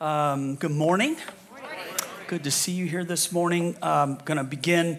Um, 0.00 0.54
good 0.54 0.70
morning. 0.70 1.18
Good 2.26 2.44
to 2.44 2.50
see 2.50 2.72
you 2.72 2.86
here 2.86 3.04
this 3.04 3.32
morning. 3.32 3.76
I'm 3.82 4.14
going 4.24 4.38
to 4.38 4.44
begin 4.44 4.98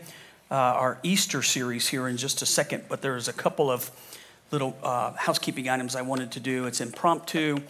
uh, 0.51 0.53
our 0.53 0.99
Easter 1.01 1.41
series 1.41 1.87
here 1.87 2.07
in 2.07 2.17
just 2.17 2.43
a 2.43 2.45
second, 2.45 2.83
but 2.87 3.01
there's 3.01 3.27
a 3.27 3.33
couple 3.33 3.71
of 3.71 3.89
little 4.51 4.77
uh, 4.83 5.13
housekeeping 5.13 5.67
items 5.67 5.95
I 5.95 6.03
wanted 6.03 6.33
to 6.33 6.39
do. 6.39 6.67
It's 6.67 6.81
impromptu, 6.81 7.61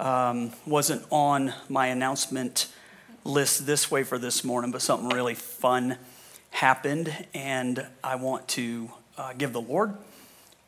um, 0.00 0.50
wasn't 0.66 1.06
on 1.10 1.54
my 1.68 1.86
announcement 1.86 2.66
list 3.22 3.64
this 3.64 3.88
way 3.88 4.02
for 4.02 4.18
this 4.18 4.42
morning, 4.42 4.72
but 4.72 4.82
something 4.82 5.08
really 5.10 5.36
fun 5.36 5.98
happened, 6.50 7.14
and 7.32 7.86
I 8.02 8.16
want 8.16 8.48
to 8.48 8.90
uh, 9.16 9.34
give 9.34 9.52
the 9.52 9.60
Lord 9.60 9.94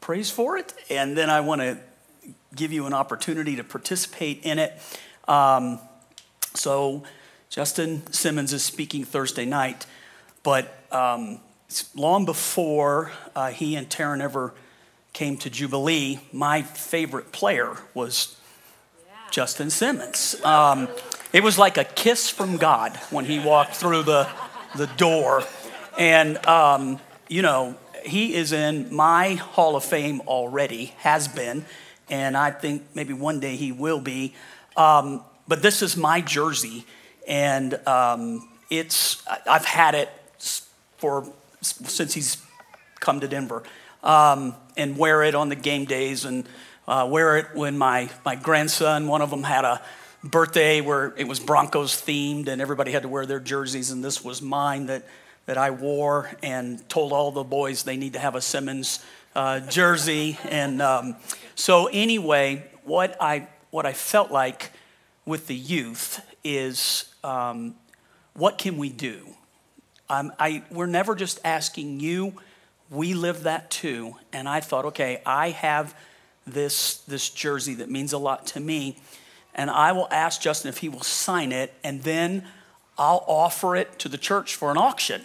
praise 0.01 0.31
for 0.31 0.59
it, 0.59 0.75
and 0.89 1.17
then 1.17 1.29
I 1.29 1.41
want 1.41 1.61
to 1.61 1.77
give 2.55 2.73
you 2.73 2.87
an 2.87 2.95
opportunity 2.95 3.57
to 3.57 3.65
participate 3.65 4.45
in 4.45 4.61
it. 4.61 4.81
Um, 5.27 5.81
so, 6.55 7.03
Justin 7.51 8.11
Simmons 8.13 8.53
is 8.53 8.63
speaking 8.63 9.05
Thursday 9.05 9.45
night, 9.45 9.87
but 10.43 10.73
um, 10.93 11.41
long 11.95 12.25
before 12.25 13.11
uh, 13.35 13.51
he 13.51 13.77
and 13.77 13.89
Taryn 13.89 14.21
ever 14.21 14.55
came 15.13 15.37
to 15.39 15.51
Jubilee, 15.51 16.21
my 16.33 16.63
favorite 16.63 17.33
player 17.33 17.77
was 17.95 18.37
Justin 19.31 19.71
Simmons. 19.71 20.37
Um, 20.45 20.89
it 21.33 21.43
was 21.43 21.59
like 21.59 21.77
a 21.77 21.85
kiss 21.85 22.31
from 22.31 22.57
God 22.57 22.97
when 23.11 23.25
he 23.25 23.41
walked 23.41 23.75
through 23.75 24.05
the, 24.05 24.29
the 24.77 24.87
door. 24.87 25.43
And, 25.99 26.45
um, 26.47 27.01
you 27.29 27.43
know, 27.43 27.77
he 28.05 28.35
is 28.35 28.53
in 28.53 28.95
my 28.95 29.35
Hall 29.35 29.75
of 29.75 29.85
Fame 29.85 30.21
already, 30.23 30.87
has 30.99 31.27
been, 31.27 31.65
and 32.09 32.37
I 32.37 32.51
think 32.51 32.83
maybe 32.95 33.13
one 33.13 33.41
day 33.41 33.57
he 33.57 33.73
will 33.73 34.01
be. 34.01 34.35
Um, 34.77 35.23
but 35.47 35.63
this 35.63 35.83
is 35.83 35.97
my 35.97 36.21
jersey, 36.21 36.85
and 37.27 37.75
um, 37.87 38.49
it's 38.71 39.23
I've 39.49 39.65
had 39.65 39.95
it 39.95 40.11
for 40.97 41.31
since 41.61 42.15
he's 42.15 42.39
come 43.01 43.21
to 43.21 43.29
Denver, 43.29 43.63
um, 44.03 44.55
and 44.77 44.97
wear 44.97 45.23
it 45.23 45.35
on 45.35 45.49
the 45.49 45.57
game 45.57 45.85
days, 45.85 46.25
and 46.25 46.49
uh, 46.89 47.07
wear 47.11 47.37
it 47.37 47.47
when 47.55 47.77
my 47.77 48.11
my 48.25 48.35
grandson, 48.37 49.07
one 49.07 49.23
of 49.23 49.31
them 49.31 49.43
had 49.43 49.65
a 49.65 49.83
birthday 50.23 50.81
where 50.81 51.13
it 51.17 51.29
was 51.29 51.41
Broncos 51.41 52.01
themed, 52.01 52.49
and 52.49 52.63
everybody 52.63 52.93
had 52.93 53.03
to 53.03 53.09
wear 53.09 53.27
their 53.27 53.41
jerseys, 53.41 53.91
and 53.91 54.03
this 54.03 54.25
was 54.25 54.41
mine 54.41 54.87
that 54.87 55.05
that 55.47 55.59
I 55.59 55.71
wore, 55.71 56.31
and 56.43 56.87
told 56.89 57.13
all 57.13 57.31
the 57.31 57.45
boys 57.45 57.83
they 57.83 57.99
need 57.99 58.15
to 58.15 58.19
have 58.19 58.35
a 58.35 58.41
Simmons 58.41 59.05
uh, 59.35 59.61
jersey, 59.61 60.39
and 60.49 60.81
um, 60.81 61.17
so 61.55 61.87
anyway, 61.93 62.65
what 62.85 63.17
I 63.21 63.49
what 63.71 63.85
I 63.85 63.93
felt 63.93 64.31
like 64.31 64.71
with 65.27 65.47
the 65.47 65.55
youth 65.55 66.25
is 66.43 67.13
um, 67.23 67.75
what 68.35 68.59
can 68.59 68.77
we 68.77 68.91
do? 68.91 69.29
Um, 70.11 70.33
I, 70.39 70.63
we're 70.71 70.87
never 70.87 71.15
just 71.15 71.41
asking 71.45 72.01
you, 72.01 72.35
we 72.91 73.15
live 73.15 73.45
that 73.45 73.71
too. 73.71 74.17
And 74.33 74.49
I 74.49 74.61
thought, 74.61 74.85
okay, 74.87 75.23
I 75.25 75.51
have 75.51 75.95
this, 76.47 76.99
this 76.99 77.31
jersey 77.31 77.75
that 77.77 77.91
means 77.91 78.13
a 78.13 78.19
lot 78.19 78.47
to 78.49 78.61
me. 78.61 78.99
And 79.55 79.71
I 79.71 79.93
will 79.93 80.09
ask 80.11 80.41
Justin 80.41 80.69
if 80.69 80.79
he 80.79 80.89
will 80.89 81.03
sign 81.03 81.53
it, 81.53 81.73
and 81.85 82.03
then 82.03 82.45
I'll 82.99 83.25
offer 83.27 83.77
it 83.77 83.99
to 84.01 84.09
the 84.09 84.19
church 84.19 84.57
for 84.57 84.71
an 84.71 84.77
auction. 84.77 85.23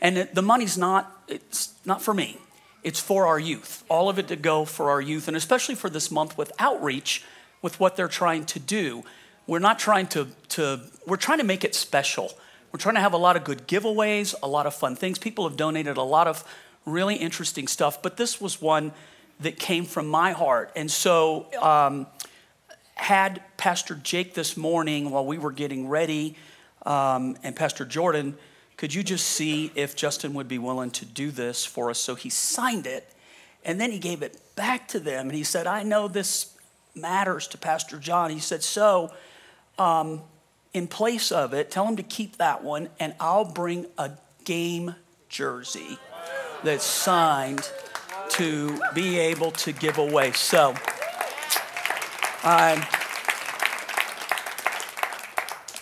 And 0.00 0.18
it, 0.18 0.34
the 0.34 0.42
money's 0.42 0.78
not, 0.78 1.24
it's 1.28 1.74
not 1.84 2.00
for 2.00 2.14
me. 2.14 2.38
It's 2.82 3.00
for 3.00 3.26
our 3.26 3.38
youth. 3.38 3.84
All 3.88 4.08
of 4.08 4.18
it 4.18 4.28
to 4.28 4.36
go 4.36 4.64
for 4.64 4.90
our 4.90 5.00
youth, 5.00 5.28
and 5.28 5.36
especially 5.36 5.74
for 5.74 5.90
this 5.90 6.10
month 6.10 6.38
with 6.38 6.52
outreach, 6.58 7.24
with 7.60 7.78
what 7.78 7.96
they're 7.96 8.08
trying 8.08 8.44
to 8.46 8.58
do 8.58 9.04
we're 9.46 9.58
not 9.58 9.78
trying 9.78 10.06
to, 10.08 10.28
to 10.50 10.80
we're 11.06 11.16
trying 11.16 11.38
to 11.38 11.44
make 11.44 11.64
it 11.64 11.74
special. 11.74 12.32
We're 12.72 12.78
trying 12.78 12.94
to 12.94 13.00
have 13.00 13.12
a 13.12 13.18
lot 13.18 13.36
of 13.36 13.44
good 13.44 13.66
giveaways, 13.68 14.34
a 14.42 14.48
lot 14.48 14.66
of 14.66 14.74
fun 14.74 14.96
things. 14.96 15.18
People 15.18 15.46
have 15.48 15.56
donated 15.56 15.96
a 15.96 16.02
lot 16.02 16.26
of 16.26 16.44
really 16.86 17.16
interesting 17.16 17.68
stuff, 17.68 18.02
but 18.02 18.16
this 18.16 18.40
was 18.40 18.60
one 18.60 18.92
that 19.40 19.58
came 19.58 19.84
from 19.84 20.06
my 20.06 20.32
heart. 20.32 20.72
And 20.76 20.90
so, 20.90 21.46
um, 21.60 22.06
had 22.94 23.42
Pastor 23.56 23.94
Jake 23.96 24.34
this 24.34 24.56
morning 24.56 25.10
while 25.10 25.26
we 25.26 25.36
were 25.36 25.50
getting 25.50 25.88
ready, 25.88 26.36
um, 26.86 27.36
and 27.42 27.56
Pastor 27.56 27.84
Jordan, 27.84 28.36
could 28.76 28.94
you 28.94 29.02
just 29.02 29.26
see 29.26 29.72
if 29.74 29.96
Justin 29.96 30.34
would 30.34 30.48
be 30.48 30.58
willing 30.58 30.90
to 30.92 31.04
do 31.04 31.30
this 31.30 31.64
for 31.64 31.90
us? 31.90 31.98
So 31.98 32.14
he 32.14 32.30
signed 32.30 32.86
it, 32.86 33.12
and 33.64 33.80
then 33.80 33.90
he 33.90 33.98
gave 33.98 34.22
it 34.22 34.40
back 34.54 34.88
to 34.88 35.00
them, 35.00 35.28
and 35.28 35.34
he 35.34 35.44
said, 35.44 35.66
I 35.66 35.82
know 35.82 36.06
this 36.06 36.56
matters 36.94 37.48
to 37.48 37.58
Pastor 37.58 37.98
John. 37.98 38.30
He 38.30 38.40
said, 38.40 38.62
So, 38.62 39.12
um, 39.78 40.22
in 40.72 40.86
place 40.86 41.32
of 41.32 41.52
it, 41.52 41.70
tell 41.70 41.86
him 41.86 41.96
to 41.96 42.02
keep 42.02 42.38
that 42.38 42.62
one, 42.64 42.88
and 42.98 43.14
I'll 43.20 43.44
bring 43.44 43.86
a 43.98 44.12
game 44.44 44.94
jersey 45.28 45.98
that's 46.64 46.84
signed 46.84 47.68
to 48.30 48.80
be 48.94 49.18
able 49.18 49.50
to 49.50 49.72
give 49.72 49.98
away. 49.98 50.32
So, 50.32 50.74
I'm, 52.44 52.82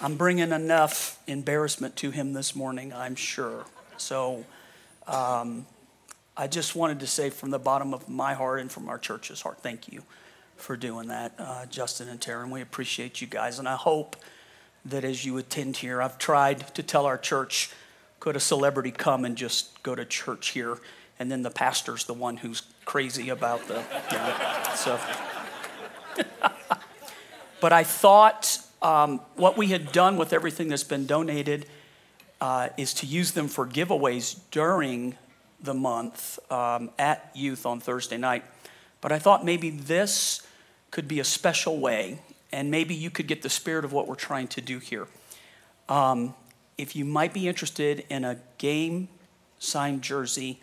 I'm 0.01 0.17
bringing 0.17 0.51
enough 0.51 1.19
embarrassment 1.27 1.97
to 1.97 2.11
him 2.11 2.33
this 2.33 2.57
morning, 2.57 2.93
I'm 2.93 3.15
sure. 3.15 3.65
So, 3.97 4.45
um, 5.07 5.67
I 6.37 6.47
just 6.47 6.75
wanted 6.75 7.01
to 7.01 7.07
say 7.07 7.31
from 7.31 7.51
the 7.51 7.59
bottom 7.59 7.93
of 7.93 8.09
my 8.09 8.35
heart 8.35 8.61
and 8.61 8.71
from 8.71 8.89
our 8.89 8.99
church's 8.99 9.43
heart, 9.43 9.59
thank 9.63 9.93
you 9.93 10.03
for 10.61 10.77
doing 10.77 11.09
that, 11.09 11.35
uh, 11.39 11.67
Justin 11.67 12.09
and 12.09 12.21
Taryn. 12.21 12.51
We 12.51 12.61
appreciate 12.61 13.21
you 13.21 13.27
guys. 13.27 13.59
And 13.59 13.69
I 13.69 13.77
hope 13.77 14.17
that 14.85 15.05
as 15.05 15.25
you 15.25 15.37
attend 15.39 15.79
here, 15.79 16.01
I've 16.01 16.19
tried 16.19 16.75
to 16.75 16.83
tell 16.83 17.07
our 17.07 17.19
church 17.19 17.71
could 18.21 18.37
a 18.37 18.41
celebrity 18.41 18.91
come 18.91 19.25
and 19.25 19.35
just 19.35 19.83
go 19.83 19.95
to 19.95 20.05
church 20.05 20.51
here? 20.51 20.79
And 21.19 21.33
then 21.33 21.43
the 21.43 21.51
pastor's 21.51 22.05
the 22.05 22.15
one 22.15 22.37
who's 22.37 22.63
crazy 22.85 23.31
about 23.31 23.67
the. 23.67 23.83
You 24.11 24.19
know, 24.19 24.63
so. 24.75 25.01
but 27.61 27.73
I 27.73 27.83
thought 27.83 28.59
um, 28.83 29.21
what 29.37 29.57
we 29.57 29.69
had 29.69 29.91
done 29.93 30.17
with 30.17 30.33
everything 30.33 30.69
that's 30.69 30.85
been 30.85 31.07
donated 31.07 31.67
uh, 32.41 32.69
is 32.77 32.95
to 32.95 33.07
use 33.07 33.33
them 33.33 33.49
for 33.49 33.67
giveaways 33.67 34.39
during 34.51 35.17
the 35.63 35.75
month 35.75 36.39
um, 36.51 36.91
at 36.99 37.31
youth 37.35 37.67
on 37.67 37.81
Thursday 37.81 38.17
night. 38.17 38.45
But 39.01 39.13
I 39.13 39.19
thought 39.19 39.45
maybe 39.45 39.71
this 39.71 40.47
could 40.91 41.09
be 41.09 41.21
a 41.21 41.25
special 41.25 41.79
way, 41.79 42.21
and 42.53 42.71
maybe 42.71 42.95
you 42.95 43.11
could 43.11 43.27
get 43.27 43.43
the 43.43 43.51
spirit 43.51 43.85
of 43.85 43.93
what 43.93 44.09
we're 44.09 44.15
trying 44.15 44.49
to 44.49 44.61
do 44.61 44.79
here. 44.79 45.07
Um, 45.89 46.35
if 46.79 46.97
you 46.97 47.05
might 47.05 47.33
be 47.33 47.47
interested 47.47 48.05
in 48.09 48.25
a 48.25 48.39
game 48.59 49.09
signed 49.59 50.03
jersey 50.03 50.61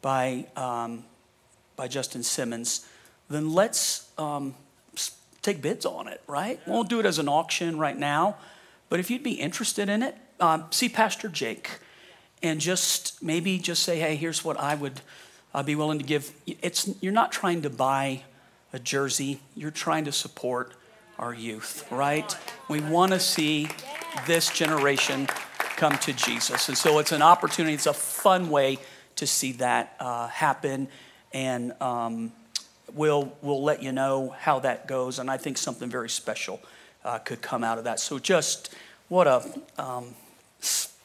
by, 0.00 0.46
um, 0.56 1.04
by 1.76 1.88
Justin 1.88 2.22
Simmons, 2.22 2.86
then 3.30 3.52
let's 3.52 4.10
um, 4.18 4.54
take 5.40 5.62
bids 5.62 5.86
on 5.86 6.08
it, 6.08 6.20
right? 6.26 6.60
We 6.66 6.72
won't 6.72 6.88
do 6.88 7.00
it 7.00 7.06
as 7.06 7.18
an 7.18 7.28
auction 7.28 7.78
right 7.78 7.96
now, 7.96 8.36
but 8.88 9.00
if 9.00 9.10
you'd 9.10 9.22
be 9.22 9.32
interested 9.32 9.88
in 9.88 10.02
it, 10.02 10.16
um, 10.40 10.66
see 10.70 10.88
Pastor 10.88 11.28
Jake 11.28 11.70
and 12.42 12.60
just 12.60 13.22
maybe 13.22 13.58
just 13.58 13.84
say, 13.84 13.98
hey, 13.98 14.16
here's 14.16 14.44
what 14.44 14.58
I 14.58 14.74
would 14.74 15.00
uh, 15.54 15.62
be 15.62 15.74
willing 15.76 15.98
to 15.98 16.04
give. 16.04 16.32
It's, 16.46 16.90
you're 17.00 17.12
not 17.12 17.30
trying 17.30 17.62
to 17.62 17.70
buy 17.70 18.22
a 18.72 18.78
jersey. 18.78 19.40
You're 19.54 19.70
trying 19.70 20.04
to 20.06 20.12
support 20.12 20.74
our 21.18 21.34
youth, 21.34 21.86
right? 21.90 22.36
We 22.68 22.80
want 22.80 23.12
to 23.12 23.20
see 23.20 23.68
this 24.26 24.50
generation 24.50 25.26
come 25.76 25.98
to 25.98 26.12
Jesus. 26.12 26.68
And 26.68 26.76
so 26.76 26.98
it's 26.98 27.12
an 27.12 27.22
opportunity, 27.22 27.74
it's 27.74 27.86
a 27.86 27.92
fun 27.92 28.50
way 28.50 28.78
to 29.16 29.26
see 29.26 29.52
that 29.52 29.96
uh, 30.00 30.28
happen. 30.28 30.88
And 31.32 31.72
um, 31.80 32.32
we'll, 32.94 33.32
we'll 33.42 33.62
let 33.62 33.82
you 33.82 33.92
know 33.92 34.34
how 34.38 34.60
that 34.60 34.86
goes. 34.86 35.18
And 35.18 35.30
I 35.30 35.36
think 35.36 35.58
something 35.58 35.88
very 35.88 36.08
special 36.08 36.60
uh, 37.04 37.18
could 37.18 37.42
come 37.42 37.64
out 37.64 37.78
of 37.78 37.84
that. 37.84 38.00
So 38.00 38.18
just 38.18 38.74
what 39.08 39.26
a, 39.26 39.44
um, 39.78 40.14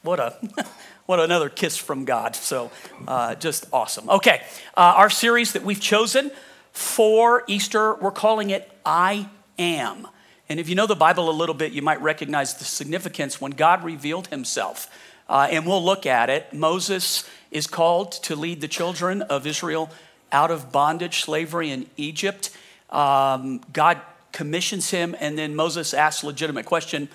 what 0.03 0.19
a, 0.19 0.35
what 1.05 1.19
another 1.19 1.49
kiss 1.49 1.77
from 1.77 2.05
God. 2.05 2.35
So 2.35 2.71
uh, 3.07 3.35
just 3.35 3.65
awesome. 3.73 4.09
Okay, 4.09 4.41
uh, 4.75 4.93
our 4.95 5.09
series 5.09 5.53
that 5.53 5.63
we've 5.63 5.81
chosen 5.81 6.31
for 6.77 7.43
Easter, 7.47 7.95
we're 7.95 8.11
calling 8.11 8.51
it 8.51 8.71
I 8.85 9.29
Am. 9.57 10.07
And 10.47 10.59
if 10.59 10.69
you 10.69 10.75
know 10.75 10.85
the 10.85 10.95
Bible 10.95 11.27
a 11.27 11.31
little 11.31 11.55
bit, 11.55 11.71
you 11.71 11.81
might 11.81 11.99
recognize 12.03 12.53
the 12.53 12.65
significance 12.65 13.41
when 13.41 13.51
God 13.51 13.83
revealed 13.83 14.27
himself. 14.27 14.87
Uh, 15.27 15.47
and 15.49 15.65
we'll 15.65 15.83
look 15.83 16.05
at 16.05 16.29
it. 16.29 16.53
Moses 16.53 17.27
is 17.49 17.65
called 17.65 18.11
to 18.11 18.35
lead 18.35 18.61
the 18.61 18.67
children 18.67 19.23
of 19.23 19.47
Israel 19.47 19.89
out 20.31 20.51
of 20.51 20.71
bondage, 20.71 21.21
slavery 21.21 21.71
in 21.71 21.87
Egypt. 21.97 22.51
Um, 22.91 23.61
God 23.73 23.99
commissions 24.31 24.91
him, 24.91 25.15
and 25.19 25.35
then 25.35 25.55
Moses 25.55 25.95
asks 25.95 26.21
a 26.21 26.27
legitimate 26.27 26.67
question. 26.67 27.09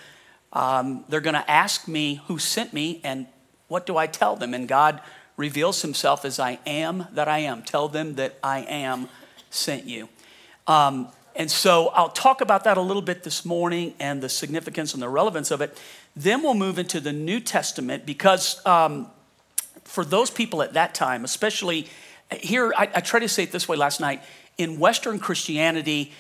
Um, 0.53 1.05
they're 1.08 1.20
going 1.20 1.35
to 1.35 1.50
ask 1.50 1.87
me 1.87 2.20
who 2.26 2.38
sent 2.38 2.73
me, 2.73 3.00
and 3.05 3.29
what 3.69 3.87
do 3.87 3.97
I 3.97 4.08
tell 4.08 4.35
them? 4.35 4.55
And 4.55 4.67
God 4.67 5.00
reveals 5.37 5.82
himself 5.82 6.25
as 6.25 6.41
I 6.41 6.58
am 6.67 7.06
that 7.12 7.29
I 7.29 7.38
am. 7.38 7.62
Tell 7.62 7.88
them 7.88 8.17
that 8.17 8.38
I 8.43 8.62
am 8.62 9.08
sent 9.52 9.84
you. 9.84 10.08
Um, 10.66 11.08
And 11.34 11.50
so 11.50 11.88
I'll 11.94 12.10
talk 12.10 12.43
about 12.43 12.64
that 12.64 12.76
a 12.76 12.82
little 12.82 13.00
bit 13.02 13.22
this 13.22 13.44
morning 13.44 13.94
and 13.99 14.22
the 14.22 14.28
significance 14.28 14.93
and 14.93 15.02
the 15.02 15.08
relevance 15.08 15.50
of 15.50 15.62
it. 15.62 15.81
Then 16.14 16.43
we'll 16.43 16.52
move 16.54 16.78
into 16.78 17.00
the 17.00 17.12
New 17.12 17.40
Testament 17.40 18.04
because 18.04 18.60
um, 18.66 19.06
for 19.84 20.04
those 20.04 20.31
people 20.31 20.60
at 20.60 20.75
that 20.75 20.94
time, 20.94 21.25
especially 21.25 21.88
here, 22.31 22.72
I, 22.76 22.88
I 22.96 23.00
tried 23.00 23.20
to 23.20 23.28
say 23.28 23.44
it 23.44 23.52
this 23.52 23.66
way 23.66 23.78
last 23.78 23.99
night 23.99 24.22
in 24.58 24.78
Western 24.78 25.19
Christianity, 25.19 26.12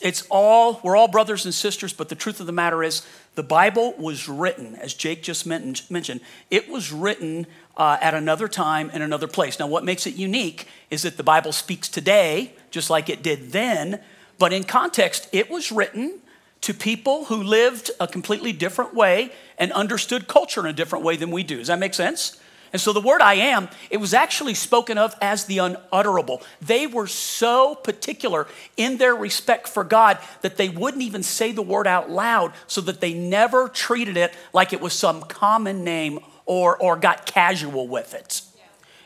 it's 0.00 0.26
all 0.30 0.80
we're 0.82 0.96
all 0.96 1.08
brothers 1.08 1.44
and 1.44 1.52
sisters 1.52 1.92
but 1.92 2.08
the 2.08 2.14
truth 2.14 2.40
of 2.40 2.46
the 2.46 2.52
matter 2.52 2.82
is 2.82 3.02
the 3.34 3.42
bible 3.42 3.94
was 3.98 4.28
written 4.28 4.76
as 4.76 4.94
jake 4.94 5.22
just 5.22 5.44
mentioned 5.44 6.20
it 6.50 6.68
was 6.68 6.92
written 6.92 7.46
uh, 7.76 7.98
at 8.00 8.14
another 8.14 8.48
time 8.48 8.90
in 8.90 9.02
another 9.02 9.28
place. 9.28 9.58
Now 9.58 9.66
what 9.66 9.84
makes 9.84 10.06
it 10.06 10.14
unique 10.14 10.66
is 10.90 11.02
that 11.02 11.16
the 11.16 11.22
bible 11.22 11.52
speaks 11.52 11.88
today 11.88 12.54
just 12.70 12.90
like 12.90 13.08
it 13.08 13.22
did 13.22 13.52
then 13.52 14.00
but 14.38 14.52
in 14.52 14.64
context 14.64 15.28
it 15.32 15.50
was 15.50 15.72
written 15.72 16.20
to 16.62 16.72
people 16.72 17.26
who 17.26 17.42
lived 17.42 17.90
a 18.00 18.06
completely 18.06 18.52
different 18.52 18.94
way 18.94 19.32
and 19.58 19.72
understood 19.72 20.28
culture 20.28 20.60
in 20.60 20.66
a 20.66 20.72
different 20.72 21.04
way 21.04 21.16
than 21.16 21.30
we 21.30 21.42
do. 21.42 21.58
Does 21.58 21.66
that 21.66 21.78
make 21.78 21.92
sense? 21.92 22.38
And 22.72 22.80
so 22.80 22.92
the 22.94 23.00
word 23.00 23.20
I 23.20 23.34
am, 23.34 23.68
it 23.90 23.98
was 23.98 24.14
actually 24.14 24.54
spoken 24.54 24.96
of 24.96 25.14
as 25.20 25.44
the 25.44 25.58
unutterable. 25.58 26.42
They 26.62 26.86
were 26.86 27.06
so 27.06 27.74
particular 27.74 28.46
in 28.78 28.96
their 28.96 29.14
respect 29.14 29.68
for 29.68 29.84
God 29.84 30.18
that 30.40 30.56
they 30.56 30.70
wouldn't 30.70 31.02
even 31.02 31.22
say 31.22 31.52
the 31.52 31.62
word 31.62 31.86
out 31.86 32.10
loud 32.10 32.52
so 32.66 32.80
that 32.82 33.00
they 33.00 33.12
never 33.12 33.68
treated 33.68 34.16
it 34.16 34.32
like 34.54 34.72
it 34.72 34.80
was 34.80 34.94
some 34.94 35.20
common 35.22 35.84
name 35.84 36.20
or, 36.46 36.76
or 36.76 36.96
got 36.96 37.26
casual 37.26 37.88
with 37.88 38.14
it. 38.14 38.42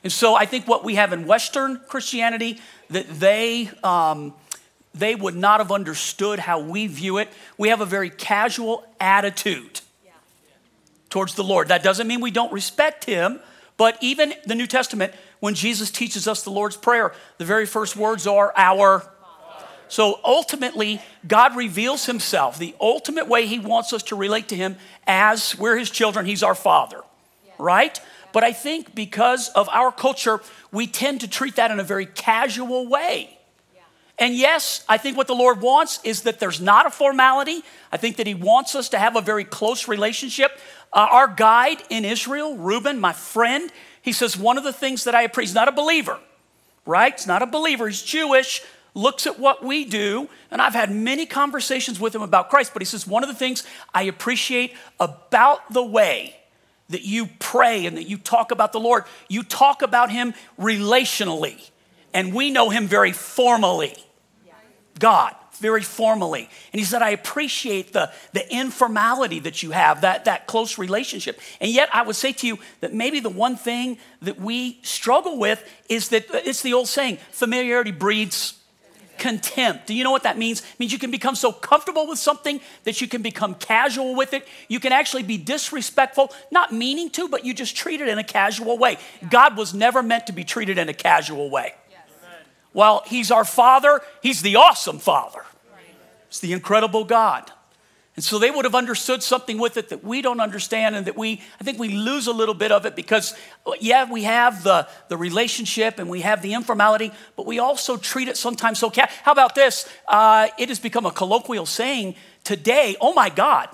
And 0.02 0.12
so 0.12 0.36
I 0.36 0.46
think 0.46 0.68
what 0.68 0.84
we 0.84 0.94
have 0.94 1.12
in 1.12 1.26
Western 1.26 1.80
Christianity, 1.88 2.60
that 2.90 3.08
they, 3.08 3.70
um, 3.82 4.34
they 4.94 5.14
would 5.14 5.34
not 5.34 5.60
have 5.60 5.72
understood 5.72 6.38
how 6.38 6.60
we 6.60 6.86
view 6.86 7.18
it. 7.18 7.28
We 7.58 7.68
have 7.68 7.80
a 7.80 7.86
very 7.86 8.10
casual 8.10 8.86
attitude 9.00 9.80
towards 11.10 11.34
the 11.34 11.44
Lord. 11.44 11.68
That 11.68 11.82
doesn't 11.82 12.06
mean 12.06 12.20
we 12.20 12.30
don't 12.30 12.52
respect 12.52 13.04
Him, 13.04 13.40
but 13.76 13.98
even 14.00 14.34
the 14.44 14.54
New 14.54 14.66
Testament, 14.66 15.12
when 15.40 15.54
Jesus 15.54 15.90
teaches 15.90 16.26
us 16.28 16.42
the 16.42 16.50
Lord's 16.50 16.76
Prayer, 16.76 17.12
the 17.38 17.44
very 17.44 17.66
first 17.66 17.96
words 17.96 18.26
are 18.26 18.52
our. 18.56 19.10
So 19.88 20.18
ultimately, 20.24 21.00
God 21.26 21.56
reveals 21.56 22.06
himself, 22.06 22.58
the 22.58 22.74
ultimate 22.80 23.28
way 23.28 23.46
he 23.46 23.58
wants 23.58 23.92
us 23.92 24.02
to 24.04 24.16
relate 24.16 24.48
to 24.48 24.56
him 24.56 24.76
as 25.06 25.56
we're 25.56 25.76
his 25.76 25.90
children, 25.90 26.26
he's 26.26 26.42
our 26.42 26.54
father, 26.56 27.02
right? 27.58 28.00
But 28.32 28.44
I 28.44 28.52
think 28.52 28.94
because 28.94 29.48
of 29.50 29.68
our 29.70 29.90
culture, 29.90 30.40
we 30.70 30.86
tend 30.86 31.22
to 31.22 31.28
treat 31.28 31.56
that 31.56 31.70
in 31.70 31.80
a 31.80 31.84
very 31.84 32.06
casual 32.06 32.86
way. 32.86 33.36
And 34.18 34.34
yes, 34.34 34.84
I 34.88 34.96
think 34.96 35.16
what 35.16 35.26
the 35.26 35.34
Lord 35.34 35.60
wants 35.60 36.00
is 36.02 36.22
that 36.22 36.40
there's 36.40 36.60
not 36.60 36.86
a 36.86 36.90
formality. 36.90 37.62
I 37.92 37.98
think 37.98 38.16
that 38.16 38.26
He 38.26 38.34
wants 38.34 38.74
us 38.74 38.88
to 38.90 38.98
have 38.98 39.14
a 39.14 39.20
very 39.20 39.44
close 39.44 39.88
relationship. 39.88 40.58
Uh, 40.92 41.06
our 41.10 41.28
guide 41.28 41.82
in 41.90 42.04
Israel, 42.04 42.56
Reuben, 42.56 42.98
my 42.98 43.12
friend, 43.12 43.70
he 44.00 44.12
says, 44.12 44.36
One 44.36 44.56
of 44.56 44.64
the 44.64 44.72
things 44.72 45.04
that 45.04 45.14
I 45.14 45.22
appreciate, 45.22 45.48
he's 45.48 45.54
not 45.54 45.68
a 45.68 45.72
believer, 45.72 46.18
right? 46.86 47.12
He's 47.12 47.26
not 47.26 47.42
a 47.42 47.46
believer, 47.46 47.88
he's 47.88 48.02
Jewish, 48.02 48.62
looks 48.94 49.26
at 49.26 49.38
what 49.38 49.62
we 49.62 49.84
do, 49.84 50.30
and 50.50 50.62
I've 50.62 50.72
had 50.72 50.90
many 50.90 51.26
conversations 51.26 52.00
with 52.00 52.14
him 52.14 52.22
about 52.22 52.48
Christ, 52.48 52.72
but 52.72 52.80
he 52.80 52.86
says, 52.86 53.06
One 53.06 53.22
of 53.22 53.28
the 53.28 53.34
things 53.34 53.64
I 53.94 54.04
appreciate 54.04 54.74
about 54.98 55.70
the 55.72 55.82
way 55.82 56.36
that 56.88 57.02
you 57.02 57.28
pray 57.38 57.86
and 57.86 57.96
that 57.96 58.08
you 58.08 58.18
talk 58.18 58.50
about 58.50 58.72
the 58.72 58.80
Lord, 58.80 59.04
you 59.28 59.42
talk 59.42 59.82
about 59.82 60.10
him 60.10 60.34
relationally, 60.58 61.70
and 62.14 62.32
we 62.32 62.50
know 62.50 62.70
him 62.70 62.86
very 62.86 63.12
formally. 63.12 63.94
God 64.98 65.34
very 65.58 65.82
formally. 65.82 66.48
And 66.72 66.78
he 66.78 66.84
said, 66.84 67.02
I 67.02 67.10
appreciate 67.10 67.92
the, 67.92 68.12
the 68.32 68.54
informality 68.54 69.40
that 69.40 69.62
you 69.62 69.70
have, 69.70 70.02
that, 70.02 70.26
that 70.26 70.46
close 70.46 70.78
relationship. 70.78 71.40
And 71.60 71.70
yet, 71.70 71.88
I 71.92 72.02
would 72.02 72.16
say 72.16 72.32
to 72.32 72.46
you 72.46 72.58
that 72.80 72.92
maybe 72.92 73.20
the 73.20 73.30
one 73.30 73.56
thing 73.56 73.98
that 74.22 74.38
we 74.38 74.78
struggle 74.82 75.38
with 75.38 75.64
is 75.88 76.10
that 76.10 76.26
it's 76.46 76.62
the 76.62 76.74
old 76.74 76.88
saying 76.88 77.18
familiarity 77.30 77.92
breeds 77.92 78.55
contempt. 79.18 79.86
Do 79.86 79.94
you 79.94 80.04
know 80.04 80.10
what 80.10 80.22
that 80.24 80.38
means? 80.38 80.60
It 80.60 80.80
means 80.80 80.92
you 80.92 80.98
can 80.98 81.10
become 81.10 81.34
so 81.34 81.52
comfortable 81.52 82.06
with 82.06 82.18
something 82.18 82.60
that 82.84 83.00
you 83.00 83.08
can 83.08 83.22
become 83.22 83.54
casual 83.54 84.14
with 84.14 84.32
it. 84.32 84.46
You 84.68 84.80
can 84.80 84.92
actually 84.92 85.22
be 85.22 85.38
disrespectful, 85.38 86.32
not 86.50 86.72
meaning 86.72 87.10
to, 87.10 87.28
but 87.28 87.44
you 87.44 87.54
just 87.54 87.76
treat 87.76 88.00
it 88.00 88.08
in 88.08 88.18
a 88.18 88.24
casual 88.24 88.78
way. 88.78 88.98
God 89.28 89.56
was 89.56 89.74
never 89.74 90.02
meant 90.02 90.26
to 90.26 90.32
be 90.32 90.44
treated 90.44 90.78
in 90.78 90.88
a 90.88 90.94
casual 90.94 91.50
way. 91.50 91.74
Well, 92.72 93.02
He's 93.06 93.30
our 93.30 93.44
Father, 93.44 94.00
He's 94.22 94.42
the 94.42 94.56
awesome 94.56 94.98
Father. 94.98 95.44
It's 96.28 96.40
the 96.40 96.52
incredible 96.52 97.04
God. 97.04 97.50
And 98.16 98.24
so 98.24 98.38
they 98.38 98.50
would 98.50 98.64
have 98.64 98.74
understood 98.74 99.22
something 99.22 99.58
with 99.58 99.76
it 99.76 99.90
that 99.90 100.02
we 100.02 100.22
don't 100.22 100.40
understand, 100.40 100.96
and 100.96 101.06
that 101.06 101.18
we, 101.18 101.42
I 101.60 101.64
think 101.64 101.78
we 101.78 101.90
lose 101.90 102.26
a 102.26 102.32
little 102.32 102.54
bit 102.54 102.72
of 102.72 102.86
it 102.86 102.96
because, 102.96 103.34
yeah, 103.78 104.10
we 104.10 104.24
have 104.24 104.62
the, 104.62 104.88
the 105.08 105.18
relationship 105.18 105.98
and 105.98 106.08
we 106.08 106.22
have 106.22 106.40
the 106.40 106.54
informality, 106.54 107.12
but 107.36 107.44
we 107.44 107.58
also 107.58 107.98
treat 107.98 108.28
it 108.28 108.38
sometimes 108.38 108.78
so. 108.78 108.88
Ca- 108.90 109.10
How 109.22 109.32
about 109.32 109.54
this? 109.54 109.86
Uh, 110.08 110.48
it 110.58 110.70
has 110.70 110.80
become 110.80 111.04
a 111.04 111.10
colloquial 111.10 111.66
saying 111.66 112.14
today, 112.42 112.96
oh 113.02 113.12
my 113.12 113.28
God. 113.28 113.68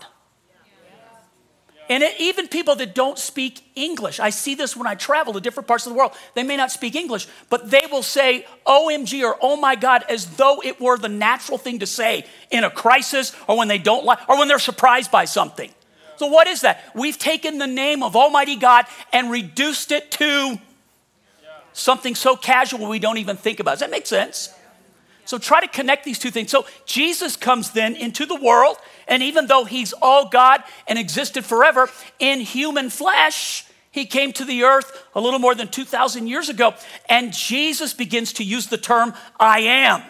And 1.93 2.03
it, 2.03 2.19
even 2.19 2.49
people 2.49 2.75
that 2.77 2.94
don't 2.94 3.19
speak 3.19 3.61
English, 3.75 4.19
I 4.19 4.31
see 4.31 4.55
this 4.55 4.75
when 4.75 4.87
I 4.87 4.94
travel 4.94 5.35
to 5.35 5.43
different 5.43 5.67
parts 5.67 5.85
of 5.85 5.93
the 5.93 5.99
world. 5.99 6.12
They 6.33 6.43
may 6.43 6.56
not 6.56 6.73
speak 6.73 6.94
English, 6.94 7.29
but 7.50 7.71
they 7.71 7.83
will 7.91 8.03
say 8.03 8.47
OMG 8.67 9.23
or 9.23 9.37
oh 9.43 9.59
my 9.59 9.77
God 9.77 10.03
as 10.09 10.25
though 10.37 10.62
it 10.65 10.81
were 10.81 10.97
the 10.97 11.11
natural 11.11 11.59
thing 11.59 11.81
to 11.81 11.87
say 11.87 12.25
in 12.50 12.65
a 12.65 12.71
crisis 12.71 13.37
or 13.47 13.59
when 13.59 13.69
they 13.69 13.77
don't 13.77 14.06
like 14.06 14.27
or 14.27 14.39
when 14.39 14.49
they're 14.49 14.59
surprised 14.59 15.11
by 15.11 15.27
something. 15.27 15.71
So, 16.17 16.29
what 16.29 16.47
is 16.47 16.62
that? 16.62 16.83
We've 16.94 17.19
taken 17.19 17.59
the 17.59 17.67
name 17.67 18.03
of 18.03 18.17
Almighty 18.17 18.56
God 18.56 18.87
and 19.12 19.31
reduced 19.31 19.93
it 19.93 20.11
to 20.12 20.59
something 21.75 22.15
so 22.15 22.37
casual 22.37 22.88
we 22.88 23.00
don't 23.00 23.19
even 23.19 23.37
think 23.37 23.61
about. 23.61 23.73
Does 23.73 23.81
that 23.81 23.91
make 23.91 24.06
sense? 24.06 24.49
So 25.25 25.39
try 25.39 25.61
to 25.61 25.69
connect 25.69 26.05
these 26.05 26.19
two 26.19 26.31
things. 26.31 26.51
So 26.51 26.67
Jesus 26.85 27.37
comes 27.37 27.71
then 27.71 27.95
into 27.95 28.27
the 28.27 28.35
world, 28.35 28.77
and 29.07 29.23
even 29.23 29.47
though 29.47 29.65
he's 29.65 29.93
all 29.93 30.29
God 30.29 30.63
and 30.87 30.99
existed 30.99 31.45
forever 31.45 31.89
in 32.19 32.41
human 32.41 32.91
flesh, 32.91 33.65
he 33.91 34.07
came 34.07 34.33
to 34.33 34.45
the 34.45 34.65
earth 34.65 35.07
a 35.15 35.21
little 35.21 35.39
more 35.39 35.55
than 35.55 35.69
2,000 35.69 36.27
years 36.27 36.49
ago, 36.49 36.75
and 37.09 37.33
Jesus 37.33 37.95
begins 37.95 38.33
to 38.35 38.45
use 38.45 38.67
the 38.67 38.79
term 38.79 39.15
I 39.39 39.61
am. 39.61 40.03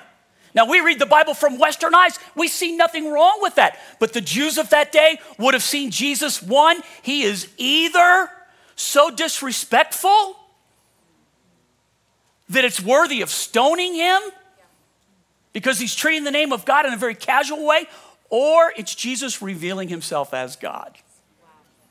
Now, 0.55 0.67
we 0.67 0.81
read 0.81 0.99
the 0.99 1.07
Bible 1.07 1.35
from 1.35 1.59
Western 1.59 1.95
eyes. 1.95 2.19
We 2.35 2.47
see 2.47 2.77
nothing 2.77 3.11
wrong 3.11 3.39
with 3.41 3.55
that. 3.55 3.79
But 3.99 4.13
the 4.13 4.21
Jews 4.21 4.59
of 4.59 4.69
that 4.71 4.93
day 4.93 5.19
would 5.39 5.55
have 5.55 5.63
seen 5.63 5.91
Jesus, 5.91 6.43
one, 6.43 6.81
he 7.01 7.23
is 7.23 7.49
either 7.57 8.29
so 8.77 9.11
disrespectful 9.11 10.37
that 12.51 12.65
it's 12.65 12.83
worthy 12.83 13.23
of 13.23 13.31
stoning 13.31 13.95
him 13.95 14.21
because 15.53 15.79
he's 15.79 15.95
treating 15.95 16.25
the 16.25 16.31
name 16.31 16.53
of 16.53 16.65
God 16.65 16.87
in 16.87 16.93
a 16.93 16.97
very 16.97 17.15
casual 17.15 17.67
way, 17.67 17.87
or 18.31 18.73
it's 18.77 18.95
Jesus 18.95 19.43
revealing 19.43 19.89
himself 19.89 20.33
as 20.33 20.57
God. 20.57 20.97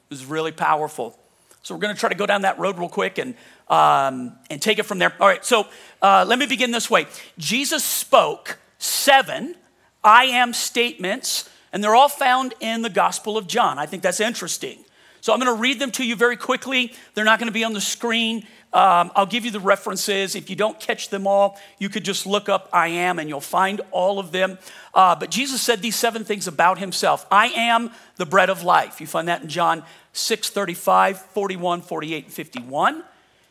This 0.10 0.20
is 0.20 0.26
really 0.26 0.52
powerful. 0.52 1.18
So 1.64 1.76
we're 1.76 1.82
going 1.82 1.94
to 1.94 2.00
try 2.00 2.10
to 2.10 2.16
go 2.16 2.26
down 2.26 2.42
that 2.42 2.58
road 2.58 2.80
real 2.80 2.90
quick 2.90 3.18
and, 3.18 3.36
um, 3.70 4.36
and 4.50 4.62
take 4.62 4.80
it 4.80 4.84
from 4.84 4.98
there. 5.00 5.14
All 5.20 5.28
right, 5.28 5.46
so 5.46 5.68
uh, 6.02 6.26
let 6.28 6.40
me 6.40 6.48
begin 6.48 6.72
this 6.72 6.90
way. 6.90 7.06
Jesus 7.38 7.84
spoke 7.84 8.58
seven 8.80 9.56
I 10.04 10.26
am 10.26 10.54
statements, 10.54 11.50
and 11.72 11.84
they're 11.84 11.96
all 11.96 12.10
found 12.10 12.54
in 12.60 12.82
the 12.82 12.90
Gospel 12.90 13.38
of 13.38 13.48
John. 13.48 13.78
I 13.78 13.86
think 13.86 14.04
that's 14.04 14.20
interesting. 14.20 14.84
So 15.22 15.32
I'm 15.32 15.40
going 15.40 15.56
to 15.56 15.62
read 15.62 15.80
them 15.80 15.92
to 15.92 16.04
you 16.04 16.16
very 16.16 16.36
quickly. 16.36 16.94
They're 17.14 17.26
not 17.26 17.40
going 17.40 17.48
to 17.48 17.54
be 17.54 17.64
on 17.64 17.74
the 17.74 17.82
screen. 17.82 18.46
Um, 18.74 19.12
I'll 19.16 19.28
give 19.28 19.46
you 19.46 19.52
the 19.52 19.60
references. 19.60 20.36
If 20.36 20.50
you 20.50 20.56
don't 20.56 20.80
catch 20.80 21.10
them 21.10 21.28
all, 21.28 21.60
you 21.78 21.90
could 21.90 22.04
just 22.04 22.26
look 22.26 22.50
up 22.50 22.70
I 22.74 22.88
am 22.88 23.20
and 23.20 23.30
you'll 23.30 23.40
find 23.40 23.82
all 23.92 24.18
of 24.18 24.32
them. 24.32 24.58
Uh, 24.94 25.16
but 25.16 25.30
Jesus 25.30 25.62
said 25.62 25.82
these 25.82 25.96
seven 25.96 26.24
things 26.24 26.48
about 26.48 26.80
himself 26.80 27.26
I 27.30 27.48
am 27.48 27.92
the 28.16 28.26
bread 28.26 28.50
of 28.50 28.64
life. 28.64 29.00
You 29.00 29.08
find 29.08 29.28
that 29.28 29.44
in 29.44 29.48
John 29.48 29.84
6 30.14 30.50
35, 30.50 31.22
41, 31.22 31.82
48, 31.82 32.26
and 32.26 32.34
51. 32.34 33.04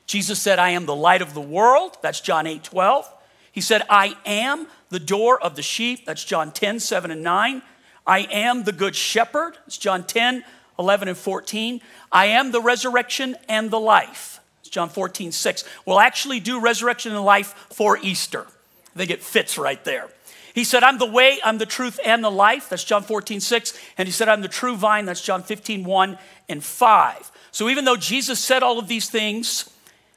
Jesus 0.06 0.40
said, 0.40 0.58
I 0.58 0.70
am 0.70 0.86
the 0.86 0.96
light 0.96 1.22
of 1.22 1.34
the 1.34 1.40
world. 1.40 1.96
That's 2.02 2.20
John 2.20 2.46
8 2.48 2.64
12. 2.64 3.14
He 3.52 3.60
said, 3.60 3.82
I 3.88 4.16
am 4.26 4.66
the 4.88 4.98
door 4.98 5.40
of 5.40 5.54
the 5.54 5.62
sheep. 5.62 6.04
That's 6.04 6.24
John 6.24 6.50
10 6.50 6.80
7 6.80 7.12
and 7.12 7.22
9. 7.22 7.62
I 8.06 8.18
am 8.20 8.64
the 8.64 8.72
good 8.72 8.96
shepherd. 8.96 9.56
It's 9.66 9.78
John 9.78 10.02
10 10.02 10.44
11 10.78 11.08
and 11.08 11.16
14. 11.16 11.80
I 12.10 12.26
am 12.26 12.52
the 12.52 12.60
resurrection 12.60 13.36
and 13.48 13.70
the 13.70 13.80
life. 13.80 14.40
It's 14.60 14.70
John 14.70 14.88
14, 14.88 15.32
6. 15.32 15.64
We'll 15.86 16.00
actually 16.00 16.40
do 16.40 16.60
resurrection 16.60 17.12
and 17.12 17.24
life 17.24 17.54
for 17.70 17.98
Easter. 17.98 18.46
I 18.94 18.98
think 18.98 19.10
it 19.10 19.22
fits 19.22 19.58
right 19.58 19.82
there. 19.84 20.08
He 20.54 20.64
said, 20.64 20.82
I'm 20.82 20.98
the 20.98 21.06
way, 21.06 21.38
I'm 21.44 21.58
the 21.58 21.66
truth, 21.66 22.00
and 22.04 22.24
the 22.24 22.30
life. 22.30 22.68
That's 22.68 22.84
John 22.84 23.02
14, 23.02 23.40
6. 23.40 23.78
And 23.98 24.08
he 24.08 24.12
said, 24.12 24.28
I'm 24.28 24.42
the 24.42 24.48
true 24.48 24.76
vine. 24.76 25.06
That's 25.06 25.22
John 25.22 25.42
15, 25.42 25.84
1 25.84 26.18
and 26.48 26.64
5. 26.64 27.32
So 27.52 27.68
even 27.68 27.84
though 27.84 27.96
Jesus 27.96 28.40
said 28.40 28.62
all 28.62 28.78
of 28.78 28.88
these 28.88 29.08
things, 29.10 29.70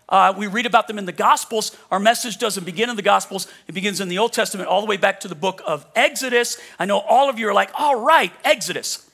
Uh, 0.09 0.33
we 0.37 0.47
read 0.47 0.65
about 0.65 0.87
them 0.87 0.99
in 0.99 1.05
the 1.05 1.13
Gospels. 1.13 1.71
Our 1.89 1.99
message 1.99 2.37
doesn't 2.37 2.65
begin 2.65 2.89
in 2.89 2.95
the 2.95 3.01
Gospels, 3.01 3.47
it 3.67 3.73
begins 3.73 3.99
in 3.99 4.09
the 4.09 4.19
Old 4.19 4.33
Testament, 4.33 4.69
all 4.69 4.81
the 4.81 4.87
way 4.87 4.97
back 4.97 5.21
to 5.21 5.27
the 5.27 5.35
book 5.35 5.61
of 5.65 5.85
Exodus. 5.95 6.57
I 6.77 6.85
know 6.85 6.99
all 6.99 7.29
of 7.29 7.39
you 7.39 7.47
are 7.47 7.53
like, 7.53 7.71
all 7.73 7.95
right, 7.95 8.31
Exodus. 8.43 9.09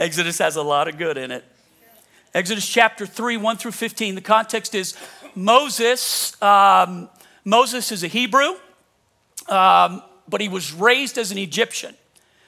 Exodus 0.00 0.38
has 0.38 0.56
a 0.56 0.62
lot 0.62 0.88
of 0.88 0.96
good 0.96 1.18
in 1.18 1.30
it. 1.30 1.44
Exodus 2.32 2.66
chapter 2.66 3.04
3, 3.04 3.36
1 3.36 3.56
through 3.58 3.72
15. 3.72 4.14
The 4.14 4.22
context 4.22 4.74
is 4.74 4.96
Moses. 5.34 6.40
Um, 6.42 7.10
Moses 7.44 7.92
is 7.92 8.02
a 8.02 8.06
Hebrew, 8.06 8.54
um, 9.48 10.02
but 10.26 10.40
he 10.40 10.48
was 10.48 10.72
raised 10.72 11.18
as 11.18 11.32
an 11.32 11.36
Egyptian. 11.36 11.94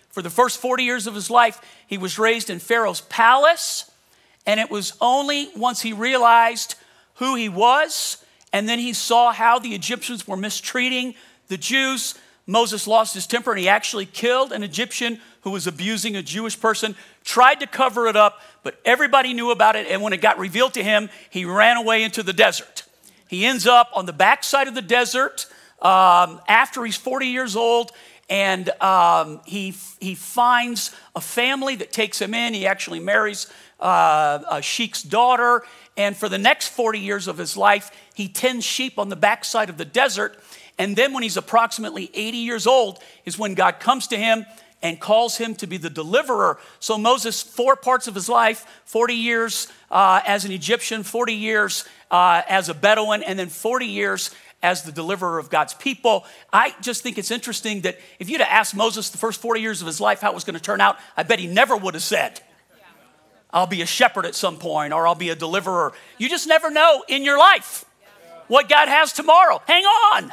For 0.08 0.22
the 0.22 0.30
first 0.30 0.62
40 0.62 0.82
years 0.82 1.06
of 1.06 1.14
his 1.14 1.28
life, 1.28 1.60
he 1.86 1.98
was 1.98 2.18
raised 2.18 2.48
in 2.48 2.58
Pharaoh's 2.58 3.02
palace. 3.02 3.90
And 4.46 4.58
it 4.58 4.70
was 4.70 4.94
only 4.98 5.50
once 5.54 5.82
he 5.82 5.92
realized 5.92 6.76
who 7.16 7.34
he 7.34 7.50
was, 7.50 8.24
and 8.54 8.66
then 8.66 8.78
he 8.78 8.94
saw 8.94 9.30
how 9.30 9.58
the 9.58 9.74
Egyptians 9.74 10.26
were 10.26 10.38
mistreating 10.38 11.14
the 11.48 11.58
Jews. 11.58 12.14
Moses 12.52 12.86
lost 12.86 13.14
his 13.14 13.26
temper 13.26 13.50
and 13.50 13.58
he 13.58 13.68
actually 13.68 14.06
killed 14.06 14.52
an 14.52 14.62
Egyptian 14.62 15.20
who 15.40 15.50
was 15.50 15.66
abusing 15.66 16.14
a 16.14 16.22
Jewish 16.22 16.60
person, 16.60 16.94
tried 17.24 17.60
to 17.60 17.66
cover 17.66 18.06
it 18.06 18.14
up, 18.14 18.40
but 18.62 18.78
everybody 18.84 19.34
knew 19.34 19.50
about 19.50 19.74
it. 19.74 19.88
And 19.88 20.02
when 20.02 20.12
it 20.12 20.20
got 20.20 20.38
revealed 20.38 20.74
to 20.74 20.84
him, 20.84 21.08
he 21.30 21.44
ran 21.44 21.78
away 21.78 22.02
into 22.04 22.22
the 22.22 22.32
desert. 22.32 22.84
He 23.26 23.46
ends 23.46 23.66
up 23.66 23.90
on 23.94 24.06
the 24.06 24.12
backside 24.12 24.68
of 24.68 24.74
the 24.74 24.82
desert 24.82 25.46
um, 25.80 26.40
after 26.46 26.84
he's 26.84 26.96
40 26.96 27.26
years 27.26 27.56
old. 27.56 27.90
And 28.28 28.68
um, 28.80 29.40
he, 29.46 29.74
he 30.00 30.14
finds 30.14 30.94
a 31.16 31.20
family 31.20 31.76
that 31.76 31.92
takes 31.92 32.20
him 32.20 32.34
in. 32.34 32.54
He 32.54 32.66
actually 32.66 33.00
marries 33.00 33.50
uh, 33.80 34.40
a 34.50 34.62
sheik's 34.62 35.02
daughter. 35.02 35.64
And 35.96 36.16
for 36.16 36.28
the 36.28 36.38
next 36.38 36.68
40 36.68 36.98
years 36.98 37.26
of 37.26 37.36
his 37.36 37.56
life, 37.56 37.90
he 38.14 38.28
tends 38.28 38.64
sheep 38.64 38.98
on 38.98 39.08
the 39.08 39.16
backside 39.16 39.68
of 39.68 39.76
the 39.76 39.84
desert. 39.84 40.38
And 40.78 40.96
then, 40.96 41.12
when 41.12 41.22
he's 41.22 41.36
approximately 41.36 42.10
80 42.14 42.38
years 42.38 42.66
old, 42.66 42.98
is 43.24 43.38
when 43.38 43.54
God 43.54 43.78
comes 43.80 44.06
to 44.08 44.16
him 44.16 44.46
and 44.82 44.98
calls 44.98 45.36
him 45.36 45.54
to 45.56 45.66
be 45.66 45.76
the 45.76 45.90
deliverer. 45.90 46.58
So, 46.80 46.98
Moses, 46.98 47.42
four 47.42 47.76
parts 47.76 48.08
of 48.08 48.14
his 48.14 48.28
life 48.28 48.66
40 48.84 49.14
years 49.14 49.68
uh, 49.90 50.20
as 50.26 50.44
an 50.44 50.52
Egyptian, 50.52 51.02
40 51.02 51.34
years 51.34 51.84
uh, 52.10 52.42
as 52.48 52.68
a 52.68 52.74
Bedouin, 52.74 53.22
and 53.22 53.38
then 53.38 53.48
40 53.48 53.86
years 53.86 54.30
as 54.62 54.82
the 54.82 54.92
deliverer 54.92 55.38
of 55.38 55.50
God's 55.50 55.74
people. 55.74 56.24
I 56.52 56.74
just 56.80 57.02
think 57.02 57.18
it's 57.18 57.30
interesting 57.30 57.80
that 57.82 57.98
if 58.18 58.30
you'd 58.30 58.40
have 58.40 58.50
asked 58.50 58.76
Moses 58.76 59.10
the 59.10 59.18
first 59.18 59.40
40 59.40 59.60
years 59.60 59.80
of 59.80 59.86
his 59.86 60.00
life 60.00 60.20
how 60.20 60.30
it 60.30 60.34
was 60.34 60.44
going 60.44 60.54
to 60.54 60.62
turn 60.62 60.80
out, 60.80 60.98
I 61.16 61.24
bet 61.24 61.40
he 61.40 61.48
never 61.48 61.76
would 61.76 61.94
have 61.94 62.02
said, 62.02 62.40
I'll 63.50 63.66
be 63.66 63.82
a 63.82 63.86
shepherd 63.86 64.24
at 64.24 64.34
some 64.34 64.56
point 64.56 64.92
or 64.92 65.06
I'll 65.06 65.14
be 65.14 65.30
a 65.30 65.34
deliverer. 65.34 65.92
You 66.16 66.28
just 66.28 66.46
never 66.46 66.70
know 66.70 67.04
in 67.08 67.24
your 67.24 67.38
life 67.38 67.84
what 68.48 68.68
God 68.68 68.88
has 68.88 69.12
tomorrow. 69.12 69.60
Hang 69.66 69.84
on. 69.84 70.32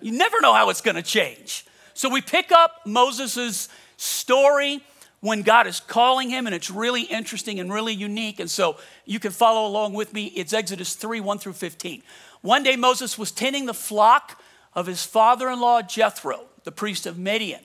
You 0.00 0.12
never 0.12 0.40
know 0.40 0.54
how 0.54 0.70
it's 0.70 0.80
going 0.80 0.96
to 0.96 1.02
change. 1.02 1.66
So 1.94 2.08
we 2.08 2.20
pick 2.20 2.52
up 2.52 2.82
Moses' 2.86 3.68
story 3.96 4.80
when 5.20 5.42
God 5.42 5.66
is 5.66 5.80
calling 5.80 6.30
him, 6.30 6.46
and 6.46 6.54
it's 6.54 6.70
really 6.70 7.02
interesting 7.02 7.58
and 7.58 7.72
really 7.72 7.92
unique. 7.92 8.38
And 8.38 8.50
so 8.50 8.76
you 9.04 9.18
can 9.18 9.32
follow 9.32 9.66
along 9.66 9.94
with 9.94 10.12
me. 10.12 10.26
It's 10.26 10.52
Exodus 10.52 10.94
3 10.94 11.20
1 11.20 11.38
through 11.38 11.54
15. 11.54 12.02
One 12.40 12.62
day 12.62 12.76
Moses 12.76 13.18
was 13.18 13.32
tending 13.32 13.66
the 13.66 13.74
flock 13.74 14.40
of 14.74 14.86
his 14.86 15.04
father 15.04 15.48
in 15.50 15.60
law 15.60 15.82
Jethro, 15.82 16.46
the 16.62 16.70
priest 16.70 17.06
of 17.06 17.18
Midian. 17.18 17.62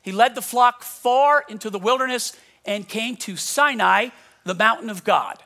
He 0.00 0.12
led 0.12 0.34
the 0.34 0.42
flock 0.42 0.82
far 0.82 1.44
into 1.48 1.68
the 1.68 1.78
wilderness 1.78 2.34
and 2.64 2.88
came 2.88 3.16
to 3.16 3.36
Sinai, 3.36 4.08
the 4.44 4.54
mountain 4.54 4.88
of 4.88 5.04
God. 5.04 5.42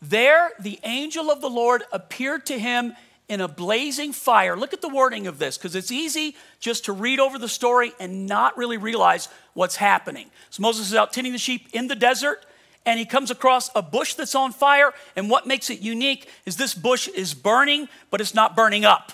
There, 0.00 0.50
the 0.60 0.78
angel 0.84 1.30
of 1.30 1.40
the 1.40 1.50
Lord 1.50 1.84
appeared 1.92 2.46
to 2.46 2.58
him 2.58 2.94
in 3.28 3.40
a 3.40 3.48
blazing 3.48 4.12
fire. 4.12 4.56
Look 4.56 4.72
at 4.72 4.80
the 4.80 4.88
wording 4.88 5.26
of 5.26 5.38
this 5.38 5.58
because 5.58 5.74
it's 5.74 5.90
easy 5.90 6.34
just 6.60 6.86
to 6.86 6.92
read 6.92 7.20
over 7.20 7.38
the 7.38 7.48
story 7.48 7.92
and 8.00 8.26
not 8.26 8.56
really 8.56 8.78
realize 8.78 9.28
what's 9.52 9.76
happening. 9.76 10.30
So 10.50 10.62
Moses 10.62 10.88
is 10.88 10.94
out 10.94 11.12
tending 11.12 11.32
the 11.32 11.38
sheep 11.38 11.68
in 11.72 11.88
the 11.88 11.94
desert 11.94 12.44
and 12.86 12.98
he 12.98 13.04
comes 13.04 13.30
across 13.30 13.70
a 13.74 13.82
bush 13.82 14.14
that's 14.14 14.34
on 14.34 14.50
fire. 14.52 14.92
And 15.14 15.28
what 15.28 15.46
makes 15.46 15.68
it 15.68 15.80
unique 15.80 16.28
is 16.46 16.56
this 16.56 16.74
bush 16.74 17.06
is 17.08 17.34
burning, 17.34 17.88
but 18.10 18.20
it's 18.20 18.34
not 18.34 18.56
burning 18.56 18.84
up, 18.84 19.12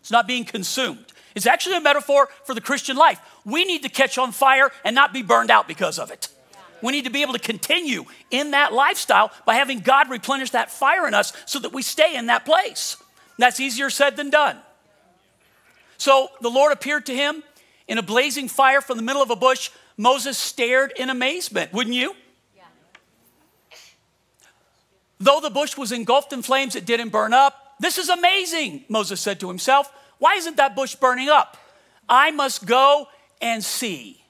it's 0.00 0.10
not 0.10 0.26
being 0.26 0.44
consumed. 0.44 1.06
It's 1.34 1.46
actually 1.46 1.76
a 1.76 1.80
metaphor 1.80 2.28
for 2.44 2.54
the 2.54 2.60
Christian 2.60 2.96
life. 2.96 3.20
We 3.44 3.64
need 3.64 3.84
to 3.84 3.88
catch 3.88 4.18
on 4.18 4.32
fire 4.32 4.72
and 4.84 4.96
not 4.96 5.12
be 5.12 5.22
burned 5.22 5.50
out 5.50 5.68
because 5.68 5.98
of 5.98 6.10
it. 6.10 6.28
We 6.82 6.92
need 6.92 7.04
to 7.04 7.10
be 7.10 7.22
able 7.22 7.34
to 7.34 7.38
continue 7.38 8.04
in 8.30 8.50
that 8.50 8.72
lifestyle 8.72 9.30
by 9.46 9.54
having 9.54 9.80
God 9.80 10.10
replenish 10.10 10.50
that 10.50 10.70
fire 10.70 11.06
in 11.06 11.14
us 11.14 11.32
so 11.46 11.58
that 11.60 11.72
we 11.72 11.82
stay 11.82 12.16
in 12.16 12.26
that 12.26 12.44
place. 12.44 12.96
That's 13.40 13.58
easier 13.58 13.90
said 13.90 14.16
than 14.16 14.30
done. 14.30 14.58
So 15.96 16.28
the 16.40 16.50
Lord 16.50 16.72
appeared 16.72 17.06
to 17.06 17.14
him 17.14 17.42
in 17.88 17.98
a 17.98 18.02
blazing 18.02 18.48
fire 18.48 18.80
from 18.80 18.96
the 18.96 19.02
middle 19.02 19.22
of 19.22 19.30
a 19.30 19.36
bush. 19.36 19.70
Moses 19.96 20.38
stared 20.38 20.92
in 20.96 21.10
amazement, 21.10 21.72
wouldn't 21.72 21.96
you? 21.96 22.14
Though 25.18 25.40
the 25.40 25.50
bush 25.50 25.76
was 25.76 25.92
engulfed 25.92 26.32
in 26.32 26.42
flames, 26.42 26.74
it 26.74 26.86
didn't 26.86 27.10
burn 27.10 27.34
up. 27.34 27.74
This 27.78 27.98
is 27.98 28.08
amazing, 28.08 28.84
Moses 28.88 29.20
said 29.20 29.40
to 29.40 29.48
himself. 29.48 29.90
Why 30.18 30.34
isn't 30.34 30.56
that 30.56 30.74
bush 30.74 30.94
burning 30.94 31.28
up? 31.28 31.56
I 32.08 32.30
must 32.30 32.66
go 32.66 33.08
and 33.40 33.62
see. 33.62 34.22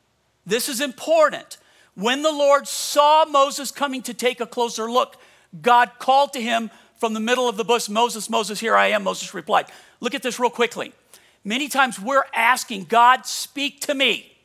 This 0.46 0.68
is 0.68 0.80
important. 0.80 1.58
When 1.94 2.22
the 2.22 2.32
Lord 2.32 2.66
saw 2.66 3.24
Moses 3.24 3.70
coming 3.70 4.02
to 4.02 4.14
take 4.14 4.40
a 4.40 4.46
closer 4.46 4.90
look, 4.90 5.16
God 5.60 5.92
called 5.98 6.32
to 6.34 6.40
him 6.40 6.70
from 7.00 7.14
the 7.14 7.20
middle 7.20 7.48
of 7.48 7.56
the 7.56 7.64
bush, 7.64 7.88
Moses, 7.88 8.28
Moses, 8.28 8.60
here 8.60 8.76
I 8.76 8.88
am. 8.88 9.04
Moses 9.04 9.32
replied. 9.32 9.66
Look 10.00 10.14
at 10.14 10.22
this 10.22 10.38
real 10.38 10.50
quickly. 10.50 10.92
Many 11.42 11.68
times 11.68 11.98
we're 11.98 12.26
asking 12.34 12.84
God, 12.84 13.24
speak 13.24 13.80
to 13.82 13.94
me, 13.94 14.36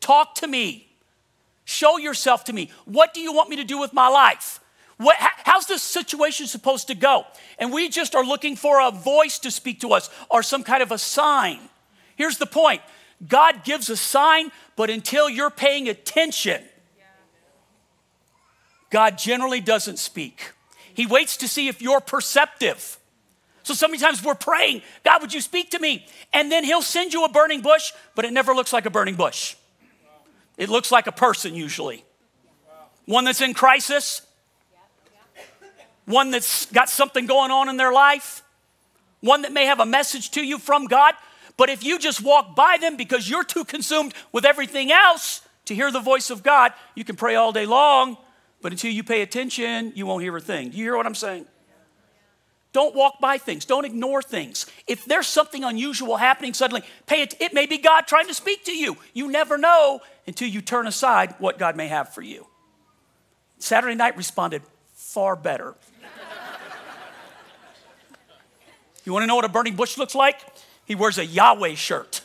talk 0.00 0.34
to 0.36 0.46
me, 0.46 0.88
show 1.66 1.98
yourself 1.98 2.44
to 2.44 2.54
me. 2.54 2.70
What 2.86 3.12
do 3.12 3.20
you 3.20 3.34
want 3.34 3.50
me 3.50 3.56
to 3.56 3.64
do 3.64 3.78
with 3.78 3.92
my 3.92 4.08
life? 4.08 4.58
What, 4.96 5.16
how's 5.18 5.66
this 5.66 5.82
situation 5.82 6.46
supposed 6.46 6.86
to 6.86 6.94
go? 6.94 7.26
And 7.58 7.70
we 7.70 7.90
just 7.90 8.14
are 8.14 8.24
looking 8.24 8.56
for 8.56 8.80
a 8.80 8.90
voice 8.90 9.38
to 9.40 9.50
speak 9.50 9.80
to 9.80 9.92
us 9.92 10.08
or 10.30 10.42
some 10.42 10.62
kind 10.64 10.82
of 10.82 10.90
a 10.90 10.98
sign. 10.98 11.58
Here's 12.16 12.38
the 12.38 12.46
point 12.46 12.80
God 13.28 13.64
gives 13.64 13.90
a 13.90 13.98
sign, 13.98 14.50
but 14.76 14.88
until 14.88 15.28
you're 15.28 15.50
paying 15.50 15.90
attention, 15.90 16.62
God 18.88 19.18
generally 19.18 19.60
doesn't 19.60 19.98
speak. 19.98 20.52
He 20.94 21.06
waits 21.06 21.36
to 21.38 21.48
see 21.48 21.68
if 21.68 21.80
you're 21.82 22.00
perceptive. 22.00 22.98
So, 23.64 23.74
sometimes 23.74 24.22
we're 24.24 24.34
praying, 24.34 24.82
God, 25.04 25.22
would 25.22 25.32
you 25.32 25.40
speak 25.40 25.70
to 25.70 25.78
me? 25.78 26.06
And 26.32 26.50
then 26.50 26.64
He'll 26.64 26.82
send 26.82 27.12
you 27.12 27.24
a 27.24 27.28
burning 27.28 27.60
bush, 27.60 27.92
but 28.14 28.24
it 28.24 28.32
never 28.32 28.54
looks 28.54 28.72
like 28.72 28.86
a 28.86 28.90
burning 28.90 29.14
bush. 29.14 29.54
It 30.56 30.68
looks 30.68 30.90
like 30.90 31.06
a 31.06 31.12
person 31.12 31.54
usually. 31.54 32.04
One 33.06 33.24
that's 33.24 33.40
in 33.40 33.54
crisis, 33.54 34.22
one 36.04 36.30
that's 36.30 36.66
got 36.66 36.88
something 36.88 37.26
going 37.26 37.50
on 37.50 37.68
in 37.68 37.76
their 37.76 37.92
life, 37.92 38.42
one 39.20 39.42
that 39.42 39.52
may 39.52 39.66
have 39.66 39.80
a 39.80 39.86
message 39.86 40.30
to 40.32 40.44
you 40.44 40.58
from 40.58 40.86
God. 40.86 41.14
But 41.56 41.68
if 41.68 41.84
you 41.84 41.98
just 41.98 42.22
walk 42.22 42.56
by 42.56 42.78
them 42.80 42.96
because 42.96 43.28
you're 43.28 43.44
too 43.44 43.64
consumed 43.64 44.14
with 44.32 44.44
everything 44.44 44.90
else 44.90 45.42
to 45.66 45.74
hear 45.74 45.90
the 45.90 46.00
voice 46.00 46.30
of 46.30 46.42
God, 46.42 46.72
you 46.94 47.04
can 47.04 47.16
pray 47.16 47.34
all 47.34 47.52
day 47.52 47.66
long, 47.66 48.16
but 48.62 48.72
until 48.72 48.92
you 48.92 49.02
pay 49.02 49.22
attention, 49.22 49.92
you 49.94 50.06
won't 50.06 50.22
hear 50.22 50.36
a 50.36 50.40
thing. 50.40 50.70
Do 50.70 50.78
you 50.78 50.84
hear 50.84 50.96
what 50.96 51.06
I'm 51.06 51.14
saying? 51.14 51.46
Don't 52.72 52.94
walk 52.94 53.20
by 53.20 53.36
things. 53.36 53.66
Don't 53.66 53.84
ignore 53.84 54.22
things. 54.22 54.64
If 54.86 55.04
there's 55.04 55.26
something 55.26 55.62
unusual 55.62 56.16
happening 56.16 56.54
suddenly, 56.54 56.82
pay 57.06 57.20
it. 57.20 57.34
It 57.38 57.52
may 57.52 57.66
be 57.66 57.76
God 57.76 58.06
trying 58.06 58.28
to 58.28 58.34
speak 58.34 58.64
to 58.64 58.72
you. 58.72 58.96
You 59.12 59.30
never 59.30 59.58
know 59.58 60.00
until 60.26 60.48
you 60.48 60.62
turn 60.62 60.86
aside 60.86 61.34
what 61.38 61.58
God 61.58 61.76
may 61.76 61.88
have 61.88 62.14
for 62.14 62.22
you. 62.22 62.46
Saturday 63.58 63.94
night 63.94 64.16
responded 64.16 64.62
far 64.94 65.36
better. 65.36 65.74
you 69.04 69.12
want 69.12 69.22
to 69.22 69.26
know 69.26 69.36
what 69.36 69.44
a 69.44 69.50
burning 69.50 69.76
bush 69.76 69.98
looks 69.98 70.14
like? 70.14 70.40
He 70.86 70.94
wears 70.94 71.18
a 71.18 71.26
Yahweh 71.26 71.74
shirt 71.74 72.22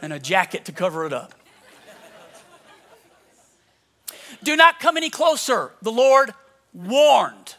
and 0.00 0.12
a 0.12 0.18
jacket 0.18 0.64
to 0.64 0.72
cover 0.72 1.04
it 1.04 1.12
up. 1.12 1.34
Do 4.42 4.56
not 4.56 4.80
come 4.80 4.96
any 4.96 5.10
closer, 5.10 5.72
the 5.82 5.92
Lord 5.92 6.34
warned. 6.72 7.54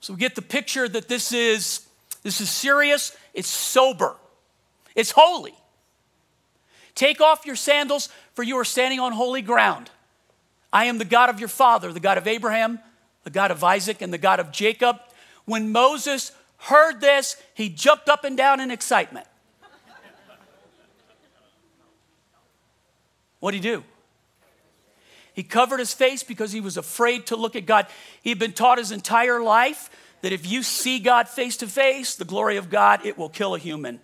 So 0.00 0.14
we 0.14 0.18
get 0.18 0.34
the 0.34 0.42
picture 0.42 0.88
that 0.88 1.08
this 1.08 1.32
is 1.32 1.86
this 2.22 2.40
is 2.40 2.50
serious, 2.50 3.16
it's 3.34 3.48
sober. 3.48 4.16
It's 4.94 5.10
holy. 5.10 5.54
Take 6.94 7.20
off 7.20 7.46
your 7.46 7.56
sandals 7.56 8.08
for 8.34 8.42
you 8.42 8.56
are 8.58 8.64
standing 8.64 9.00
on 9.00 9.12
holy 9.12 9.42
ground. 9.42 9.90
I 10.72 10.86
am 10.86 10.98
the 10.98 11.04
God 11.04 11.30
of 11.30 11.38
your 11.38 11.48
father, 11.48 11.92
the 11.92 12.00
God 12.00 12.18
of 12.18 12.26
Abraham, 12.26 12.78
the 13.24 13.30
God 13.30 13.50
of 13.50 13.62
Isaac 13.62 14.02
and 14.02 14.12
the 14.12 14.18
God 14.18 14.40
of 14.40 14.52
Jacob. 14.52 15.00
When 15.44 15.72
Moses 15.72 16.32
heard 16.58 17.00
this, 17.00 17.36
he 17.54 17.68
jumped 17.68 18.08
up 18.08 18.24
and 18.24 18.36
down 18.36 18.60
in 18.60 18.70
excitement. 18.70 19.26
What 23.40 23.50
did 23.50 23.64
he 23.64 23.70
do? 23.70 23.84
He 25.34 25.42
covered 25.42 25.78
his 25.78 25.94
face 25.94 26.22
because 26.22 26.52
he 26.52 26.60
was 26.60 26.76
afraid 26.76 27.26
to 27.26 27.36
look 27.36 27.56
at 27.56 27.66
God. 27.66 27.86
He 28.22 28.30
had 28.30 28.38
been 28.38 28.52
taught 28.52 28.78
his 28.78 28.92
entire 28.92 29.42
life 29.42 29.90
that 30.20 30.32
if 30.32 30.50
you 30.50 30.62
see 30.62 30.98
God 30.98 31.28
face 31.28 31.56
to 31.58 31.66
face, 31.66 32.14
the 32.14 32.24
glory 32.24 32.56
of 32.56 32.70
God, 32.70 33.04
it 33.04 33.18
will 33.18 33.28
kill 33.28 33.54
a 33.54 33.58
human. 33.58 34.00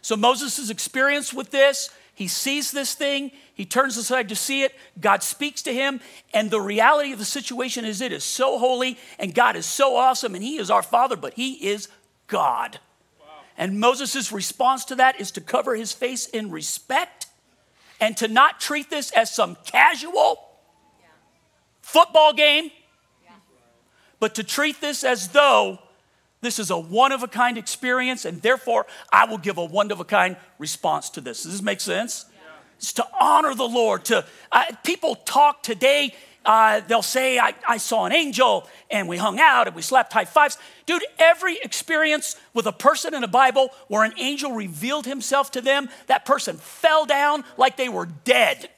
So 0.00 0.16
Moses' 0.16 0.68
experience 0.68 1.32
with 1.32 1.50
this, 1.50 1.90
he 2.14 2.28
sees 2.28 2.72
this 2.72 2.94
thing, 2.94 3.30
he 3.54 3.64
turns 3.64 3.96
aside 3.96 4.28
to 4.28 4.36
see 4.36 4.64
it, 4.64 4.74
God 5.00 5.22
speaks 5.22 5.62
to 5.62 5.72
him, 5.72 6.00
and 6.34 6.50
the 6.50 6.60
reality 6.60 7.12
of 7.12 7.18
the 7.18 7.24
situation 7.24 7.84
is 7.84 8.00
it 8.00 8.12
is 8.12 8.24
so 8.24 8.58
holy, 8.58 8.98
and 9.18 9.34
God 9.34 9.54
is 9.56 9.64
so 9.64 9.96
awesome, 9.96 10.34
and 10.34 10.42
he 10.42 10.56
is 10.56 10.70
our 10.70 10.82
Father, 10.82 11.16
but 11.16 11.34
he 11.34 11.54
is 11.68 11.88
God. 12.26 12.80
Wow. 13.20 13.26
And 13.56 13.78
Moses' 13.80 14.32
response 14.32 14.84
to 14.86 14.96
that 14.96 15.20
is 15.20 15.30
to 15.32 15.40
cover 15.40 15.76
his 15.76 15.92
face 15.92 16.26
in 16.26 16.50
respect 16.50 17.26
and 18.00 18.16
to 18.16 18.28
not 18.28 18.60
treat 18.60 18.90
this 18.90 19.10
as 19.12 19.34
some 19.34 19.56
casual 19.64 20.38
yeah. 21.00 21.06
football 21.80 22.32
game, 22.32 22.70
yeah. 23.24 23.30
but 24.20 24.34
to 24.36 24.44
treat 24.44 24.80
this 24.80 25.04
as 25.04 25.28
though 25.28 25.78
this 26.42 26.58
is 26.58 26.70
a 26.70 26.78
one 26.78 27.12
of 27.12 27.22
a 27.22 27.28
kind 27.28 27.56
experience, 27.56 28.24
and 28.24 28.42
therefore 28.42 28.86
I 29.12 29.26
will 29.26 29.38
give 29.38 29.58
a 29.58 29.64
one 29.64 29.90
of 29.92 30.00
a 30.00 30.04
kind 30.04 30.36
response 30.58 31.08
to 31.10 31.20
this. 31.20 31.44
Does 31.44 31.52
this 31.52 31.62
make 31.62 31.80
sense? 31.80 32.26
Yeah. 32.34 32.40
It's 32.78 32.92
to 32.94 33.06
honor 33.18 33.54
the 33.54 33.68
Lord. 33.68 34.04
To 34.06 34.24
uh, 34.50 34.64
people 34.84 35.14
talk 35.14 35.62
today. 35.62 36.14
Uh, 36.44 36.80
they'll 36.88 37.02
say, 37.02 37.38
I, 37.38 37.54
I 37.68 37.76
saw 37.76 38.04
an 38.04 38.12
angel 38.12 38.68
and 38.90 39.08
we 39.08 39.16
hung 39.16 39.38
out 39.38 39.68
and 39.68 39.76
we 39.76 39.82
slapped 39.82 40.12
high 40.12 40.24
fives. 40.24 40.58
Dude, 40.86 41.04
every 41.18 41.58
experience 41.58 42.36
with 42.52 42.66
a 42.66 42.72
person 42.72 43.14
in 43.14 43.20
the 43.20 43.28
Bible 43.28 43.70
where 43.88 44.04
an 44.04 44.14
angel 44.18 44.52
revealed 44.52 45.06
himself 45.06 45.52
to 45.52 45.60
them, 45.60 45.88
that 46.08 46.24
person 46.24 46.56
fell 46.56 47.06
down 47.06 47.44
like 47.56 47.76
they 47.76 47.88
were 47.88 48.06
dead. 48.06 48.68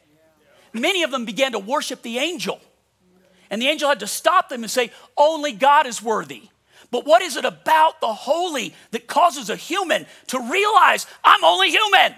Many 0.74 1.04
of 1.04 1.10
them 1.10 1.24
began 1.24 1.52
to 1.52 1.58
worship 1.58 2.02
the 2.02 2.18
angel. 2.18 2.60
And 3.50 3.62
the 3.62 3.68
angel 3.68 3.88
had 3.88 4.00
to 4.00 4.06
stop 4.06 4.48
them 4.48 4.62
and 4.62 4.70
say, 4.70 4.90
Only 5.16 5.52
God 5.52 5.86
is 5.86 6.02
worthy. 6.02 6.48
But 6.90 7.06
what 7.06 7.22
is 7.22 7.36
it 7.36 7.44
about 7.44 8.00
the 8.00 8.12
holy 8.12 8.74
that 8.90 9.06
causes 9.06 9.50
a 9.50 9.56
human 9.56 10.06
to 10.28 10.38
realize 10.38 11.06
I'm 11.24 11.44
only 11.44 11.70
human? 11.70 12.14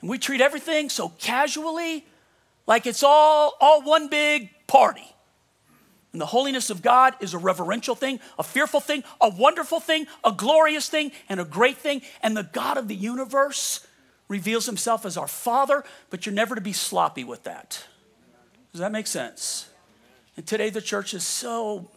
And 0.00 0.10
we 0.10 0.18
treat 0.18 0.40
everything 0.40 0.90
so 0.90 1.10
casually, 1.18 2.06
like 2.66 2.86
it's 2.86 3.02
all, 3.02 3.54
all 3.60 3.82
one 3.82 4.08
big 4.08 4.50
party. 4.66 5.14
And 6.12 6.20
the 6.20 6.26
holiness 6.26 6.70
of 6.70 6.80
God 6.80 7.14
is 7.20 7.34
a 7.34 7.38
reverential 7.38 7.96
thing, 7.96 8.20
a 8.38 8.44
fearful 8.44 8.80
thing, 8.80 9.02
a 9.20 9.28
wonderful 9.28 9.80
thing, 9.80 10.06
a 10.22 10.30
glorious 10.30 10.88
thing, 10.88 11.10
and 11.28 11.40
a 11.40 11.44
great 11.44 11.76
thing. 11.76 12.02
And 12.22 12.36
the 12.36 12.44
God 12.44 12.78
of 12.78 12.86
the 12.86 12.94
universe 12.94 13.84
reveals 14.28 14.66
himself 14.66 15.04
as 15.04 15.16
our 15.16 15.26
Father, 15.26 15.84
but 16.10 16.24
you're 16.24 16.34
never 16.34 16.54
to 16.54 16.60
be 16.60 16.72
sloppy 16.72 17.24
with 17.24 17.42
that. 17.44 17.84
Does 18.72 18.80
that 18.80 18.92
make 18.92 19.08
sense? 19.08 19.68
And 20.36 20.46
today 20.46 20.70
the 20.70 20.80
church 20.80 21.14
is 21.14 21.24
so 21.24 21.90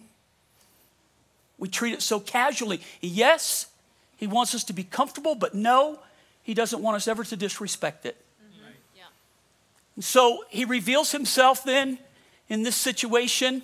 we 1.57 1.67
treat 1.67 1.93
it 1.93 2.01
so 2.01 2.19
casually. 2.19 2.81
Yes, 3.01 3.67
he 4.15 4.27
wants 4.27 4.53
us 4.53 4.63
to 4.65 4.73
be 4.73 4.83
comfortable, 4.83 5.35
but 5.35 5.55
no, 5.55 5.99
he 6.43 6.53
doesn't 6.53 6.81
want 6.81 6.95
us 6.95 7.07
ever 7.07 7.23
to 7.23 7.35
disrespect 7.35 8.05
it. 8.05 8.23
So 9.99 10.43
he 10.49 10.65
reveals 10.65 11.11
himself 11.11 11.63
then 11.63 11.97
in 12.49 12.63
this 12.63 12.75
situation, 12.75 13.63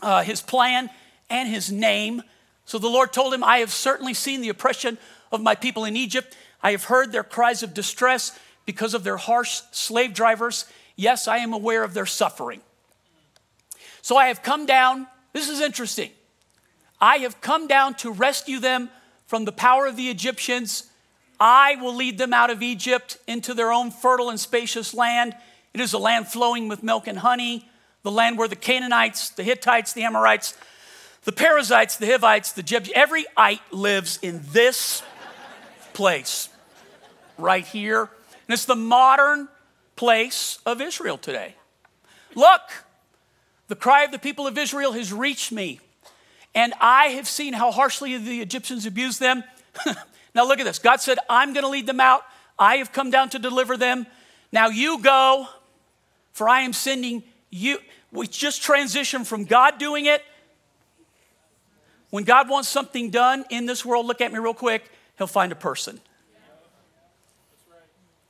uh, 0.00 0.22
his 0.22 0.40
plan 0.40 0.90
and 1.30 1.48
his 1.48 1.70
name. 1.70 2.22
So 2.64 2.78
the 2.78 2.88
Lord 2.88 3.12
told 3.12 3.32
him, 3.32 3.44
I 3.44 3.58
have 3.58 3.72
certainly 3.72 4.14
seen 4.14 4.40
the 4.40 4.48
oppression 4.48 4.98
of 5.30 5.40
my 5.40 5.54
people 5.54 5.84
in 5.84 5.96
Egypt. 5.96 6.36
I 6.62 6.72
have 6.72 6.84
heard 6.84 7.12
their 7.12 7.24
cries 7.24 7.62
of 7.62 7.74
distress 7.74 8.38
because 8.66 8.94
of 8.94 9.04
their 9.04 9.16
harsh 9.16 9.60
slave 9.72 10.14
drivers. 10.14 10.66
Yes, 10.96 11.26
I 11.26 11.38
am 11.38 11.52
aware 11.52 11.82
of 11.84 11.94
their 11.94 12.06
suffering. 12.06 12.60
So 14.02 14.16
I 14.16 14.26
have 14.26 14.42
come 14.42 14.66
down. 14.66 15.06
This 15.32 15.48
is 15.48 15.60
interesting. 15.60 16.10
I 17.00 17.18
have 17.18 17.40
come 17.40 17.66
down 17.66 17.94
to 17.94 18.12
rescue 18.12 18.58
them 18.58 18.90
from 19.26 19.44
the 19.44 19.52
power 19.52 19.86
of 19.86 19.96
the 19.96 20.10
Egyptians. 20.10 20.88
I 21.40 21.76
will 21.76 21.94
lead 21.94 22.18
them 22.18 22.32
out 22.32 22.50
of 22.50 22.62
Egypt 22.62 23.18
into 23.26 23.54
their 23.54 23.72
own 23.72 23.90
fertile 23.90 24.30
and 24.30 24.38
spacious 24.38 24.92
land. 24.92 25.34
It 25.74 25.80
is 25.80 25.92
a 25.92 25.98
land 25.98 26.28
flowing 26.28 26.68
with 26.68 26.82
milk 26.82 27.06
and 27.06 27.18
honey, 27.18 27.68
the 28.02 28.10
land 28.10 28.38
where 28.38 28.48
the 28.48 28.56
Canaanites, 28.56 29.30
the 29.30 29.42
Hittites, 29.42 29.92
the 29.92 30.02
Amorites, 30.02 30.54
the 31.24 31.32
Perizzites, 31.32 31.96
the 31.96 32.06
Hivites, 32.06 32.52
the 32.52 32.62
Jebusites, 32.62 32.98
every 32.98 33.26
ite 33.36 33.60
lives 33.70 34.18
in 34.22 34.40
this 34.50 35.02
place 35.92 36.48
right 37.38 37.64
here. 37.64 38.02
And 38.02 38.54
it's 38.54 38.64
the 38.64 38.76
modern 38.76 39.48
place 39.96 40.58
of 40.66 40.80
Israel 40.80 41.16
today. 41.16 41.54
Look, 42.34 42.62
the 43.68 43.76
cry 43.76 44.04
of 44.04 44.10
the 44.10 44.18
people 44.18 44.46
of 44.46 44.58
Israel 44.58 44.92
has 44.92 45.12
reached 45.12 45.52
me. 45.52 45.80
And 46.54 46.74
I 46.80 47.06
have 47.08 47.26
seen 47.26 47.54
how 47.54 47.70
harshly 47.70 48.16
the 48.18 48.40
Egyptians 48.40 48.84
abused 48.84 49.20
them. 49.20 49.44
now 50.34 50.46
look 50.46 50.58
at 50.58 50.64
this. 50.64 50.78
God 50.78 51.00
said, 51.00 51.18
I'm 51.30 51.52
going 51.52 51.64
to 51.64 51.70
lead 51.70 51.86
them 51.86 52.00
out. 52.00 52.22
I 52.58 52.76
have 52.76 52.92
come 52.92 53.10
down 53.10 53.30
to 53.30 53.38
deliver 53.38 53.76
them. 53.76 54.06
Now 54.50 54.68
you 54.68 55.00
go, 55.00 55.46
for 56.32 56.48
I 56.48 56.62
am 56.62 56.72
sending 56.72 57.22
you. 57.50 57.78
We 58.10 58.26
just 58.26 58.62
transitioned 58.62 59.26
from 59.26 59.44
God 59.44 59.78
doing 59.78 60.06
it. 60.06 60.22
When 62.10 62.24
God 62.24 62.48
wants 62.48 62.68
something 62.68 63.10
done 63.10 63.44
in 63.48 63.66
this 63.66 63.84
world, 63.84 64.06
look 64.06 64.20
at 64.20 64.32
me 64.32 64.38
real 64.38 64.52
quick, 64.54 64.90
He'll 65.16 65.26
find 65.26 65.52
a 65.52 65.56
person. 65.56 66.00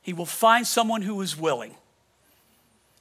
He 0.01 0.13
will 0.13 0.25
find 0.25 0.67
someone 0.67 1.01
who 1.01 1.21
is 1.21 1.37
willing. 1.37 1.75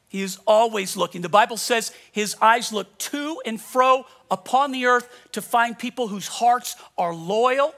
He 0.08 0.22
is 0.22 0.38
always 0.46 0.96
looking. 0.96 1.22
The 1.22 1.28
Bible 1.28 1.56
says 1.56 1.90
his 2.12 2.36
eyes 2.40 2.72
look 2.72 2.98
to 2.98 3.40
and 3.46 3.60
fro 3.60 4.04
upon 4.30 4.70
the 4.70 4.86
earth 4.86 5.08
to 5.32 5.42
find 5.42 5.78
people 5.78 6.08
whose 6.08 6.28
hearts 6.28 6.76
are 6.98 7.14
loyal 7.14 7.74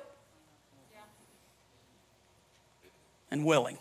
and 3.31 3.45
willing. 3.45 3.79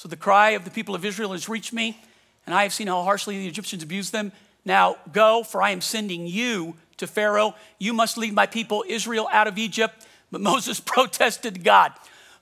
So 0.00 0.08
the 0.08 0.16
cry 0.16 0.52
of 0.52 0.64
the 0.64 0.70
people 0.70 0.94
of 0.94 1.04
Israel 1.04 1.32
has 1.32 1.46
reached 1.46 1.74
me, 1.74 2.00
and 2.46 2.54
I 2.54 2.62
have 2.62 2.72
seen 2.72 2.86
how 2.86 3.02
harshly 3.02 3.36
the 3.36 3.46
Egyptians 3.46 3.82
abused 3.82 4.12
them. 4.12 4.32
Now 4.64 4.96
go, 5.12 5.42
for 5.42 5.60
I 5.60 5.72
am 5.72 5.82
sending 5.82 6.26
you 6.26 6.76
to 6.96 7.06
Pharaoh. 7.06 7.54
You 7.78 7.92
must 7.92 8.16
lead 8.16 8.32
my 8.32 8.46
people 8.46 8.82
Israel 8.88 9.28
out 9.30 9.46
of 9.46 9.58
Egypt. 9.58 10.06
But 10.32 10.40
Moses 10.52 10.80
protested 10.80 11.62
God. 11.64 11.92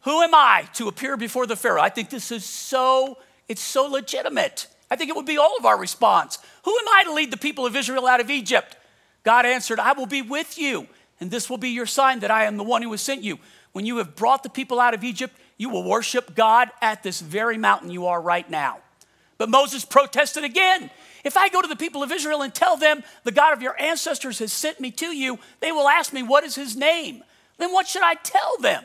Who 0.02 0.22
am 0.22 0.36
I 0.36 0.68
to 0.74 0.86
appear 0.86 1.16
before 1.16 1.48
the 1.48 1.56
Pharaoh? 1.56 1.82
I 1.82 1.88
think 1.88 2.10
this 2.10 2.30
is 2.30 2.44
so, 2.44 3.18
it's 3.48 3.60
so 3.60 3.86
legitimate. 3.86 4.68
I 4.88 4.94
think 4.94 5.10
it 5.10 5.16
would 5.16 5.26
be 5.26 5.38
all 5.38 5.56
of 5.58 5.66
our 5.66 5.80
response. 5.80 6.38
Who 6.62 6.70
am 6.70 6.88
I 6.94 7.02
to 7.06 7.12
lead 7.12 7.32
the 7.32 7.36
people 7.36 7.66
of 7.66 7.74
Israel 7.74 8.06
out 8.06 8.20
of 8.20 8.30
Egypt? 8.30 8.76
God 9.24 9.46
answered, 9.46 9.80
I 9.80 9.94
will 9.94 10.06
be 10.06 10.22
with 10.22 10.58
you, 10.58 10.86
and 11.18 11.28
this 11.28 11.50
will 11.50 11.58
be 11.58 11.70
your 11.70 11.86
sign 11.86 12.20
that 12.20 12.30
I 12.30 12.44
am 12.44 12.56
the 12.56 12.62
one 12.62 12.82
who 12.82 12.92
has 12.92 13.02
sent 13.02 13.24
you. 13.24 13.40
When 13.72 13.84
you 13.84 13.96
have 13.96 14.14
brought 14.14 14.44
the 14.44 14.48
people 14.48 14.78
out 14.78 14.94
of 14.94 15.02
Egypt, 15.02 15.34
you 15.58 15.68
will 15.68 15.84
worship 15.84 16.34
God 16.34 16.70
at 16.80 17.02
this 17.02 17.20
very 17.20 17.58
mountain 17.58 17.90
you 17.90 18.06
are 18.06 18.20
right 18.20 18.48
now. 18.48 18.78
But 19.36 19.50
Moses 19.50 19.84
protested 19.84 20.44
again. 20.44 20.90
If 21.24 21.36
I 21.36 21.48
go 21.48 21.60
to 21.60 21.68
the 21.68 21.76
people 21.76 22.02
of 22.02 22.10
Israel 22.10 22.42
and 22.42 22.54
tell 22.54 22.76
them 22.76 23.02
the 23.24 23.32
God 23.32 23.52
of 23.52 23.60
your 23.60 23.80
ancestors 23.80 24.38
has 24.38 24.52
sent 24.52 24.80
me 24.80 24.90
to 24.92 25.06
you, 25.06 25.38
they 25.60 25.72
will 25.72 25.88
ask 25.88 26.12
me, 26.12 26.22
What 26.22 26.44
is 26.44 26.54
his 26.54 26.76
name? 26.76 27.22
Then 27.58 27.72
what 27.72 27.86
should 27.86 28.02
I 28.02 28.14
tell 28.14 28.56
them? 28.58 28.84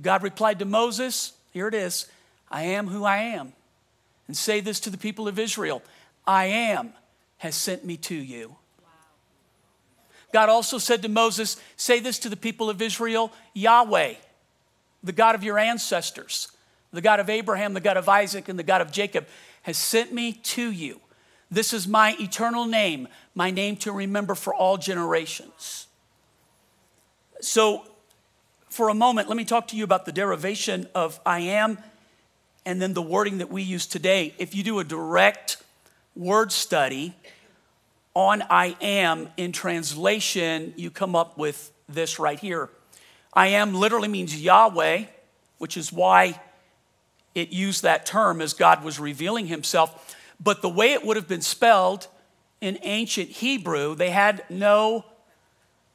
God 0.00 0.22
replied 0.22 0.60
to 0.60 0.64
Moses, 0.64 1.32
Here 1.50 1.68
it 1.68 1.74
is 1.74 2.08
I 2.50 2.62
am 2.62 2.86
who 2.88 3.04
I 3.04 3.18
am. 3.18 3.52
And 4.26 4.36
say 4.36 4.60
this 4.60 4.80
to 4.80 4.90
the 4.90 4.98
people 4.98 5.28
of 5.28 5.38
Israel 5.38 5.82
I 6.26 6.46
am 6.46 6.92
has 7.38 7.54
sent 7.54 7.84
me 7.84 7.96
to 7.98 8.14
you. 8.14 8.56
God 10.32 10.48
also 10.48 10.78
said 10.78 11.02
to 11.02 11.08
Moses, 11.08 11.56
Say 11.76 12.00
this 12.00 12.18
to 12.20 12.28
the 12.28 12.36
people 12.36 12.68
of 12.68 12.82
Israel 12.82 13.32
Yahweh, 13.52 14.14
the 15.04 15.12
God 15.12 15.34
of 15.34 15.44
your 15.44 15.58
ancestors, 15.58 16.50
the 16.92 17.02
God 17.02 17.20
of 17.20 17.28
Abraham, 17.28 17.74
the 17.74 17.80
God 17.80 17.96
of 17.96 18.08
Isaac, 18.08 18.48
and 18.48 18.58
the 18.58 18.64
God 18.64 18.80
of 18.80 18.90
Jacob, 18.90 19.26
has 19.62 19.76
sent 19.76 20.12
me 20.12 20.32
to 20.32 20.72
you. 20.72 21.00
This 21.50 21.72
is 21.72 21.86
my 21.86 22.16
eternal 22.18 22.64
name, 22.64 23.06
my 23.34 23.50
name 23.50 23.76
to 23.76 23.92
remember 23.92 24.34
for 24.34 24.54
all 24.54 24.78
generations. 24.78 25.86
So 27.40 27.84
for 28.70 28.88
a 28.88 28.94
moment, 28.94 29.28
let 29.28 29.36
me 29.36 29.44
talk 29.44 29.68
to 29.68 29.76
you 29.76 29.84
about 29.84 30.06
the 30.06 30.12
derivation 30.12 30.88
of 30.94 31.20
I 31.24 31.40
am 31.40 31.78
and 32.66 32.80
then 32.80 32.94
the 32.94 33.02
wording 33.02 33.38
that 33.38 33.50
we 33.50 33.62
use 33.62 33.86
today. 33.86 34.34
If 34.38 34.54
you 34.54 34.62
do 34.62 34.78
a 34.78 34.84
direct 34.84 35.58
word 36.16 36.50
study 36.50 37.14
on 38.14 38.42
I 38.48 38.74
am 38.80 39.28
in 39.36 39.52
translation, 39.52 40.72
you 40.76 40.90
come 40.90 41.14
up 41.14 41.36
with 41.36 41.72
this 41.88 42.18
right 42.18 42.40
here. 42.40 42.70
I 43.34 43.48
am 43.48 43.74
literally 43.74 44.08
means 44.08 44.40
Yahweh, 44.40 45.04
which 45.58 45.76
is 45.76 45.92
why 45.92 46.40
it 47.34 47.50
used 47.50 47.82
that 47.82 48.06
term 48.06 48.40
as 48.40 48.54
God 48.54 48.84
was 48.84 49.00
revealing 49.00 49.48
himself. 49.48 50.16
But 50.40 50.62
the 50.62 50.68
way 50.68 50.92
it 50.92 51.04
would 51.04 51.16
have 51.16 51.28
been 51.28 51.40
spelled 51.40 52.06
in 52.60 52.78
ancient 52.82 53.28
Hebrew, 53.30 53.94
they 53.94 54.10
had 54.10 54.44
no 54.48 55.04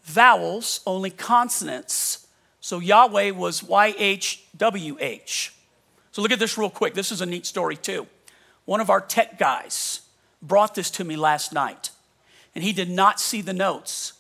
vowels, 0.04 0.82
only 0.86 1.12
consonants. 1.12 2.28
So 2.60 2.80
Yahweh 2.80 3.32
was 3.32 3.62
YHWH. 3.62 5.52
So 6.12 6.22
look 6.22 6.32
at 6.32 6.40
this 6.40 6.58
real 6.58 6.70
quick. 6.70 6.94
This 6.94 7.12
is 7.12 7.22
a 7.22 7.26
neat 7.26 7.46
story, 7.46 7.78
too. 7.78 8.08
One 8.66 8.82
of 8.82 8.90
our 8.90 9.02
tech 9.02 9.40
guys 9.40 10.02
brought 10.42 10.76
this 10.76 10.92
to 10.92 11.04
me 11.04 11.16
last 11.16 11.54
night, 11.54 11.92
and 12.54 12.64
he 12.64 12.74
did 12.74 12.90
not 12.90 13.20
see 13.20 13.42
the 13.42 13.54
notes. 13.54 14.14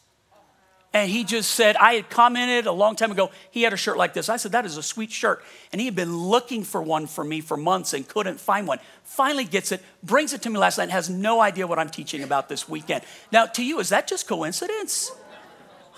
And 0.91 1.10
he 1.10 1.23
just 1.23 1.52
said, 1.52 1.75
I 1.75 1.93
had 1.93 2.10
commented 2.10 2.65
a 2.65 2.71
long 2.71 2.95
time 2.95 3.12
ago, 3.12 3.30
he 3.52 3.62
had 3.62 3.73
a 3.73 3.78
shirt 3.78 3.95
like 3.95 4.13
this. 4.13 4.28
I 4.28 4.38
said, 4.38 4.54
That 4.54 4.65
is 4.65 4.75
a 4.75 4.82
sweet 4.82 5.12
shirt. 5.12 5.43
And 5.71 5.80
he 5.80 5.86
had 5.86 5.95
been 5.95 6.17
looking 6.17 6.63
for 6.63 6.82
one 6.82 7.06
for 7.06 7.23
me 7.23 7.41
for 7.41 7.56
months 7.58 7.93
and 7.93 8.08
couldn't 8.08 8.39
find 8.39 8.67
one. 8.67 8.80
Finally 9.04 9.45
gets 9.45 9.71
it, 9.71 9.84
brings 10.02 10.34
it 10.34 10.41
to 10.43 10.49
me 10.49 10.58
last 10.58 10.80
night, 10.80 10.86
and 10.86 10.91
has 10.91 11.10
no 11.10 11.41
idea 11.41 11.67
what 11.67 11.78
I'm 11.78 11.89
teaching 11.89 12.23
about 12.23 12.49
this 12.49 12.67
weekend. 12.67 13.04
Now, 13.32 13.45
to 13.45 13.63
you, 13.63 13.80
is 13.80 13.89
that 13.89 14.08
just 14.08 14.28
coincidence? 14.28 15.12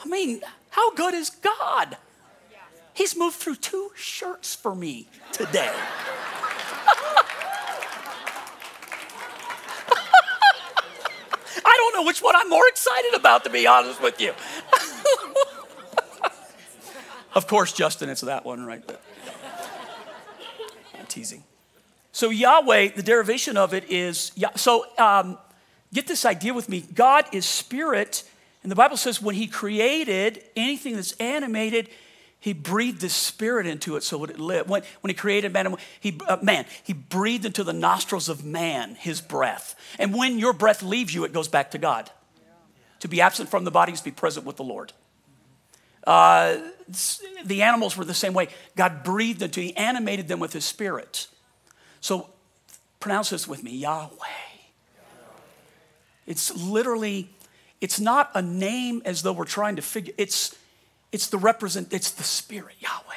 I 0.03 0.07
mean, 0.07 0.41
how 0.71 0.93
good 0.93 1.13
is 1.13 1.29
God? 1.29 1.95
He's 2.93 3.15
moved 3.15 3.37
through 3.37 3.55
two 3.55 3.91
shirts 3.95 4.53
for 4.55 4.75
me 4.75 5.07
today. 5.31 5.71
I 11.63 11.75
don't 11.77 11.95
know 11.95 12.03
which 12.05 12.21
one 12.21 12.35
I'm 12.35 12.49
more 12.49 12.67
excited 12.67 13.13
about, 13.13 13.45
to 13.45 13.49
be 13.49 13.65
honest 13.67 14.01
with 14.01 14.19
you. 14.19 14.33
of 17.33 17.47
course, 17.47 17.73
Justin, 17.73 18.09
it's 18.09 18.21
that 18.21 18.45
one 18.45 18.65
right 18.65 18.85
there. 18.87 18.97
I'm 20.99 21.05
teasing. 21.07 21.43
So, 22.11 22.29
Yahweh, 22.29 22.89
the 22.95 23.03
derivation 23.03 23.57
of 23.57 23.73
it 23.73 23.89
is, 23.89 24.31
so 24.55 24.85
um, 24.97 25.37
get 25.93 26.07
this 26.07 26.25
idea 26.25 26.53
with 26.53 26.67
me 26.67 26.81
God 26.93 27.25
is 27.31 27.45
spirit, 27.45 28.29
and 28.63 28.71
the 28.71 28.75
Bible 28.75 28.97
says 28.97 29.21
when 29.21 29.35
He 29.35 29.47
created 29.47 30.43
anything 30.55 30.95
that's 30.95 31.13
animated, 31.13 31.89
he 32.41 32.53
breathed 32.53 33.03
his 33.03 33.13
spirit 33.13 33.67
into 33.67 33.95
it 33.95 34.03
so 34.03 34.17
it 34.17 34.19
would 34.19 34.39
live. 34.39 34.67
When, 34.67 34.81
when 35.01 35.09
he 35.09 35.13
created 35.13 35.53
man, 35.53 35.75
he, 35.99 36.19
uh, 36.27 36.37
man, 36.41 36.65
he 36.83 36.91
breathed 36.91 37.45
into 37.45 37.63
the 37.63 37.71
nostrils 37.71 38.29
of 38.29 38.43
man 38.43 38.95
his 38.95 39.21
breath. 39.21 39.75
And 39.99 40.11
when 40.11 40.39
your 40.39 40.51
breath 40.51 40.81
leaves 40.81 41.13
you, 41.13 41.23
it 41.23 41.33
goes 41.33 41.47
back 41.47 41.69
to 41.71 41.77
God. 41.77 42.09
Yeah. 42.35 42.43
To 43.01 43.07
be 43.07 43.21
absent 43.21 43.49
from 43.49 43.63
the 43.63 43.69
body 43.69 43.93
is 43.93 43.99
to 43.99 44.05
be 44.05 44.11
present 44.11 44.47
with 44.47 44.57
the 44.57 44.63
Lord. 44.63 44.91
Uh, 46.03 46.57
the 47.45 47.61
animals 47.61 47.97
were 47.97 48.05
the 48.05 48.13
same 48.13 48.33
way. 48.33 48.47
God 48.75 49.03
breathed 49.03 49.41
into, 49.41 49.61
he 49.61 49.75
animated 49.75 50.27
them 50.27 50.39
with 50.39 50.53
his 50.53 50.65
spirit. 50.65 51.27
So 51.99 52.29
pronounce 52.99 53.29
this 53.29 53.47
with 53.47 53.63
me 53.63 53.71
Yahweh. 53.71 54.09
It's 56.27 56.55
literally, 56.55 57.29
it's 57.81 57.99
not 57.99 58.31
a 58.35 58.41
name 58.41 59.01
as 59.05 59.21
though 59.21 59.33
we're 59.33 59.45
trying 59.45 59.75
to 59.75 59.81
figure, 59.81 60.13
it's 60.17 60.55
it's 61.11 61.27
the 61.27 61.37
represent, 61.37 61.91
it's 61.91 62.11
the 62.11 62.23
Spirit, 62.23 62.75
Yahweh. 62.79 63.15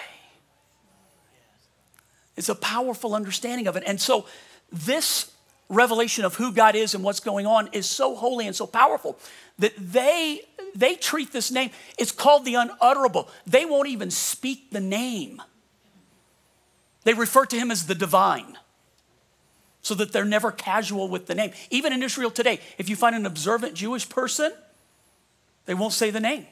It's 2.37 2.49
a 2.49 2.55
powerful 2.55 3.15
understanding 3.15 3.69
of 3.69 3.77
it. 3.77 3.85
And 3.87 4.01
so 4.01 4.27
this 4.73 5.31
revelation 5.75 6.25
of 6.25 6.37
who 6.37 6.53
God 6.53 6.75
is 6.75 6.95
and 6.95 7.05
what's 7.05 7.21
going 7.21 7.47
on 7.47 7.69
is 7.73 7.87
so 7.87 8.15
holy 8.15 8.47
and 8.47 8.55
so 8.55 8.67
powerful 8.67 9.19
that 9.59 9.73
they 9.79 10.43
they 10.75 10.97
treat 10.97 11.33
this 11.33 11.51
name 11.51 11.71
it's 11.99 12.13
called 12.13 12.45
the 12.45 12.55
unutterable. 12.55 13.29
They 13.47 13.65
won't 13.65 13.89
even 13.89 14.11
speak 14.11 14.71
the 14.71 14.81
name. 14.81 15.43
They 17.05 17.15
refer 17.15 17.45
to 17.47 17.57
him 17.57 17.71
as 17.71 17.87
the 17.87 17.95
divine 17.95 18.59
so 19.83 19.95
that 19.95 20.13
they're 20.13 20.25
never 20.25 20.51
casual 20.51 21.09
with 21.09 21.27
the 21.27 21.35
name. 21.35 21.53
Even 21.71 21.93
in 21.93 22.03
israel 22.03 22.31
today 22.31 22.61
if 22.79 22.89
you 22.89 22.97
find 22.97 23.15
an 23.15 23.27
observant 23.27 23.75
jewish 23.75 24.09
person 24.09 24.53
they 25.67 25.75
won't 25.75 25.93
say 25.93 26.11
the 26.11 26.21
name. 26.21 26.47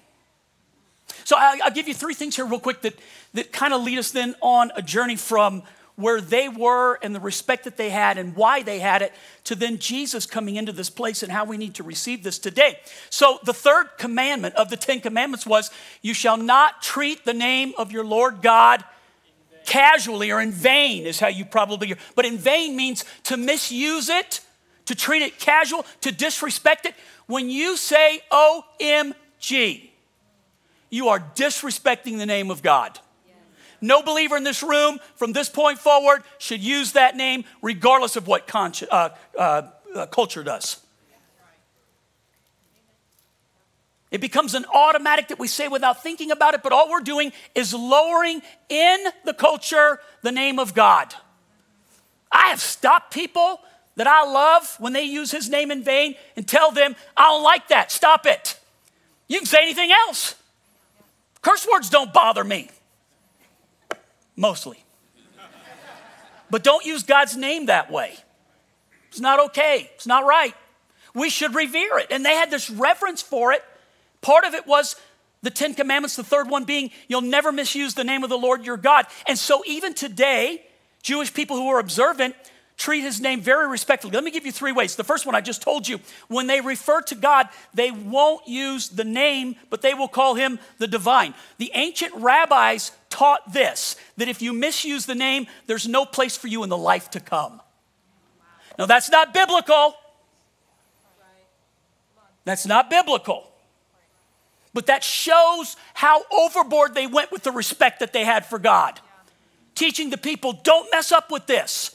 So 1.25 1.37
I'll 1.39 1.71
give 1.71 1.89
you 1.89 1.95
three 1.95 2.15
things 2.15 2.37
here, 2.37 2.47
real 2.47 2.61
quick, 2.61 2.81
that, 2.83 2.95
that 3.35 3.53
kind 3.53 3.73
of 3.73 3.83
lead 3.83 3.99
us 3.99 4.11
then 4.11 4.35
on 4.41 4.73
a 4.75 4.83
journey 4.83 5.17
from 5.17 5.63
where 5.97 6.21
they 6.21 6.49
were 6.49 6.99
and 7.03 7.15
the 7.15 7.21
respect 7.21 7.65
that 7.65 7.77
they 7.77 7.91
had 7.91 8.19
and 8.19 8.35
why 8.35 8.63
they 8.63 8.79
had 8.79 9.03
it 9.03 9.13
to 9.45 9.55
then 9.55 9.79
Jesus 9.79 10.27
coming 10.27 10.57
into 10.57 10.73
this 10.73 10.91
place 10.91 11.23
and 11.23 11.31
how 11.31 11.45
we 11.45 11.57
need 11.57 11.75
to 11.75 11.83
receive 11.83 12.23
this 12.23 12.39
today. 12.39 12.79
So, 13.11 13.39
the 13.45 13.53
third 13.53 13.89
commandment 13.99 14.55
of 14.55 14.71
the 14.71 14.77
Ten 14.77 15.01
Commandments 15.01 15.47
was, 15.47 15.71
You 16.01 16.15
shall 16.15 16.37
not 16.37 16.83
treat 16.83 17.25
the 17.25 17.35
name 17.35 17.75
of 17.77 17.93
your 17.93 18.05
Lord 18.05 18.43
God 18.43 18.85
casually 19.65 20.31
or 20.31 20.41
in 20.41 20.51
vain, 20.51 21.07
is 21.07 21.21
how 21.21 21.29
you 21.29 21.45
probably 21.45 21.89
hear. 21.89 21.99
But 22.15 22.25
in 22.25 22.39
vain 22.39 22.77
means 22.77 23.05
to 23.25 23.37
misuse 23.37 24.09
it, 24.09 24.41
to 24.87 24.95
treat 24.95 25.23
it 25.23 25.39
casual, 25.39 25.87
to 26.01 26.11
disrespect 26.11 26.87
it. 26.87 26.95
When 27.27 27.51
you 27.51 27.77
say 27.77 28.21
OMG, 28.33 29.91
you 30.91 31.09
are 31.09 31.21
disrespecting 31.35 32.19
the 32.19 32.27
name 32.27 32.51
of 32.51 32.63
God. 32.63 32.99
No 33.83 34.03
believer 34.03 34.37
in 34.37 34.45
this 34.45 34.63
room 34.63 35.01
from 35.17 35.33
this 35.33 35.49
point 35.49 35.79
forward 35.79 36.23
should 36.39 36.63
use 36.63 36.93
that 36.93 37.17
name 37.17 37.45
regardless 37.61 38.17
of 38.17 38.27
what 38.27 38.49
uh, 38.55 39.11
uh, 39.37 39.63
uh, 39.95 40.07
culture 40.07 40.43
does. 40.43 40.81
It 44.13 44.21
becomes 44.21 44.55
an 44.55 44.67
automatic 44.73 45.29
that 45.29 45.39
we 45.39 45.49
say 45.49 45.69
without 45.69 46.03
thinking 46.03 46.31
about 46.31 46.55
it, 46.55 46.63
but 46.63 46.73
all 46.73 46.91
we're 46.91 47.01
doing 47.01 47.33
is 47.55 47.75
lowering 47.75 48.43
in 48.69 49.05
the 49.25 49.35
culture 49.35 50.01
the 50.23 50.31
name 50.31 50.59
of 50.59 50.75
God. 50.75 51.15
I 52.31 52.49
have 52.49 52.61
stopped 52.61 53.13
people 53.13 53.61
that 53.97 54.07
I 54.07 54.25
love 54.25 54.77
when 54.79 54.93
they 54.93 55.03
use 55.03 55.31
his 55.31 55.49
name 55.49 55.71
in 55.71 55.83
vain 55.83 56.15
and 56.37 56.47
tell 56.47 56.71
them, 56.71 56.95
I 57.17 57.29
don't 57.29 57.43
like 57.43 57.69
that, 57.69 57.91
stop 57.91 58.27
it. 58.27 58.61
You 59.29 59.39
can 59.39 59.47
say 59.47 59.63
anything 59.63 59.91
else. 59.91 60.35
Curse 61.41 61.67
words 61.73 61.91
don't 61.91 62.13
bother 62.13 62.45
me, 62.45 62.69
mostly. 64.37 64.85
But 66.51 66.63
don't 66.63 66.85
use 66.85 67.03
God's 67.03 67.37
name 67.37 67.67
that 67.67 67.91
way. 67.91 68.15
It's 69.09 69.21
not 69.21 69.41
okay, 69.47 69.91
it's 69.95 70.07
not 70.07 70.25
right. 70.25 70.55
We 71.15 71.31
should 71.31 71.55
revere 71.55 71.99
it. 71.99 72.07
And 72.11 72.25
they 72.25 72.35
had 72.35 72.51
this 72.51 72.71
reverence 72.71 73.21
for 73.21 73.53
it. 73.53 73.63
Part 74.23 74.45
of 74.45 74.55
it 74.55 74.67
was 74.67 74.97
the 75.43 75.51
Ten 75.51 75.75
Commandments, 75.75 76.17
the 76.17 76.25
third 76.25 76.49
one 76.49 76.65
being, 76.65 76.91
you'll 77.09 77.21
never 77.21 77.53
misuse 77.53 77.95
the 77.95 78.05
name 78.05 78.23
of 78.23 78.31
the 78.31 78.39
Lord 78.39 78.65
your 78.65 78.77
God. 78.77 79.07
And 79.27 79.39
so 79.39 79.63
even 79.67 79.93
today, 79.93 80.63
Jewish 81.03 81.35
people 81.35 81.57
who 81.57 81.69
are 81.69 81.81
observant 81.81 82.37
treat 82.77 83.03
his 83.03 83.21
name 83.21 83.41
very 83.41 83.69
respectfully. 83.69 84.13
Let 84.13 84.25
me 84.25 84.31
give 84.31 84.47
you 84.47 84.53
three 84.53 84.73
ways. 84.73 84.97
The 84.97 85.05
first 85.05 85.27
one 85.27 85.35
I 85.35 85.41
just 85.41 85.63
told 85.63 85.87
you 85.87 86.01
when 86.29 86.47
they 86.47 86.61
refer 86.61 87.01
to 87.03 87.15
God, 87.15 87.49
they 87.75 87.91
won't 87.91 88.47
use 88.47 88.89
the 88.89 89.05
name, 89.05 89.57
but 89.71 89.83
they 89.83 89.95
will 89.95 90.09
call 90.09 90.35
him 90.35 90.59
the 90.79 90.87
divine. 90.87 91.35
The 91.59 91.71
ancient 91.75 92.15
rabbis 92.15 92.93
taught 93.11 93.53
this 93.53 93.97
that 94.17 94.29
if 94.29 94.43
you 94.43 94.53
misuse 94.53 95.07
the 95.07 95.15
name, 95.15 95.47
there's 95.67 95.87
no 95.87 96.05
place 96.05 96.37
for 96.37 96.49
you 96.49 96.63
in 96.63 96.69
the 96.69 96.79
life 96.79 97.11
to 97.11 97.21
come. 97.21 97.61
Now, 98.79 98.87
that's 98.87 99.11
not 99.11 99.35
biblical. 99.35 99.95
That's 102.45 102.67
not 102.67 102.91
biblical. 102.91 103.49
But 104.75 104.87
that 104.87 105.05
shows 105.05 105.77
how 105.95 106.23
overboard 106.33 106.95
they 106.95 107.07
went 107.07 107.31
with 107.31 107.43
the 107.43 107.53
respect 107.53 108.01
that 108.01 108.13
they 108.13 108.25
had 108.25 108.47
for 108.47 108.59
God. 108.59 108.99
Teaching 109.75 110.11
the 110.11 110.19
people, 110.19 110.53
don't 110.53 110.91
mess 110.91 111.13
up 111.13 111.31
with 111.31 111.47
this. 111.47 111.95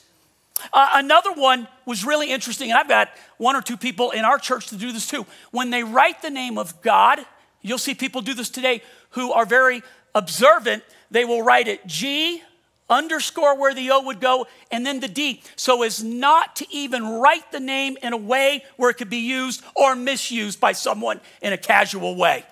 Uh, 0.74 0.89
another 0.93 1.32
one 1.34 1.67
was 1.86 2.06
really 2.06 2.32
interesting, 2.32 2.72
and 2.72 2.80
I've 2.80 2.88
got 2.88 3.10
one 3.38 3.56
or 3.56 3.62
two 3.62 3.78
people 3.78 4.12
in 4.12 4.26
our 4.26 4.38
church 4.38 4.67
to 4.67 4.76
do 4.76 4.91
this 4.91 5.08
too. 5.08 5.26
When 5.52 5.70
they 5.70 5.84
write 5.84 6.22
the 6.22 6.30
name 6.30 6.58
of 6.58 6.82
God, 6.82 7.20
you'll 7.62 7.78
see 7.78 7.93
people 7.93 8.22
do 8.22 8.34
this 8.34 8.50
today 8.50 8.82
who 9.12 9.32
are 9.32 9.46
very 9.46 9.84
observant. 10.15 10.84
They 11.12 11.26
will 11.26 11.41
write 11.41 11.67
it 11.67 11.86
G 11.88 12.41
underscore 12.89 13.58
where 13.58 13.74
the 13.74 13.91
O 13.91 14.02
would 14.02 14.20
go, 14.20 14.48
and 14.72 14.86
then 14.86 15.00
the 15.00 15.08
D, 15.08 15.41
so 15.56 15.84
as 15.84 16.04
not 16.04 16.56
to 16.58 16.65
even 16.72 17.06
write 17.06 17.52
the 17.52 17.60
name 17.60 17.98
in 18.02 18.13
a 18.13 18.17
way 18.17 18.63
where 18.78 18.89
it 18.89 18.96
could 18.96 19.10
be 19.10 19.17
used 19.17 19.62
or 19.76 19.96
misused 19.96 20.60
by 20.60 20.72
someone 20.72 21.20
in 21.41 21.54
a 21.54 21.58
casual 21.58 22.15
way. 22.15 22.46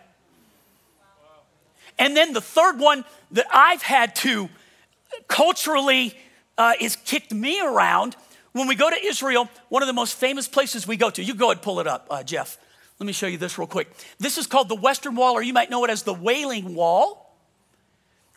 And 1.98 2.16
then 2.16 2.34
the 2.34 2.42
third 2.42 2.80
one 2.80 3.06
that 3.32 3.46
I've 3.54 3.82
had 3.82 4.16
to 4.18 4.50
culturally 5.28 6.18
uh, 6.58 6.74
kicked 7.06 7.34
me 7.34 7.62
around. 7.62 8.16
When 8.52 8.68
we 8.68 8.76
go 8.76 8.90
to 8.90 9.06
Israel, 9.06 9.50
one 9.70 9.84
of 9.84 9.88
the 9.88 9.94
most 9.94 10.16
famous 10.16 10.48
places 10.48 10.88
we 10.88 10.96
go 10.96 11.10
to, 11.10 11.24
you 11.24 11.36
go 11.36 11.52
and 11.52 11.62
pull 11.62 11.80
it 11.80 11.88
up, 11.88 12.08
uh, 12.10 12.24
Jeff. 12.24 12.58
Let 13.00 13.08
me 13.08 13.14
show 13.14 13.28
you 13.28 13.38
this 13.38 13.58
real 13.58 13.68
quick. 13.68 13.90
This 14.20 14.38
is 14.38 14.48
called 14.48 14.70
the 14.70 14.76
Western 14.76 15.16
Wall, 15.16 15.34
or 15.34 15.44
you 15.44 15.52
might 15.52 15.70
know 15.70 15.84
it 15.84 15.90
as 15.90 16.04
the 16.04 16.14
Wailing 16.14 16.76
Wall. 16.76 17.36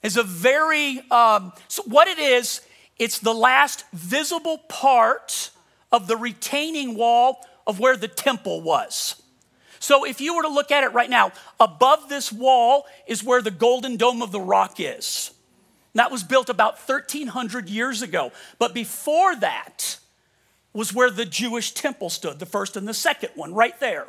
It's 0.02 0.16
a 0.16 0.24
very, 0.24 1.00
um, 1.11 1.52
so 1.68 1.83
what 1.85 2.09
it 2.09 2.18
is, 2.18 2.62
it's 2.98 3.18
the 3.18 3.35
last 3.35 3.85
visible 3.92 4.59
part 4.68 5.50
of 5.92 6.07
the 6.09 6.16
retaining 6.16 6.96
wall 6.96 7.46
of 7.66 7.78
where 7.78 7.96
the 7.96 8.09
temple 8.09 8.61
was. 8.61 9.22
So 9.78 10.04
if 10.04 10.20
you 10.20 10.35
were 10.35 10.42
to 10.42 10.48
look 10.48 10.72
at 10.72 10.85
it 10.85 10.92
right 10.92 11.09
now, 11.09 11.33
above 11.61 12.09
this 12.09 12.33
wall 12.33 12.87
is 13.07 13.22
where 13.22 13.40
the 13.40 13.50
golden 13.50 13.96
dome 13.96 14.22
of 14.22 14.33
the 14.33 14.40
rock 14.40 14.76
is. 14.78 15.31
That 15.98 16.12
was 16.12 16.22
built 16.22 16.48
about 16.48 16.78
1,300 16.78 17.68
years 17.68 18.02
ago. 18.02 18.30
But 18.61 18.72
before 18.72 19.34
that 19.34 19.98
was 20.72 20.94
where 20.94 21.11
the 21.11 21.24
Jewish 21.24 21.72
temple 21.72 22.08
stood, 22.08 22.38
the 22.38 22.46
first 22.46 22.76
and 22.76 22.87
the 22.87 22.94
second 22.94 23.30
one, 23.34 23.52
right 23.52 23.78
there. 23.80 24.06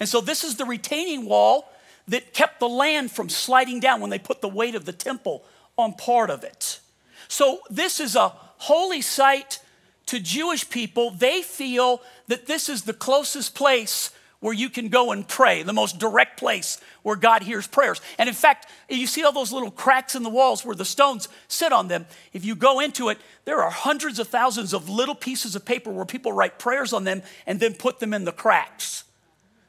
And 0.00 0.08
so 0.08 0.22
this 0.22 0.42
is 0.42 0.56
the 0.56 0.64
retaining 0.64 1.26
wall 1.26 1.70
that 2.06 2.32
kept 2.32 2.60
the 2.60 2.68
land 2.68 3.10
from 3.10 3.28
sliding 3.28 3.78
down 3.78 4.00
when 4.00 4.08
they 4.08 4.18
put 4.18 4.40
the 4.40 4.48
weight 4.48 4.74
of 4.74 4.86
the 4.86 4.92
temple 4.94 5.44
on 5.76 5.92
part 5.92 6.30
of 6.30 6.44
it. 6.44 6.80
So 7.28 7.60
this 7.68 8.00
is 8.00 8.16
a 8.16 8.32
holy 8.56 9.02
site 9.02 9.58
to 10.06 10.20
Jewish 10.20 10.70
people. 10.70 11.10
They 11.10 11.42
feel 11.42 12.00
that 12.28 12.46
this 12.46 12.70
is 12.70 12.84
the 12.84 12.94
closest 12.94 13.54
place 13.54 14.12
where 14.40 14.54
you 14.54 14.70
can 14.70 14.88
go 14.88 15.10
and 15.10 15.26
pray, 15.26 15.62
the 15.62 15.72
most 15.72 15.98
direct 15.98 16.38
place 16.38 16.80
where 17.02 17.16
God 17.16 17.42
hears 17.42 17.66
prayers. 17.66 18.00
And 18.18 18.28
in 18.28 18.34
fact, 18.34 18.66
you 18.88 19.06
see 19.06 19.24
all 19.24 19.32
those 19.32 19.52
little 19.52 19.70
cracks 19.70 20.14
in 20.14 20.22
the 20.22 20.30
walls 20.30 20.64
where 20.64 20.76
the 20.76 20.84
stones 20.84 21.28
sit 21.48 21.72
on 21.72 21.88
them. 21.88 22.06
If 22.32 22.44
you 22.44 22.54
go 22.54 22.78
into 22.80 23.08
it, 23.08 23.18
there 23.44 23.62
are 23.62 23.70
hundreds 23.70 24.18
of 24.18 24.28
thousands 24.28 24.72
of 24.72 24.88
little 24.88 25.14
pieces 25.14 25.56
of 25.56 25.64
paper 25.64 25.90
where 25.90 26.04
people 26.04 26.32
write 26.32 26.58
prayers 26.58 26.92
on 26.92 27.04
them 27.04 27.22
and 27.46 27.58
then 27.58 27.74
put 27.74 27.98
them 27.98 28.14
in 28.14 28.24
the 28.24 28.32
cracks. 28.32 29.04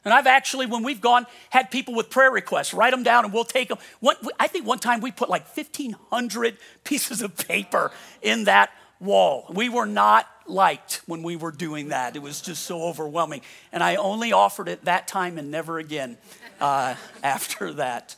And 0.05 0.13
I've 0.13 0.27
actually, 0.27 0.65
when 0.65 0.83
we've 0.83 1.01
gone, 1.01 1.25
had 1.49 1.71
people 1.71 1.93
with 1.93 2.09
prayer 2.09 2.31
requests 2.31 2.73
write 2.73 2.91
them 2.91 3.03
down 3.03 3.25
and 3.25 3.33
we'll 3.33 3.43
take 3.43 3.69
them. 3.69 3.79
One, 3.99 4.15
I 4.39 4.47
think 4.47 4.65
one 4.65 4.79
time 4.79 5.01
we 5.01 5.11
put 5.11 5.29
like 5.29 5.45
1,500 5.55 6.57
pieces 6.83 7.21
of 7.21 7.35
paper 7.35 7.91
in 8.21 8.45
that 8.45 8.71
wall. 8.99 9.45
We 9.49 9.69
were 9.69 9.85
not 9.85 10.27
liked 10.49 11.01
when 11.05 11.23
we 11.23 11.35
were 11.35 11.51
doing 11.51 11.89
that. 11.89 12.15
It 12.15 12.21
was 12.21 12.41
just 12.41 12.63
so 12.63 12.83
overwhelming. 12.83 13.41
And 13.71 13.83
I 13.83 13.95
only 13.95 14.33
offered 14.33 14.67
it 14.67 14.85
that 14.85 15.07
time 15.07 15.37
and 15.37 15.51
never 15.51 15.79
again 15.79 16.17
uh, 16.59 16.95
after 17.23 17.73
that. 17.73 18.15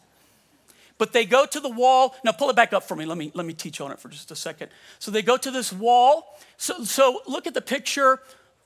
But 0.97 1.13
they 1.13 1.25
go 1.25 1.45
to 1.45 1.59
the 1.59 1.69
wall. 1.69 2.15
Now 2.23 2.31
pull 2.31 2.49
it 2.49 2.55
back 2.55 2.73
up 2.73 2.83
for 2.83 2.95
me. 2.95 3.05
Let 3.05 3.17
me 3.17 3.31
let 3.33 3.45
me 3.45 3.53
teach 3.53 3.81
on 3.81 3.91
it 3.91 3.99
for 3.99 4.07
just 4.07 4.29
a 4.29 4.35
second. 4.35 4.69
So 4.99 5.09
they 5.09 5.23
go 5.23 5.35
to 5.35 5.49
this 5.49 5.73
wall. 5.73 6.37
So 6.57 6.83
so 6.83 7.21
look 7.25 7.47
at 7.47 7.55
the 7.55 7.61
picture 7.61 8.19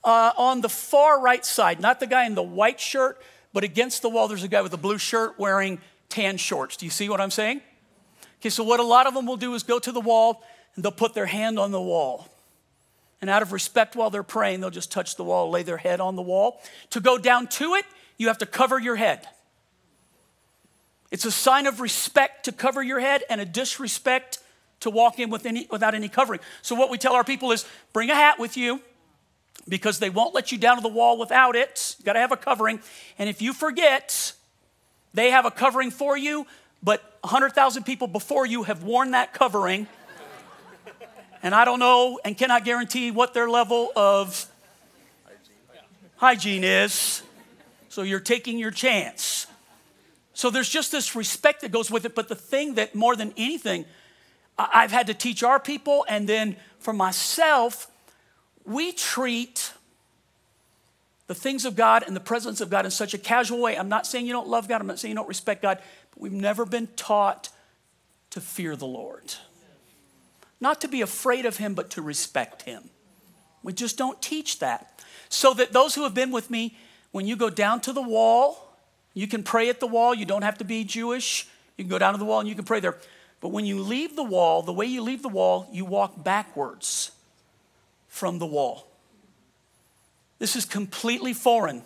uh, 0.04 0.32
on 0.36 0.60
the 0.60 0.68
far 0.68 1.20
right 1.20 1.44
side, 1.44 1.80
not 1.80 1.98
the 1.98 2.06
guy 2.06 2.26
in 2.26 2.34
the 2.34 2.42
white 2.42 2.78
shirt, 2.78 3.20
but 3.52 3.64
against 3.64 4.02
the 4.02 4.08
wall, 4.08 4.28
there's 4.28 4.44
a 4.44 4.48
guy 4.48 4.62
with 4.62 4.72
a 4.72 4.78
blue 4.78 4.98
shirt 4.98 5.38
wearing 5.38 5.80
tan 6.08 6.36
shorts. 6.36 6.76
Do 6.76 6.84
you 6.84 6.90
see 6.90 7.08
what 7.08 7.20
I'm 7.20 7.30
saying? 7.30 7.60
Okay, 8.40 8.50
so 8.50 8.62
what 8.62 8.80
a 8.80 8.84
lot 8.84 9.06
of 9.06 9.14
them 9.14 9.26
will 9.26 9.36
do 9.36 9.54
is 9.54 9.62
go 9.62 9.78
to 9.78 9.90
the 9.90 10.00
wall 10.00 10.42
and 10.74 10.84
they'll 10.84 10.92
put 10.92 11.14
their 11.14 11.26
hand 11.26 11.58
on 11.58 11.72
the 11.72 11.80
wall. 11.80 12.28
And 13.20 13.30
out 13.30 13.42
of 13.42 13.52
respect 13.52 13.96
while 13.96 14.10
they're 14.10 14.22
praying, 14.22 14.60
they'll 14.60 14.70
just 14.70 14.92
touch 14.92 15.16
the 15.16 15.24
wall, 15.24 15.50
lay 15.50 15.62
their 15.62 15.78
head 15.78 16.00
on 16.00 16.16
the 16.16 16.22
wall. 16.22 16.60
To 16.90 17.00
go 17.00 17.18
down 17.18 17.46
to 17.48 17.74
it, 17.74 17.84
you 18.18 18.28
have 18.28 18.38
to 18.38 18.46
cover 18.46 18.78
your 18.78 18.96
head. 18.96 19.26
It's 21.10 21.24
a 21.24 21.30
sign 21.30 21.66
of 21.66 21.80
respect 21.80 22.44
to 22.44 22.52
cover 22.52 22.82
your 22.82 23.00
head 23.00 23.24
and 23.30 23.40
a 23.40 23.44
disrespect 23.44 24.38
to 24.80 24.90
walk 24.90 25.18
in 25.18 25.30
with 25.30 25.46
any, 25.46 25.66
without 25.70 25.94
any 25.94 26.08
covering. 26.08 26.40
So, 26.62 26.74
what 26.74 26.90
we 26.90 26.98
tell 26.98 27.14
our 27.14 27.24
people 27.24 27.52
is 27.52 27.64
bring 27.92 28.10
a 28.10 28.14
hat 28.14 28.38
with 28.38 28.56
you 28.56 28.80
because 29.68 29.98
they 29.98 30.10
won't 30.10 30.34
let 30.34 30.52
you 30.52 30.58
down 30.58 30.76
to 30.76 30.82
the 30.82 30.88
wall 30.88 31.18
without 31.18 31.56
it. 31.56 31.96
You 31.98 32.04
got 32.04 32.14
to 32.14 32.20
have 32.20 32.32
a 32.32 32.36
covering. 32.36 32.80
And 33.18 33.28
if 33.28 33.40
you 33.40 33.52
forget, 33.52 34.32
they 35.14 35.30
have 35.30 35.46
a 35.46 35.50
covering 35.50 35.90
for 35.90 36.16
you, 36.16 36.46
but 36.82 37.18
100,000 37.22 37.84
people 37.84 38.06
before 38.06 38.46
you 38.46 38.64
have 38.64 38.82
worn 38.82 39.12
that 39.12 39.32
covering. 39.32 39.88
And 41.42 41.54
I 41.54 41.64
don't 41.64 41.78
know 41.78 42.18
and 42.24 42.36
cannot 42.36 42.64
guarantee 42.64 43.10
what 43.10 43.34
their 43.34 43.48
level 43.48 43.90
of 43.94 44.46
hygiene 46.16 46.64
is. 46.64 47.22
So 47.88 48.02
you're 48.02 48.20
taking 48.20 48.58
your 48.58 48.70
chance. 48.70 49.46
So 50.34 50.50
there's 50.50 50.68
just 50.68 50.92
this 50.92 51.16
respect 51.16 51.62
that 51.62 51.72
goes 51.72 51.90
with 51.90 52.04
it. 52.04 52.14
But 52.14 52.28
the 52.28 52.34
thing 52.34 52.74
that 52.74 52.94
more 52.94 53.16
than 53.16 53.32
anything, 53.36 53.84
I've 54.58 54.92
had 54.92 55.06
to 55.06 55.14
teach 55.14 55.42
our 55.42 55.60
people 55.60 56.04
and 56.08 56.28
then 56.28 56.56
for 56.78 56.92
myself 56.92 57.90
we 58.64 58.92
treat 58.92 59.72
the 61.26 61.34
things 61.34 61.64
of 61.64 61.76
God 61.76 62.04
and 62.06 62.14
the 62.14 62.20
presence 62.20 62.60
of 62.60 62.70
God 62.70 62.84
in 62.84 62.90
such 62.90 63.14
a 63.14 63.18
casual 63.18 63.60
way. 63.60 63.76
I'm 63.76 63.88
not 63.88 64.06
saying 64.06 64.26
you 64.26 64.32
don't 64.32 64.48
love 64.48 64.68
God, 64.68 64.80
I'm 64.80 64.86
not 64.86 64.98
saying 64.98 65.12
you 65.12 65.16
don't 65.16 65.28
respect 65.28 65.62
God, 65.62 65.78
but 66.10 66.20
we've 66.20 66.32
never 66.32 66.64
been 66.64 66.88
taught 66.96 67.48
to 68.30 68.40
fear 68.40 68.76
the 68.76 68.86
Lord. 68.86 69.34
Not 70.60 70.80
to 70.80 70.88
be 70.88 71.02
afraid 71.02 71.46
of 71.46 71.58
Him, 71.58 71.74
but 71.74 71.90
to 71.90 72.02
respect 72.02 72.62
Him. 72.62 72.90
We 73.62 73.72
just 73.72 73.98
don't 73.98 74.20
teach 74.22 74.58
that. 74.60 75.02
So 75.28 75.54
that 75.54 75.72
those 75.72 75.94
who 75.94 76.04
have 76.04 76.14
been 76.14 76.30
with 76.30 76.50
me, 76.50 76.76
when 77.12 77.26
you 77.26 77.36
go 77.36 77.50
down 77.50 77.80
to 77.82 77.92
the 77.92 78.02
wall, 78.02 78.76
you 79.12 79.26
can 79.26 79.42
pray 79.42 79.68
at 79.68 79.80
the 79.80 79.86
wall. 79.86 80.14
You 80.14 80.24
don't 80.24 80.42
have 80.42 80.58
to 80.58 80.64
be 80.64 80.84
Jewish. 80.84 81.48
You 81.76 81.84
can 81.84 81.90
go 81.90 81.98
down 81.98 82.12
to 82.12 82.18
the 82.18 82.24
wall 82.24 82.40
and 82.40 82.48
you 82.48 82.54
can 82.54 82.64
pray 82.64 82.80
there. 82.80 82.96
But 83.40 83.48
when 83.48 83.66
you 83.66 83.80
leave 83.80 84.16
the 84.16 84.22
wall, 84.22 84.62
the 84.62 84.72
way 84.72 84.86
you 84.86 85.02
leave 85.02 85.22
the 85.22 85.28
wall, 85.28 85.68
you 85.72 85.84
walk 85.84 86.22
backwards 86.22 87.10
from 88.08 88.38
the 88.38 88.46
wall. 88.46 88.86
This 90.38 90.56
is 90.56 90.64
completely 90.64 91.32
foreign 91.32 91.82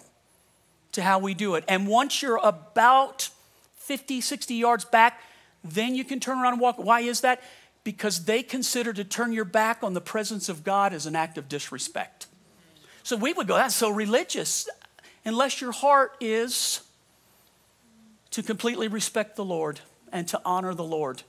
to 0.93 1.03
how 1.03 1.19
we 1.19 1.35
do 1.35 1.55
it. 1.55 1.65
And 1.69 1.87
once 1.87 2.23
you're 2.23 2.41
about 2.43 3.31
50, 3.77 4.21
60 4.21 4.55
yards 4.55 4.85
back, 4.85 5.21
then 5.63 5.95
you 5.95 6.05
can 6.05 6.21
turn 6.21 6.39
around 6.39 6.55
and 6.55 6.61
walk. 6.61 6.77
Why 6.79 7.01
is 7.01 7.21
that? 7.21 7.43
Because 7.83 8.25
they 8.25 8.43
consider 8.43 8.93
to 8.93 9.05
turn 9.05 9.33
your 9.33 9.45
back 9.45 9.83
on 9.83 9.95
the 9.95 10.01
presence 10.01 10.49
of 10.49 10.65
God 10.65 10.93
as 10.93 11.07
an 11.07 11.17
act 11.17 11.39
of 11.39 11.49
disrespect. 11.49 12.27
So 13.03 13.17
we 13.17 13.33
would 13.33 13.47
go, 13.47 13.57
that's 13.57 13.75
so 13.75 13.91
religious, 13.91 14.69
unless 15.25 15.61
your 15.61 15.73
heart 15.73 16.17
is 16.21 16.83
to 18.31 18.43
completely 18.43 18.89
respect 18.89 19.37
the 19.37 19.45
Lord 19.45 19.81
and 20.13 20.29
to 20.29 20.41
honor 20.45 20.75
the 20.75 20.85
Lord. 20.85 21.23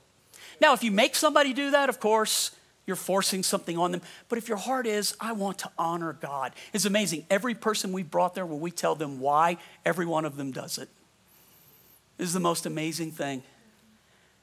Now, 0.60 0.74
if 0.74 0.84
you 0.84 0.90
make 0.90 1.16
somebody 1.16 1.52
do 1.52 1.70
that, 1.70 1.88
of 1.88 1.98
course, 1.98 2.52
you're 2.86 2.96
forcing 2.96 3.42
something 3.42 3.78
on 3.78 3.92
them. 3.92 4.02
But 4.28 4.38
if 4.38 4.48
your 4.48 4.58
heart 4.58 4.86
is, 4.86 5.16
I 5.20 5.32
want 5.32 5.58
to 5.58 5.70
honor 5.78 6.12
God, 6.12 6.52
it's 6.72 6.84
amazing. 6.84 7.26
Every 7.30 7.54
person 7.54 7.92
we 7.92 8.02
brought 8.02 8.34
there, 8.34 8.46
when 8.46 8.60
we 8.60 8.70
tell 8.70 8.94
them 8.94 9.20
why, 9.20 9.56
every 9.84 10.06
one 10.06 10.24
of 10.24 10.36
them 10.36 10.50
does 10.50 10.78
it. 10.78 10.88
This 12.18 12.28
is 12.28 12.34
the 12.34 12.40
most 12.40 12.66
amazing 12.66 13.12
thing. 13.12 13.42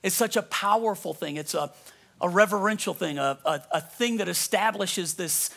It's 0.02 0.16
such 0.16 0.36
a 0.36 0.42
powerful 0.42 1.14
thing. 1.14 1.38
It's 1.38 1.54
a, 1.54 1.72
a 2.22 2.30
reverential 2.30 2.94
thing, 2.94 3.18
a, 3.18 3.38
a, 3.46 3.62
a 3.74 3.82
thing 3.82 4.18
that 4.18 4.28
establishes 4.28 5.14
this, 5.14 5.50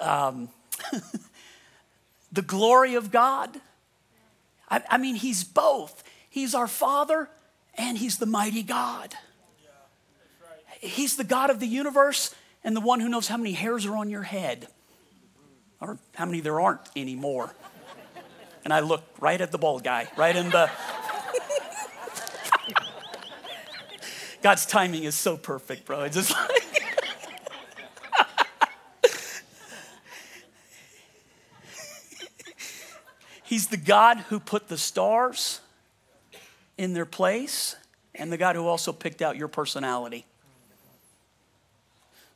um, 0.00 0.48
the 2.32 2.42
glory 2.42 2.94
of 2.94 3.10
God. 3.10 3.60
I, 4.68 4.82
I 4.90 4.98
mean, 4.98 5.14
He's 5.14 5.44
both. 5.44 6.02
He's 6.28 6.54
our 6.54 6.68
Father 6.68 7.28
and 7.74 7.96
He's 7.96 8.18
the 8.18 8.26
mighty 8.26 8.62
God. 8.62 9.14
He's 10.80 11.16
the 11.16 11.24
God 11.24 11.50
of 11.50 11.58
the 11.58 11.66
universe 11.66 12.34
and 12.62 12.76
the 12.76 12.80
one 12.80 13.00
who 13.00 13.08
knows 13.08 13.28
how 13.28 13.36
many 13.36 13.52
hairs 13.52 13.86
are 13.86 13.96
on 13.96 14.10
your 14.10 14.22
head 14.22 14.68
or 15.80 15.98
how 16.14 16.24
many 16.26 16.40
there 16.40 16.60
aren't 16.60 16.80
anymore. 16.94 17.52
And 18.64 18.72
I 18.72 18.80
look 18.80 19.02
right 19.20 19.40
at 19.40 19.50
the 19.50 19.58
bald 19.58 19.82
guy, 19.82 20.08
right 20.16 20.34
in 20.36 20.50
the. 20.50 20.70
God's 24.42 24.66
timing 24.66 25.04
is 25.04 25.14
so 25.14 25.36
perfect, 25.36 25.84
bro. 25.84 26.02
It's 26.02 26.16
just 26.16 26.32
like. 26.32 26.50
He's 33.44 33.68
the 33.68 33.76
God 33.76 34.18
who 34.28 34.38
put 34.38 34.68
the 34.68 34.76
stars 34.76 35.60
in 36.76 36.92
their 36.92 37.06
place 37.06 37.76
and 38.14 38.30
the 38.30 38.36
God 38.36 38.56
who 38.56 38.66
also 38.66 38.92
picked 38.92 39.22
out 39.22 39.36
your 39.36 39.48
personality. 39.48 40.26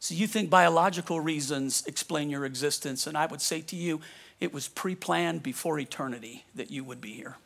So 0.01 0.15
you 0.15 0.27
think 0.27 0.51
biological 0.51 1.21
reasons 1.21 1.85
explain 1.87 2.29
your 2.29 2.45
existence, 2.45 3.07
and 3.07 3.17
I 3.17 3.27
would 3.27 3.41
say 3.41 3.61
to 3.61 3.77
you, 3.77 4.01
it 4.41 4.53
was 4.53 4.67
pre 4.67 4.97
planned 4.97 5.43
before 5.45 5.79
eternity 5.79 6.45
that 6.55 6.71
you 6.73 6.83
would 6.83 7.01
be 7.01 7.13
here. 7.13 7.37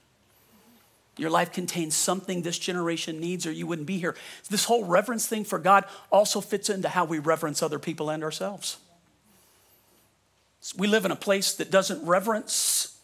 Your 1.18 1.30
life 1.30 1.52
contains 1.52 1.96
something 1.96 2.42
this 2.42 2.58
generation 2.58 3.20
needs, 3.20 3.46
or 3.46 3.52
you 3.52 3.66
wouldn't 3.66 3.86
be 3.86 3.98
here. 3.98 4.14
This 4.50 4.64
whole 4.64 4.84
reverence 4.84 5.26
thing 5.26 5.44
for 5.44 5.58
God 5.58 5.84
also 6.12 6.40
fits 6.40 6.68
into 6.68 6.90
how 6.90 7.06
we 7.06 7.18
reverence 7.18 7.62
other 7.62 7.78
people 7.78 8.10
and 8.10 8.22
ourselves. 8.22 8.76
We 10.76 10.88
live 10.88 11.04
in 11.04 11.10
a 11.10 11.16
place 11.16 11.54
that 11.54 11.70
doesn't 11.70 12.04
reverence 12.06 12.98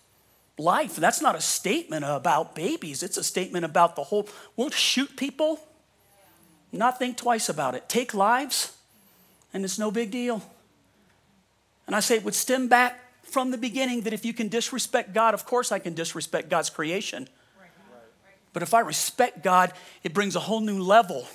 life. 0.59 0.97
That's 0.97 1.23
not 1.23 1.35
a 1.35 1.41
statement 1.41 2.05
about 2.07 2.55
babies, 2.55 3.03
it's 3.03 3.17
a 3.17 3.25
statement 3.25 3.65
about 3.65 3.97
the 3.97 4.05
whole. 4.05 4.29
We'll 4.57 4.71
shoot 4.71 5.17
people, 5.17 5.61
not 6.71 6.99
think 6.99 7.17
twice 7.17 7.49
about 7.49 7.75
it. 7.75 7.89
Take 7.89 8.13
lives, 8.13 8.77
and 9.55 9.65
it's 9.65 9.79
no 9.79 9.91
big 9.91 10.11
deal. 10.11 10.43
And 11.87 11.97
I 11.97 12.01
say 12.01 12.17
it 12.17 12.25
would 12.25 12.35
stem 12.35 12.69
back 12.69 12.99
from 13.23 13.51
the 13.51 13.59
beginning 13.59 14.03
that 14.03 14.13
if 14.13 14.25
you 14.25 14.35
can 14.35 14.49
disrespect 14.49 15.15
God, 15.15 15.33
of 15.33 15.47
course 15.47 15.73
I 15.73 15.79
can 15.79 15.95
disrespect 15.95 16.51
God's 16.51 16.69
creation. 16.69 17.29
But 18.53 18.63
if 18.63 18.75
I 18.75 18.81
respect 18.81 19.43
God, 19.43 19.73
it 20.03 20.13
brings 20.13 20.37
a 20.37 20.41
whole 20.41 20.61
new 20.61 20.83
level 20.83 21.27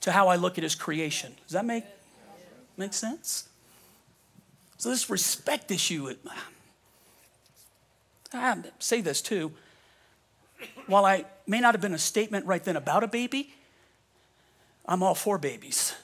to 0.00 0.12
how 0.12 0.28
I 0.28 0.36
look 0.36 0.58
at 0.58 0.64
His 0.64 0.74
creation. 0.74 1.34
Does 1.44 1.52
that 1.52 1.64
make, 1.64 1.84
make 2.76 2.92
sense? 2.92 3.48
So, 4.78 4.90
this 4.90 5.10
respect 5.10 5.70
issue, 5.70 6.14
I 8.32 8.56
say 8.78 9.00
this 9.00 9.20
too. 9.20 9.52
While 10.86 11.04
I 11.04 11.24
may 11.46 11.60
not 11.60 11.74
have 11.74 11.80
been 11.80 11.94
a 11.94 11.98
statement 11.98 12.46
right 12.46 12.62
then 12.62 12.76
about 12.76 13.04
a 13.04 13.08
baby, 13.08 13.52
I'm 14.86 15.02
all 15.02 15.14
for 15.14 15.38
babies 15.38 15.94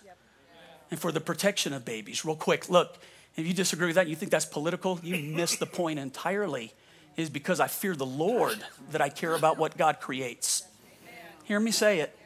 and 0.91 1.01
for 1.01 1.11
the 1.11 1.21
protection 1.21 1.73
of 1.73 1.85
babies. 1.85 2.25
Real 2.25 2.37
quick, 2.37 2.69
look, 2.69 2.99
if 3.37 3.47
you 3.47 3.53
disagree 3.53 3.87
with 3.87 3.97
that, 3.97 4.07
you 4.07 4.15
think 4.15 4.31
that's 4.31 4.45
political, 4.45 5.01
you 5.03 5.35
miss 5.35 5.57
the 5.57 5.67
point 5.67 5.99
entirely 5.99 6.73
is 7.17 7.31
because 7.31 7.61
I 7.61 7.69
fear 7.69 7.95
the 7.95 8.07
Lord 8.07 8.59
that 8.91 9.01
I 9.01 9.09
care 9.09 9.35
about 9.35 9.59
what 9.59 9.77
God 9.77 10.01
creates. 10.01 10.65
Hear 11.45 11.61
me 11.61 11.71
say 11.71 12.01
it. 12.01 12.17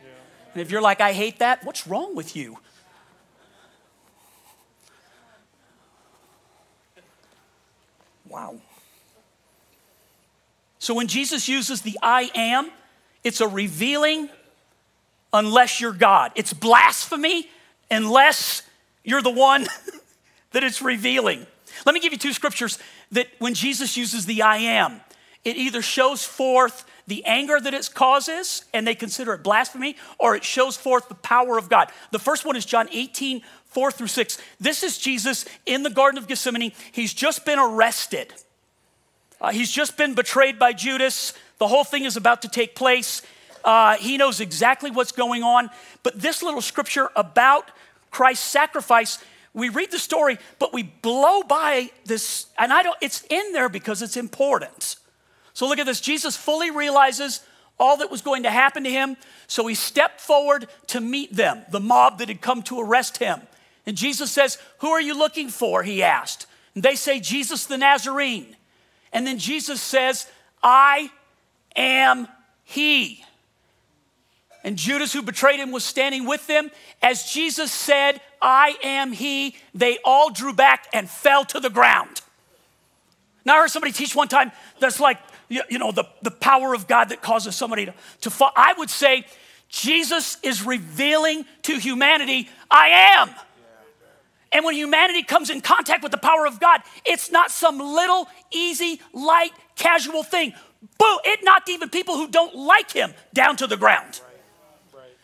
And 0.53 0.63
if 0.63 0.71
you're 0.71 0.81
like, 0.81 1.01
I 1.01 1.13
hate 1.13 1.41
that, 1.41 1.65
what's 1.65 1.87
wrong 1.87 2.15
with 2.15 2.35
you? 2.35 2.59
Wow. 8.29 8.57
So 10.79 10.95
when 10.95 11.07
Jesus 11.07 11.49
uses 11.49 11.83
the 11.83 11.99
I 12.03 12.31
am, 12.35 12.71
it's 13.25 13.41
a 13.41 13.49
revealing 13.49 14.29
unless 15.33 15.81
you're 15.81 15.93
God. 15.93 16.33
It's 16.35 16.53
blasphemy 16.53 17.49
unless 17.91 18.63
you're 19.05 19.23
the 19.23 19.31
one 19.31 19.67
that 20.53 20.65
it's 20.65 20.81
revealing. 20.81 21.47
Let 21.87 21.95
me 21.95 22.01
give 22.01 22.13
you 22.13 22.19
two 22.19 22.33
scriptures 22.33 22.79
that 23.13 23.29
when 23.39 23.55
Jesus 23.55 23.97
uses 23.97 24.27
the 24.27 24.43
I 24.43 24.57
am, 24.59 25.01
it 25.45 25.57
either 25.57 25.83
shows 25.83 26.25
forth 26.25 26.85
the 27.07 27.25
anger 27.25 27.59
that 27.59 27.73
it 27.73 27.91
causes 27.95 28.65
and 28.75 28.87
they 28.87 28.95
consider 28.95 29.33
it 29.35 29.43
blasphemy, 29.43 29.97
or 30.19 30.37
it 30.37 30.45
shows 30.45 30.77
forth 30.77 31.09
the 31.09 31.15
power 31.15 31.57
of 31.57 31.69
God. 31.69 31.91
The 32.11 32.19
first 32.19 32.45
one 32.45 32.55
is 32.55 32.65
John 32.65 32.89
18, 32.93 33.41
4 33.67 33.91
through 33.91 34.09
6. 34.09 34.39
This 34.61 34.83
is 34.83 34.99
Jesus 34.99 35.47
in 35.65 35.83
the 35.83 35.91
Garden 35.91 36.19
of 36.19 36.29
Gethsemane. 36.29 36.73
He's 36.93 37.15
just 37.15 37.47
been 37.47 37.59
arrested, 37.59 38.33
uh, 39.41 39.51
he's 39.51 39.71
just 39.71 39.97
been 39.97 40.15
betrayed 40.15 40.59
by 40.59 40.73
Judas. 40.73 41.33
The 41.59 41.67
whole 41.67 41.85
thing 41.85 42.05
is 42.05 42.17
about 42.17 42.43
to 42.43 42.49
take 42.49 42.77
place. 42.77 43.23
Uh, 43.65 43.97
he 43.97 44.17
knows 44.17 44.41
exactly 44.41 44.91
what's 44.91 45.11
going 45.11 45.43
on. 45.43 45.71
But 46.05 46.21
this 46.21 46.43
little 46.43 46.61
scripture 46.61 47.09
about 47.17 47.71
Christ's 48.11 48.47
sacrifice, 48.47 49.19
we 49.55 49.69
read 49.69 49.91
the 49.91 49.99
story, 49.99 50.39
but 50.59 50.73
we 50.73 50.83
blow 50.83 51.43
by 51.43 51.91
this, 52.05 52.47
and 52.59 52.73
I 52.73 52.83
don't, 52.83 52.97
it's 53.01 53.25
in 53.31 53.53
there 53.53 53.69
because 53.69 54.03
it's 54.03 54.17
important. 54.17 54.97
So 55.53 55.67
look 55.67 55.79
at 55.79 55.87
this. 55.87 56.01
Jesus 56.01 56.37
fully 56.37 56.71
realizes 56.71 57.41
all 57.79 57.97
that 57.99 58.11
was 58.11 58.23
going 58.23 58.43
to 58.45 58.51
happen 58.51 58.85
to 58.85 58.91
him. 58.91 59.17
So 59.47 59.67
he 59.67 59.75
stepped 59.75 60.21
forward 60.21 60.69
to 60.89 61.01
meet 61.01 61.35
them, 61.35 61.65
the 61.71 61.81
mob 61.81 62.19
that 62.19 62.29
had 62.29 62.41
come 62.41 62.63
to 62.65 62.81
arrest 62.81 63.19
him. 63.19 63.41
And 63.87 63.97
Jesus 63.97 64.31
says, 64.31 64.59
Who 64.79 64.91
are 64.91 65.01
you 65.01 65.17
looking 65.17 65.49
for? 65.49 65.83
He 65.83 66.03
asked. 66.03 66.47
And 66.75 66.83
they 66.83 66.95
say, 66.95 67.21
Jesus 67.21 67.67
the 67.67 67.79
Nazarene. 67.79 68.57
And 69.13 69.27
then 69.27 69.39
Jesus 69.39 69.81
says, 69.81 70.31
I 70.63 71.11
am 71.75 72.29
he. 72.65 73.25
And 74.69 74.77
Judas, 74.77 75.15
who 75.15 75.23
betrayed 75.23 75.61
him, 75.61 75.73
was 75.73 75.83
standing 75.83 76.27
with 76.27 76.47
them. 76.47 76.71
As 77.01 77.25
Jesus 77.25 77.73
said, 77.73 78.21
I 78.43 78.77
am 78.83 79.13
he, 79.13 79.57
they 79.75 79.97
all 80.05 80.29
drew 80.29 80.53
back 80.53 80.89
and 80.93 81.09
fell 81.09 81.47
to 81.47 81.59
the 81.59 81.71
ground. 81.71 82.21
Now, 83.47 83.55
I 83.55 83.61
heard 83.61 83.71
somebody 83.71 83.95
teach 83.95 84.15
one 84.15 84.29
time 84.29 84.53
that's 84.79 85.01
like, 85.01 85.17
you 85.49 85.79
know, 85.79 85.91
the, 85.91 86.05
the 86.21 86.31
power 86.31 86.75
of 86.75 86.87
God 86.87 87.09
that 87.09 87.23
causes 87.23 87.57
somebody 87.57 87.87
to, 87.87 87.95
to 88.21 88.31
fall. 88.31 88.51
I 88.55 88.75
would 88.77 88.91
say 88.91 89.25
Jesus 89.71 90.37
is 90.43 90.63
revealing 90.63 91.47
to 91.63 91.79
humanity, 91.79 92.51
I 92.71 92.89
am. 93.17 93.31
And 94.53 94.67
when 94.67 94.75
humanity 94.75 95.23
comes 95.23 95.49
in 95.49 95.63
contact 95.63 96.03
with 96.03 96.13
the 96.13 96.19
power 96.19 96.47
of 96.47 96.61
God, 96.61 96.83
it's 97.07 97.31
not 97.31 97.51
some 97.51 97.79
little, 97.79 98.29
easy, 98.51 99.01
light, 99.15 99.53
casual 99.77 100.25
thing. 100.25 100.53
Boo, 100.99 101.19
it 101.25 101.41
knocked 101.43 101.71
even 101.71 101.89
people 101.89 102.17
who 102.17 102.29
don't 102.29 102.55
like 102.55 102.91
him 102.91 103.15
down 103.33 103.57
to 103.57 103.67
the 103.67 103.79
ground. 103.79 104.21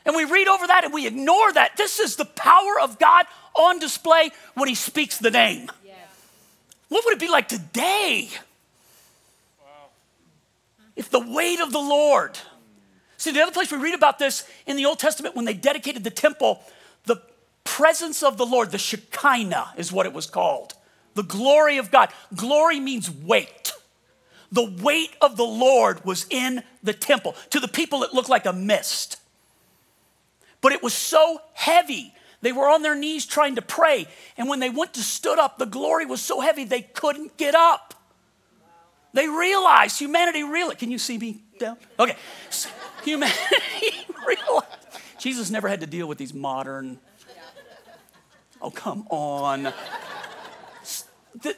And 0.05 0.15
we 0.15 0.25
read 0.25 0.49
over 0.49 0.67
that 0.67 0.85
and 0.85 0.93
we 0.93 1.07
ignore 1.07 1.53
that. 1.53 1.77
This 1.77 1.99
is 1.99 2.17
the 2.17 2.25
power 2.25 2.81
of 2.81 2.99
God 2.99 3.27
on 3.55 3.79
display 3.79 4.31
when 4.55 4.69
he 4.69 4.75
speaks 4.75 5.19
the 5.19 5.31
name. 5.31 5.71
Yes. 5.85 5.97
What 6.89 7.05
would 7.05 7.15
it 7.15 7.21
be 7.21 7.29
like 7.29 7.49
today 7.49 8.29
if 10.97 11.11
the 11.11 11.21
weight 11.21 11.61
of 11.61 11.73
the 11.73 11.79
Lord? 11.79 12.39
See, 13.17 13.31
the 13.31 13.41
other 13.41 13.53
place 13.53 13.73
we 13.73 13.79
read 13.79 13.95
about 13.95 14.19
this 14.19 14.47
in 14.67 14.77
the 14.77 14.85
Old 14.85 14.99
Testament 14.99 15.35
when 15.35 15.47
they 15.47 15.55
dedicated 15.55 16.05
the 16.05 16.11
temple, 16.11 16.61
the 17.05 17.23
presence 17.65 18.23
of 18.23 18.37
the 18.37 18.45
Lord, 18.45 18.71
the 18.71 18.79
Shekinah 18.79 19.75
is 19.79 19.91
what 19.91 20.05
it 20.05 20.13
was 20.13 20.27
called. 20.27 20.75
The 21.15 21.23
glory 21.23 21.79
of 21.79 21.91
God. 21.91 22.11
Glory 22.35 22.81
means 22.81 23.11
weight. 23.11 23.73
The 24.53 24.71
weight 24.83 25.17
of 25.23 25.37
the 25.37 25.45
Lord 25.45 26.05
was 26.05 26.27
in 26.29 26.63
the 26.83 26.93
temple. 26.93 27.35
To 27.51 27.61
the 27.61 27.69
people, 27.69 28.03
it 28.03 28.13
looked 28.13 28.29
like 28.29 28.47
a 28.47 28.53
mist 28.53 29.17
but 30.65 30.73
it 30.73 30.83
was 30.83 30.95
so 30.95 31.43
heavy. 31.53 32.15
They 32.41 32.51
were 32.51 32.67
on 32.71 32.81
their 32.81 32.95
knees 32.95 33.27
trying 33.27 33.57
to 33.57 33.63
pray. 33.63 34.07
And 34.39 34.49
when 34.49 34.61
they 34.61 34.71
went 34.71 34.95
to 34.95 35.03
stood 35.03 35.39
up, 35.39 35.59
the 35.59 35.67
glory 35.67 36.07
was 36.07 36.23
so 36.23 36.41
heavy 36.41 36.65
they 36.65 36.81
couldn't 36.81 37.37
get 37.37 37.55
up. 37.55 37.93
They 39.13 39.29
realized, 39.29 39.99
humanity 39.99 40.43
realized. 40.43 40.79
Can 40.79 40.91
you 40.91 40.97
see 40.97 41.19
me 41.19 41.43
down? 41.59 41.77
Okay. 42.01 42.17
humanity 43.05 43.37
realized. 44.27 44.67
Jesus 45.19 45.51
never 45.51 45.69
had 45.69 45.81
to 45.81 45.87
deal 45.87 46.07
with 46.07 46.17
these 46.17 46.33
modern. 46.33 46.99
Oh, 48.63 48.71
come 48.71 49.07
on. 49.11 49.65
The, 51.43 51.55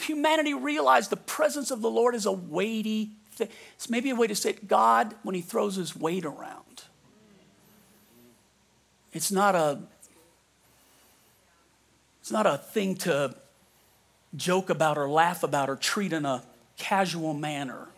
humanity 0.00 0.54
realized 0.54 1.10
the 1.10 1.16
presence 1.16 1.70
of 1.70 1.80
the 1.80 1.90
Lord 1.90 2.16
is 2.16 2.26
a 2.26 2.32
weighty 2.32 3.12
thing. 3.30 3.50
It's 3.76 3.88
maybe 3.88 4.10
a 4.10 4.16
way 4.16 4.26
to 4.26 4.34
say 4.34 4.50
it 4.50 4.66
God, 4.66 5.14
when 5.22 5.36
he 5.36 5.42
throws 5.42 5.76
his 5.76 5.94
weight 5.94 6.24
around, 6.24 6.82
it's 9.12 9.32
not 9.32 9.54
a 9.54 9.80
it's 12.20 12.30
not 12.30 12.46
a 12.46 12.58
thing 12.58 12.94
to 12.96 13.34
joke 14.36 14.68
about 14.68 14.98
or 14.98 15.08
laugh 15.08 15.42
about 15.42 15.70
or 15.70 15.76
treat 15.76 16.12
in 16.12 16.26
a 16.26 16.42
casual 16.76 17.34
manner. 17.34 17.88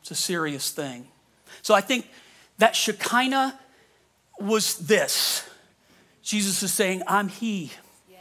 It's 0.00 0.10
a 0.10 0.16
serious 0.16 0.70
thing. 0.70 1.06
So 1.62 1.72
I 1.72 1.80
think 1.80 2.08
that 2.58 2.76
Shekinah 2.76 3.58
was 4.38 4.76
this. 4.78 5.48
Jesus 6.22 6.62
is 6.62 6.72
saying, 6.72 7.02
I'm 7.06 7.28
He. 7.28 7.72
Yes. 8.10 8.20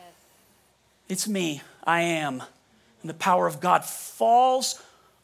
It's 1.09 1.27
me. 1.27 1.61
I 1.83 2.01
am. 2.01 2.43
And 3.01 3.09
the 3.09 3.15
power 3.15 3.47
of 3.47 3.59
God 3.59 3.83
falls 3.83 4.81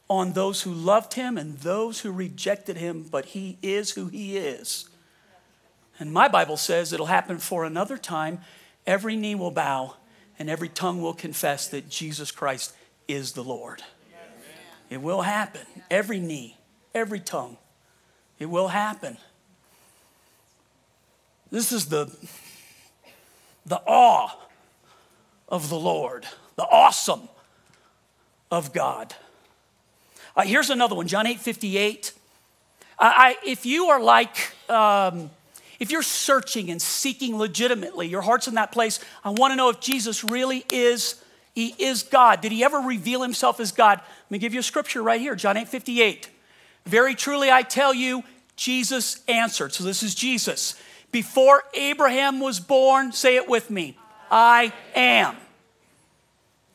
on 0.08 0.32
those 0.32 0.62
who 0.62 0.72
loved 0.72 1.14
Him 1.14 1.38
and 1.38 1.56
those 1.58 2.00
who 2.00 2.10
rejected 2.10 2.76
Him, 2.76 3.06
but 3.08 3.26
He 3.26 3.58
is 3.62 3.92
who 3.92 4.08
He 4.08 4.36
is. 4.36 4.89
And 6.00 6.12
my 6.12 6.28
Bible 6.28 6.56
says 6.56 6.92
it'll 6.92 7.06
happen 7.06 7.38
for 7.38 7.64
another 7.64 7.98
time. 7.98 8.40
Every 8.86 9.14
knee 9.16 9.34
will 9.34 9.50
bow 9.50 9.96
and 10.38 10.48
every 10.48 10.70
tongue 10.70 11.02
will 11.02 11.12
confess 11.12 11.68
that 11.68 11.90
Jesus 11.90 12.30
Christ 12.30 12.74
is 13.06 13.32
the 13.32 13.44
Lord. 13.44 13.82
It 14.88 15.02
will 15.02 15.20
happen. 15.20 15.60
Every 15.90 16.18
knee, 16.18 16.56
every 16.94 17.20
tongue. 17.20 17.58
It 18.38 18.46
will 18.46 18.68
happen. 18.68 19.18
This 21.50 21.70
is 21.70 21.86
the, 21.86 22.10
the 23.66 23.82
awe 23.86 24.34
of 25.48 25.68
the 25.68 25.78
Lord, 25.78 26.26
the 26.56 26.64
awesome 26.64 27.28
of 28.50 28.72
God. 28.72 29.14
Uh, 30.34 30.42
here's 30.42 30.70
another 30.70 30.94
one, 30.94 31.06
John 31.06 31.26
8 31.26 31.38
58. 31.38 32.14
I, 32.98 33.36
if 33.46 33.64
you 33.64 33.86
are 33.86 34.00
like, 34.00 34.52
um, 34.68 35.30
if 35.80 35.90
you're 35.90 36.02
searching 36.02 36.70
and 36.70 36.80
seeking 36.80 37.38
legitimately, 37.38 38.06
your 38.06 38.20
heart's 38.20 38.46
in 38.46 38.54
that 38.54 38.70
place, 38.70 39.00
I 39.24 39.30
want 39.30 39.52
to 39.52 39.56
know 39.56 39.70
if 39.70 39.80
Jesus 39.80 40.22
really 40.22 40.64
is, 40.70 41.20
he 41.54 41.74
is 41.78 42.02
God. 42.02 42.42
Did 42.42 42.52
he 42.52 42.62
ever 42.62 42.78
reveal 42.78 43.22
himself 43.22 43.58
as 43.58 43.72
God? 43.72 43.98
Let 43.98 44.30
me 44.30 44.38
give 44.38 44.52
you 44.52 44.60
a 44.60 44.62
scripture 44.62 45.02
right 45.02 45.20
here, 45.20 45.34
John 45.34 45.56
8 45.56 45.66
58. 45.66 46.28
Very 46.84 47.14
truly 47.14 47.50
I 47.50 47.62
tell 47.62 47.94
you, 47.94 48.22
Jesus 48.56 49.22
answered. 49.26 49.72
So 49.72 49.82
this 49.82 50.02
is 50.02 50.14
Jesus. 50.14 50.80
Before 51.12 51.64
Abraham 51.74 52.40
was 52.40 52.60
born, 52.60 53.12
say 53.12 53.36
it 53.36 53.48
with 53.48 53.70
me, 53.70 53.96
I 54.30 54.72
am. 54.94 55.36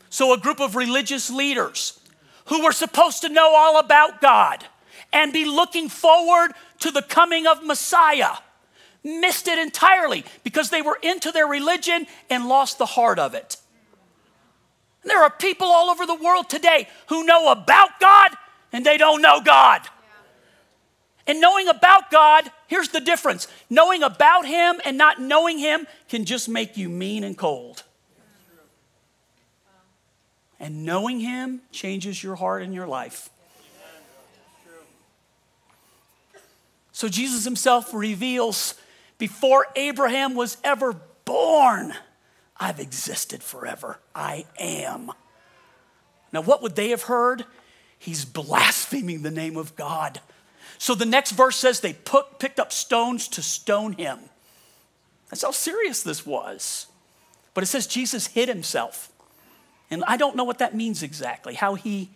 So 0.10 0.34
a 0.34 0.38
group 0.38 0.60
of 0.60 0.76
religious 0.76 1.30
leaders 1.30 2.00
who 2.46 2.63
were 2.63 2.72
supposed 2.72 3.22
to 3.22 3.30
know 3.30 3.54
all 3.56 3.80
about 3.80 4.20
God 4.20 4.65
and 5.13 5.32
be 5.32 5.46
looking 5.46 5.89
forward 5.89 6.54
to 6.80 6.91
the 6.91 7.02
coming 7.02 7.46
of 7.48 7.63
Messiah 7.63 8.38
missed 9.06 9.48
it 9.48 9.60
entirely 9.60 10.26
because 10.44 10.72
they 10.72 10.82
were 10.82 10.98
into 11.02 11.32
their 11.32 11.48
religion 11.48 12.08
and 12.30 12.50
lost 12.50 12.80
the 12.80 12.86
heart 12.86 13.20
of 13.20 13.34
it. 13.36 13.58
And 15.04 15.12
there 15.12 15.22
are 15.22 15.30
people 15.30 15.68
all 15.68 15.91
over 15.91 16.06
the 16.06 16.15
world 16.15 16.50
today 16.50 16.89
who 17.08 17.24
know 17.24 17.52
about 17.52 18.00
God 18.00 18.32
and 18.73 18.86
they 18.86 18.98
don't 18.98 19.21
know 19.21 19.40
God. 19.40 19.82
And 21.27 21.40
knowing 21.40 21.67
about 21.67 22.12
God, 22.12 22.52
here's 22.67 22.90
the 22.90 23.00
difference 23.00 23.48
knowing 23.69 24.04
about 24.04 24.48
Him 24.48 24.82
and 24.84 24.98
not 24.98 25.21
knowing 25.21 25.60
Him 25.60 25.88
can 26.10 26.25
just 26.25 26.50
make 26.50 26.75
you 26.75 26.90
mean 26.90 27.23
and 27.23 27.38
cold. 27.38 27.84
And 30.60 30.86
knowing 30.86 31.19
Him 31.19 31.62
changes 31.71 32.23
your 32.23 32.36
heart 32.36 32.63
and 32.63 32.73
your 32.73 32.88
life. 32.88 33.29
So 36.92 37.08
Jesus 37.08 37.44
Himself 37.44 37.94
reveals 37.94 38.75
before 39.18 39.68
Abraham 39.76 40.36
was 40.36 40.58
ever 40.63 40.96
born, 41.24 41.94
I've 42.58 42.80
existed 42.80 43.44
forever. 43.44 44.00
I 44.13 44.46
am. 44.60 45.12
Now, 46.32 46.42
what 46.42 46.62
would 46.62 46.76
they 46.76 46.90
have 46.90 47.04
heard? 47.04 47.46
He's 47.98 48.26
blaspheming 48.26 49.22
the 49.22 49.32
name 49.32 49.58
of 49.58 49.76
God. 49.76 50.22
So 50.78 50.96
the 50.96 51.06
next 51.06 51.32
verse 51.32 51.56
says 51.56 51.80
they 51.80 51.94
put, 51.94 52.40
picked 52.40 52.60
up 52.60 52.72
stones 52.72 53.28
to 53.30 53.42
stone 53.42 53.94
him. 53.94 54.20
That's 55.30 55.44
how 55.44 55.52
serious 55.52 56.04
this 56.04 56.26
was. 56.26 56.88
But 57.54 57.63
it 57.63 57.68
says 57.68 57.88
Jesus 57.88 58.28
hid 58.28 58.50
himself. 58.50 59.12
And 59.90 60.04
I 60.08 60.18
don't 60.18 60.36
know 60.36 60.44
what 60.44 60.60
that 60.60 60.76
means 60.76 61.04
exactly, 61.04 61.54
how 61.54 61.76
he 61.76 62.10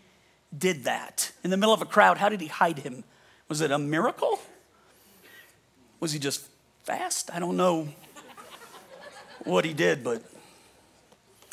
did 0.55 0.83
that. 0.83 1.31
In 1.43 1.49
the 1.49 1.57
middle 1.57 1.73
of 1.73 1.81
a 1.81 1.85
crowd, 1.85 2.17
how 2.17 2.29
did 2.29 2.41
he 2.41 2.47
hide 2.47 2.79
him? 2.79 3.03
Was 3.47 3.61
it 3.61 3.71
a 3.71 3.79
miracle? 3.79 4.39
Was 5.99 6.11
he 6.11 6.19
just 6.19 6.48
fast? 6.89 7.29
I 7.31 7.37
don't 7.37 7.55
know 7.55 7.87
what 9.43 9.63
he 9.63 9.73
did, 9.73 10.03
but. 10.03 10.23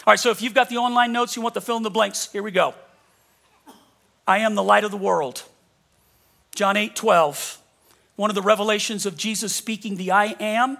All 0.06 0.12
right, 0.12 0.18
so 0.18 0.30
if 0.30 0.40
you've 0.40 0.54
got 0.54 0.70
the 0.70 0.78
online 0.78 1.12
notes, 1.12 1.36
you 1.36 1.42
want 1.42 1.54
to 1.56 1.60
fill 1.60 1.76
in 1.76 1.82
the 1.82 1.90
blanks, 1.90 2.32
here 2.32 2.42
we 2.42 2.50
go. 2.50 2.74
I 4.26 4.38
am 4.38 4.54
the 4.54 4.62
light 4.62 4.84
of 4.84 4.90
the 4.90 4.96
world. 4.96 5.42
John 6.54 6.78
8 6.78 6.96
12. 6.96 7.60
One 8.16 8.30
of 8.30 8.34
the 8.34 8.40
revelations 8.40 9.04
of 9.04 9.14
Jesus 9.14 9.54
speaking 9.54 9.96
the 9.96 10.10
I 10.10 10.34
am, 10.40 10.78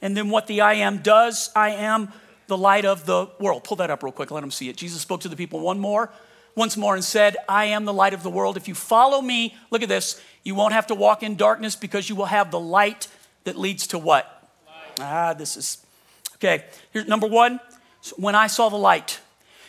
and 0.00 0.16
then 0.16 0.30
what 0.30 0.46
the 0.46 0.62
I 0.62 0.74
am 0.74 1.02
does. 1.02 1.50
I 1.54 1.70
am 1.70 2.10
the 2.46 2.56
light 2.56 2.86
of 2.86 3.04
the 3.04 3.26
world. 3.38 3.62
Pull 3.64 3.76
that 3.76 3.90
up 3.90 4.02
real 4.02 4.10
quick, 4.10 4.30
let 4.30 4.40
them 4.40 4.50
see 4.50 4.70
it. 4.70 4.76
Jesus 4.78 5.02
spoke 5.02 5.20
to 5.20 5.28
the 5.28 5.36
people 5.36 5.60
one 5.60 5.78
more, 5.78 6.10
once 6.56 6.78
more, 6.78 6.94
and 6.94 7.04
said, 7.04 7.36
I 7.46 7.66
am 7.66 7.84
the 7.84 7.92
light 7.92 8.14
of 8.14 8.22
the 8.22 8.30
world. 8.30 8.56
If 8.56 8.68
you 8.68 8.74
follow 8.74 9.20
me, 9.20 9.54
look 9.70 9.82
at 9.82 9.90
this, 9.90 10.18
you 10.44 10.54
won't 10.54 10.72
have 10.72 10.86
to 10.86 10.94
walk 10.94 11.22
in 11.22 11.36
darkness 11.36 11.76
because 11.76 12.08
you 12.08 12.16
will 12.16 12.24
have 12.24 12.50
the 12.50 12.58
light 12.58 13.06
that 13.44 13.56
leads 13.56 13.86
to 13.88 13.98
what? 13.98 14.50
Light. 14.66 15.00
Ah, 15.00 15.34
this 15.34 15.56
is 15.56 15.84
okay. 16.36 16.64
Here's 16.92 17.06
number 17.06 17.26
one. 17.26 17.60
When 18.16 18.34
I 18.34 18.48
saw 18.48 18.68
the 18.68 18.76
light, 18.76 19.20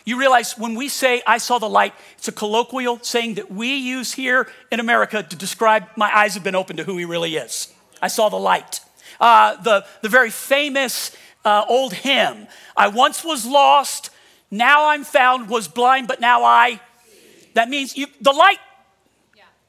you 0.06 0.20
realize 0.20 0.58
when 0.58 0.76
we 0.76 0.90
say 0.90 1.22
I 1.26 1.38
saw 1.38 1.60
the 1.60 1.70
light, 1.70 1.94
it's 2.18 2.28
a 2.28 2.32
colloquial 2.32 3.00
saying 3.02 3.36
that 3.36 3.52
we 3.52 3.76
use 3.76 4.14
here 4.14 4.48
in 4.72 4.80
America 4.80 5.24
to 5.24 5.36
describe 5.36 5.86
my 5.96 6.16
eyes 6.16 6.34
have 6.34 6.44
been 6.44 6.56
opened 6.56 6.78
to 6.78 6.84
who 6.84 6.98
he 6.98 7.06
really 7.06 7.36
is. 7.36 7.72
I 8.02 8.08
saw 8.08 8.30
the 8.30 8.38
light. 8.38 8.82
Uh, 9.20 9.62
the, 9.62 9.86
the 10.02 10.10
very 10.10 10.30
famous 10.30 11.16
uh, 11.46 11.64
old 11.70 11.94
hymn 11.94 12.48
I 12.76 12.88
once 12.88 13.24
was 13.24 13.46
lost, 13.46 14.10
now 14.50 14.90
I'm 14.90 15.04
found, 15.04 15.50
was 15.50 15.68
blind, 15.68 16.08
but 16.08 16.20
now 16.20 16.44
I. 16.44 16.80
That 17.54 17.70
means 17.70 17.96
you, 17.96 18.08
the 18.20 18.32
light 18.32 18.58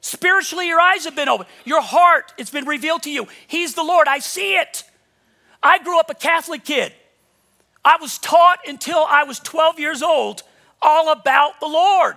Spiritually, 0.04 0.68
your 0.68 0.78
eyes 0.78 1.06
have 1.06 1.16
been 1.16 1.30
opened. 1.30 1.48
Your 1.64 1.80
heart, 1.80 2.34
it's 2.36 2.50
been 2.50 2.66
revealed 2.66 3.04
to 3.04 3.10
you. 3.10 3.26
He's 3.46 3.72
the 3.72 3.82
Lord. 3.82 4.06
I 4.06 4.18
see 4.18 4.54
it. 4.54 4.84
I 5.62 5.78
grew 5.78 5.98
up 5.98 6.10
a 6.10 6.14
Catholic 6.14 6.62
kid. 6.62 6.92
I 7.82 7.96
was 7.98 8.18
taught 8.18 8.58
until 8.68 8.98
I 9.08 9.24
was 9.24 9.38
12 9.38 9.78
years 9.78 10.02
old 10.02 10.42
all 10.82 11.10
about 11.10 11.58
the 11.58 11.68
Lord. 11.68 12.16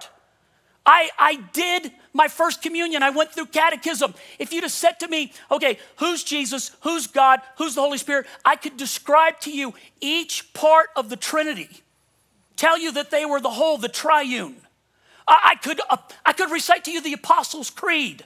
I, 0.86 1.10
I 1.18 1.36
did 1.54 1.94
my 2.12 2.28
first 2.28 2.62
communion. 2.62 3.04
I 3.04 3.10
went 3.12 3.32
through 3.32 3.46
catechism. 3.46 4.16
If 4.38 4.52
you'd 4.52 4.64
have 4.64 4.72
said 4.74 5.00
to 5.00 5.08
me, 5.08 5.32
okay, 5.50 5.80
who's 5.96 6.26
Jesus? 6.26 6.76
Who's 6.82 7.08
God? 7.08 7.40
Who's 7.58 7.76
the 7.76 7.82
Holy 7.82 8.00
Spirit? 8.00 8.28
I 8.44 8.58
could 8.58 8.76
describe 8.76 9.40
to 9.42 9.50
you 9.50 9.74
each 10.02 10.54
part 10.54 10.90
of 10.98 11.08
the 11.08 11.16
Trinity, 11.16 11.70
tell 12.58 12.78
you 12.78 12.92
that 12.92 13.12
they 13.12 13.24
were 13.24 13.40
the 13.40 13.52
whole, 13.52 13.78
the 13.78 13.88
triune. 13.88 14.58
I, 15.28 15.56
could, 15.62 15.82
uh, 15.90 15.98
I 16.26 16.34
could 16.34 16.52
recite 16.52 16.86
to 16.86 16.92
you 16.92 17.02
the 17.02 17.14
Apostles' 17.14 17.70
Creed. 17.70 18.24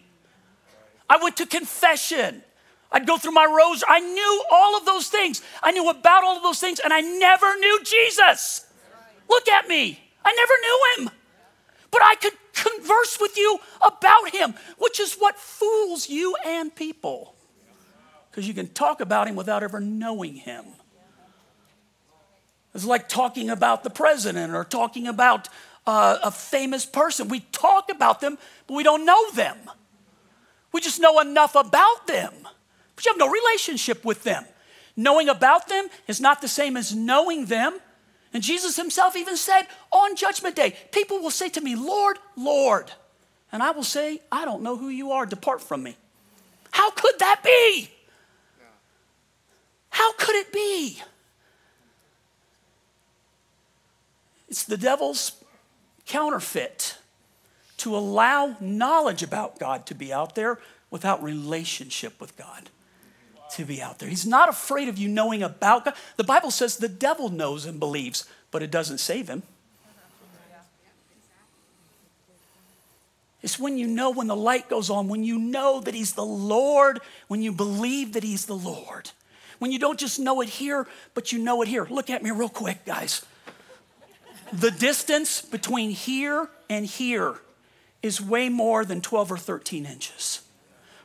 I 1.10 1.18
went 1.22 1.38
to 1.38 1.46
confession. 1.46 2.44
I'd 2.92 3.08
go 3.08 3.18
through 3.18 3.32
my 3.32 3.46
rosary. 3.46 3.88
I 3.90 4.00
knew 4.00 4.44
all 4.52 4.78
of 4.78 4.86
those 4.86 5.08
things. 5.08 5.42
I 5.64 5.72
knew 5.72 5.90
about 5.90 6.24
all 6.24 6.38
of 6.38 6.44
those 6.44 6.60
things, 6.60 6.80
and 6.80 6.94
I 6.94 7.02
never 7.02 7.58
knew 7.58 7.84
Jesus. 7.84 8.66
Look 9.30 9.48
at 9.48 9.68
me. 9.68 10.00
I 10.24 10.34
never 10.34 10.54
knew 10.62 11.06
him. 11.06 11.18
But 11.90 12.02
I 12.04 12.16
could 12.16 12.34
converse 12.54 13.18
with 13.20 13.38
you 13.38 13.60
about 13.86 14.30
him, 14.30 14.54
which 14.78 15.00
is 15.00 15.16
what 15.16 15.38
fools 15.38 16.10
you 16.10 16.36
and 16.46 16.74
people. 16.74 17.36
Because 18.30 18.48
you 18.48 18.54
can 18.54 18.68
talk 18.68 19.02
about 19.02 19.28
him 19.28 19.36
without 19.36 19.64
ever 19.64 19.80
knowing 19.80 20.36
him. 20.36 20.66
It's 22.74 22.86
like 22.86 23.10
talking 23.10 23.50
about 23.50 23.84
the 23.84 23.90
president 23.90 24.54
or 24.54 24.64
talking 24.64 25.08
about 25.08 25.50
uh, 25.86 26.18
a 26.24 26.32
famous 26.32 26.86
person. 26.86 27.28
We 27.28 27.42
talk 27.52 27.92
about 27.92 28.22
them, 28.22 28.38
but 28.68 28.76
we 28.76 28.84
don't 28.84 29.06
know 29.06 29.32
them. 29.32 29.58
We 30.72 30.82
just 30.82 31.00
know 31.00 31.20
enough 31.20 31.56
about 31.56 32.08
them, 32.08 32.34
but 32.96 33.06
you 33.06 33.12
have 33.12 33.20
no 33.20 33.30
relationship 33.30 34.06
with 34.06 34.24
them. 34.24 34.46
Knowing 34.96 35.30
about 35.30 35.68
them 35.68 35.88
is 36.08 36.22
not 36.22 36.42
the 36.42 36.48
same 36.48 36.78
as 36.78 36.96
knowing 36.96 37.46
them. 37.46 37.80
And 38.34 38.42
Jesus 38.42 38.78
himself 38.78 39.16
even 39.16 39.36
said 39.36 39.64
on 39.92 40.16
Judgment 40.16 40.56
Day, 40.56 40.76
people 40.92 41.20
will 41.20 41.32
say 41.32 41.50
to 41.50 41.62
me, 41.62 41.76
Lord, 41.76 42.18
Lord. 42.38 42.92
And 43.52 43.62
I 43.62 43.72
will 43.72 43.84
say, 43.84 44.22
I 44.32 44.46
don't 44.46 44.64
know 44.64 44.78
who 44.78 44.88
you 44.88 45.12
are. 45.12 45.26
Depart 45.26 45.62
from 45.62 45.84
me. 45.84 45.98
How 46.72 46.90
could 46.92 47.20
that 47.20 47.44
be? 47.44 47.92
How 49.90 50.14
could 50.14 50.36
it 50.36 50.54
be? 50.54 51.02
It's 54.48 54.64
the 54.64 54.78
devil's 54.78 55.41
counterfeit 56.12 56.98
to 57.78 57.96
allow 57.96 58.58
knowledge 58.60 59.24
about 59.24 59.58
God 59.58 59.86
to 59.86 59.96
be 59.96 60.12
out 60.12 60.36
there 60.36 60.60
without 60.90 61.24
relationship 61.24 62.20
with 62.20 62.36
God 62.36 62.70
to 63.52 63.64
be 63.66 63.82
out 63.82 64.00
there. 64.00 64.10
He's 64.10 64.26
not 64.26 64.50
afraid 64.50 64.90
of 64.90 64.98
you 64.98 65.08
knowing 65.08 65.42
about 65.42 65.86
God. 65.86 65.94
The 66.18 66.26
Bible 66.26 66.52
says 66.52 66.78
the 66.78 66.90
devil 66.90 67.30
knows 67.30 67.66
and 67.66 67.80
believes, 67.80 68.26
but 68.52 68.62
it 68.62 68.72
doesn't 68.72 68.98
save 68.98 69.30
him. 69.30 69.44
It's 73.42 73.58
when 73.58 73.78
you 73.78 73.88
know 73.88 74.12
when 74.12 74.28
the 74.28 74.36
light 74.36 74.70
goes 74.70 74.90
on, 74.90 75.08
when 75.08 75.24
you 75.24 75.40
know 75.40 75.80
that 75.82 75.96
He's 75.96 76.14
the 76.14 76.24
Lord, 76.26 77.00
when 77.28 77.42
you 77.42 77.52
believe 77.52 78.14
that 78.14 78.24
He's 78.24 78.46
the 78.46 78.56
Lord. 78.56 79.10
When 79.58 79.72
you 79.72 79.80
don't 79.80 80.00
just 80.00 80.20
know 80.20 80.42
it 80.42 80.50
here, 80.50 80.88
but 81.16 81.32
you 81.32 81.40
know 81.40 81.62
it 81.64 81.68
here. 81.68 81.88
Look 81.90 82.12
at 82.12 82.22
me 82.22 82.30
real 82.30 82.50
quick, 82.50 82.86
guys. 82.86 83.26
The 84.54 84.72
distance 84.72 85.42
between 85.42 85.92
here 85.92 86.50
and 86.70 86.86
here 86.86 87.36
is 88.04 88.20
way 88.20 88.50
more 88.50 88.84
than 88.84 89.00
12 89.00 89.32
or 89.32 89.38
13 89.38 89.86
inches. 89.86 90.42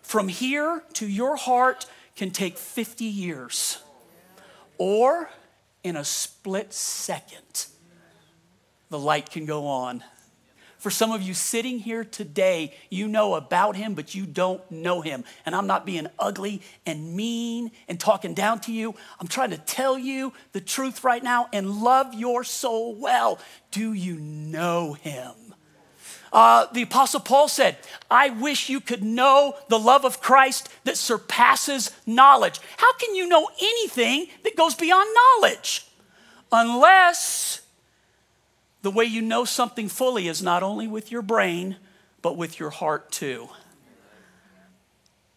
From 0.02 0.28
here 0.28 0.82
to 0.94 1.06
your 1.06 1.36
heart 1.36 1.86
can 2.16 2.30
take 2.30 2.58
50 2.58 3.04
years, 3.04 3.82
or 4.78 5.30
in 5.84 5.96
a 5.96 6.04
split 6.04 6.72
second, 6.72 7.66
the 8.88 8.98
light 8.98 9.30
can 9.30 9.46
go 9.46 9.66
on 9.66 10.02
for 10.78 10.90
some 10.90 11.10
of 11.12 11.22
you 11.22 11.34
sitting 11.34 11.78
here 11.78 12.04
today, 12.04 12.74
you 12.90 13.08
know 13.08 13.34
about 13.34 13.76
him, 13.76 13.94
but 13.94 14.14
you 14.14 14.26
don't 14.26 14.68
know 14.70 15.00
him. 15.00 15.24
And 15.44 15.54
I'm 15.54 15.66
not 15.66 15.86
being 15.86 16.06
ugly 16.18 16.62
and 16.84 17.16
mean 17.16 17.70
and 17.88 17.98
talking 17.98 18.34
down 18.34 18.60
to 18.60 18.72
you. 18.72 18.94
I'm 19.18 19.26
trying 19.26 19.50
to 19.50 19.58
tell 19.58 19.98
you 19.98 20.32
the 20.52 20.60
truth 20.60 21.02
right 21.02 21.22
now 21.22 21.48
and 21.52 21.82
love 21.82 22.14
your 22.14 22.44
soul 22.44 22.94
well. 22.94 23.38
Do 23.70 23.92
you 23.92 24.16
know 24.16 24.92
him? 24.94 25.32
Uh, 26.32 26.66
the 26.72 26.82
Apostle 26.82 27.20
Paul 27.20 27.48
said, 27.48 27.78
I 28.10 28.30
wish 28.30 28.68
you 28.68 28.80
could 28.80 29.02
know 29.02 29.54
the 29.68 29.78
love 29.78 30.04
of 30.04 30.20
Christ 30.20 30.68
that 30.84 30.98
surpasses 30.98 31.90
knowledge. 32.04 32.60
How 32.76 32.92
can 32.94 33.14
you 33.14 33.26
know 33.26 33.48
anything 33.60 34.26
that 34.44 34.56
goes 34.56 34.74
beyond 34.74 35.08
knowledge? 35.14 35.86
Unless 36.52 37.62
the 38.82 38.90
way 38.90 39.04
you 39.04 39.22
know 39.22 39.44
something 39.44 39.88
fully 39.88 40.28
is 40.28 40.42
not 40.42 40.62
only 40.62 40.86
with 40.86 41.10
your 41.10 41.22
brain, 41.22 41.76
but 42.22 42.36
with 42.36 42.60
your 42.60 42.70
heart 42.70 43.10
too. 43.10 43.48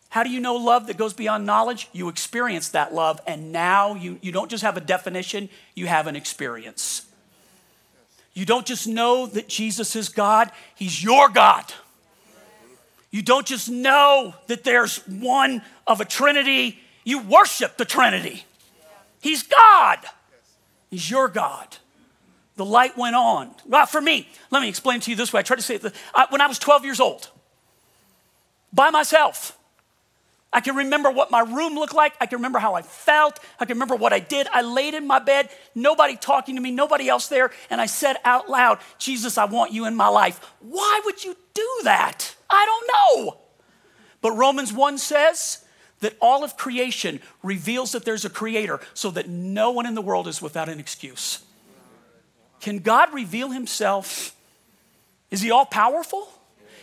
How 0.09 0.23
do 0.23 0.29
you 0.29 0.39
know 0.39 0.55
love 0.55 0.87
that 0.87 0.97
goes 0.97 1.13
beyond 1.13 1.45
knowledge? 1.45 1.87
You 1.93 2.09
experience 2.09 2.69
that 2.69 2.93
love, 2.93 3.21
and 3.27 3.51
now 3.51 3.93
you, 3.93 4.17
you 4.21 4.31
don't 4.31 4.49
just 4.49 4.63
have 4.63 4.75
a 4.75 4.81
definition, 4.81 5.49
you 5.75 5.85
have 5.85 6.07
an 6.07 6.15
experience. 6.15 7.05
You 8.33 8.45
don't 8.45 8.65
just 8.65 8.87
know 8.87 9.27
that 9.27 9.47
Jesus 9.47 9.95
is 9.95 10.09
God, 10.09 10.51
He's 10.75 11.03
your 11.03 11.29
God. 11.29 11.65
You 13.11 13.21
don't 13.21 13.45
just 13.45 13.69
know 13.69 14.35
that 14.47 14.63
there's 14.63 14.97
one 15.07 15.61
of 15.87 16.01
a 16.01 16.05
Trinity, 16.05 16.79
you 17.03 17.21
worship 17.21 17.77
the 17.77 17.85
Trinity. 17.85 18.45
He's 19.21 19.43
God, 19.43 19.99
He's 20.89 21.09
your 21.09 21.27
God 21.27 21.77
the 22.59 22.65
light 22.65 22.97
went 22.97 23.15
on. 23.15 23.49
Well, 23.65 23.85
for 23.85 24.01
me, 24.01 24.27
let 24.51 24.61
me 24.61 24.67
explain 24.67 24.99
to 24.99 25.09
you 25.09 25.15
this 25.15 25.31
way. 25.31 25.39
I 25.39 25.43
tried 25.43 25.55
to 25.55 25.61
say 25.61 25.75
it. 25.75 25.93
When 26.29 26.41
I 26.41 26.47
was 26.47 26.59
12 26.59 26.83
years 26.83 26.99
old, 26.99 27.29
by 28.73 28.89
myself, 28.89 29.57
I 30.51 30.59
can 30.59 30.75
remember 30.75 31.09
what 31.09 31.31
my 31.31 31.39
room 31.39 31.75
looked 31.75 31.93
like. 31.93 32.15
I 32.19 32.25
can 32.25 32.39
remember 32.39 32.59
how 32.59 32.73
I 32.73 32.81
felt. 32.81 33.39
I 33.61 33.65
can 33.65 33.77
remember 33.77 33.95
what 33.95 34.11
I 34.11 34.19
did. 34.19 34.47
I 34.51 34.61
laid 34.61 34.93
in 34.93 35.07
my 35.07 35.19
bed, 35.19 35.49
nobody 35.73 36.17
talking 36.17 36.55
to 36.55 36.61
me, 36.61 36.69
nobody 36.69 37.07
else 37.07 37.29
there, 37.29 37.49
and 37.69 37.79
I 37.79 37.85
said 37.85 38.17
out 38.25 38.49
loud, 38.49 38.79
Jesus, 38.97 39.37
I 39.37 39.45
want 39.45 39.71
you 39.71 39.85
in 39.85 39.95
my 39.95 40.09
life. 40.09 40.53
Why 40.59 40.99
would 41.05 41.23
you 41.23 41.37
do 41.53 41.69
that? 41.83 42.35
I 42.49 42.65
don't 42.65 42.87
know. 43.25 43.37
But 44.19 44.31
Romans 44.33 44.73
1 44.73 44.97
says 44.97 45.63
that 46.01 46.17
all 46.19 46.43
of 46.43 46.57
creation 46.57 47.21
reveals 47.41 47.93
that 47.93 48.03
there's 48.03 48.25
a 48.25 48.29
creator 48.29 48.81
so 48.93 49.11
that 49.11 49.29
no 49.29 49.71
one 49.71 49.85
in 49.85 49.95
the 49.95 50.01
world 50.01 50.27
is 50.27 50.41
without 50.41 50.67
an 50.67 50.77
excuse. 50.77 51.45
Can 52.61 52.79
God 52.79 53.13
reveal 53.13 53.49
himself? 53.51 54.35
Is 55.31 55.41
he 55.41 55.51
all 55.51 55.65
powerful? 55.65 56.27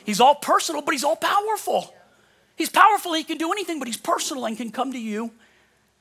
He's 0.04 0.20
all 0.20 0.36
personal, 0.36 0.82
but 0.82 0.92
he's 0.92 1.04
all 1.04 1.16
powerful. 1.16 1.92
He's 2.56 2.70
powerful, 2.70 3.12
he 3.12 3.24
can 3.24 3.38
do 3.38 3.52
anything, 3.52 3.78
but 3.78 3.88
he's 3.88 3.96
personal 3.96 4.46
and 4.46 4.56
can 4.56 4.70
come 4.70 4.92
to 4.92 4.98
you 4.98 5.30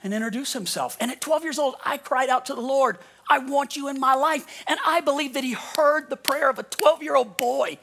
and 0.04 0.14
introduce 0.14 0.54
himself. 0.54 0.96
And 1.00 1.12
at 1.12 1.20
12 1.20 1.44
years 1.44 1.60
old, 1.60 1.76
I 1.84 1.98
cried 1.98 2.30
out 2.30 2.46
to 2.46 2.56
the 2.56 2.62
Lord, 2.62 2.98
I 3.30 3.40
want 3.40 3.76
you 3.76 3.88
in 3.88 4.00
my 4.00 4.14
life. 4.14 4.64
And 4.68 4.80
I 4.86 5.02
believe 5.02 5.34
that 5.34 5.44
he 5.44 5.54
heard 5.54 6.10
the 6.10 6.16
prayer 6.16 6.50
of 6.50 6.60
a 6.60 6.64
12 6.64 7.04
year 7.04 7.16
old 7.16 7.38
boy 7.38 7.78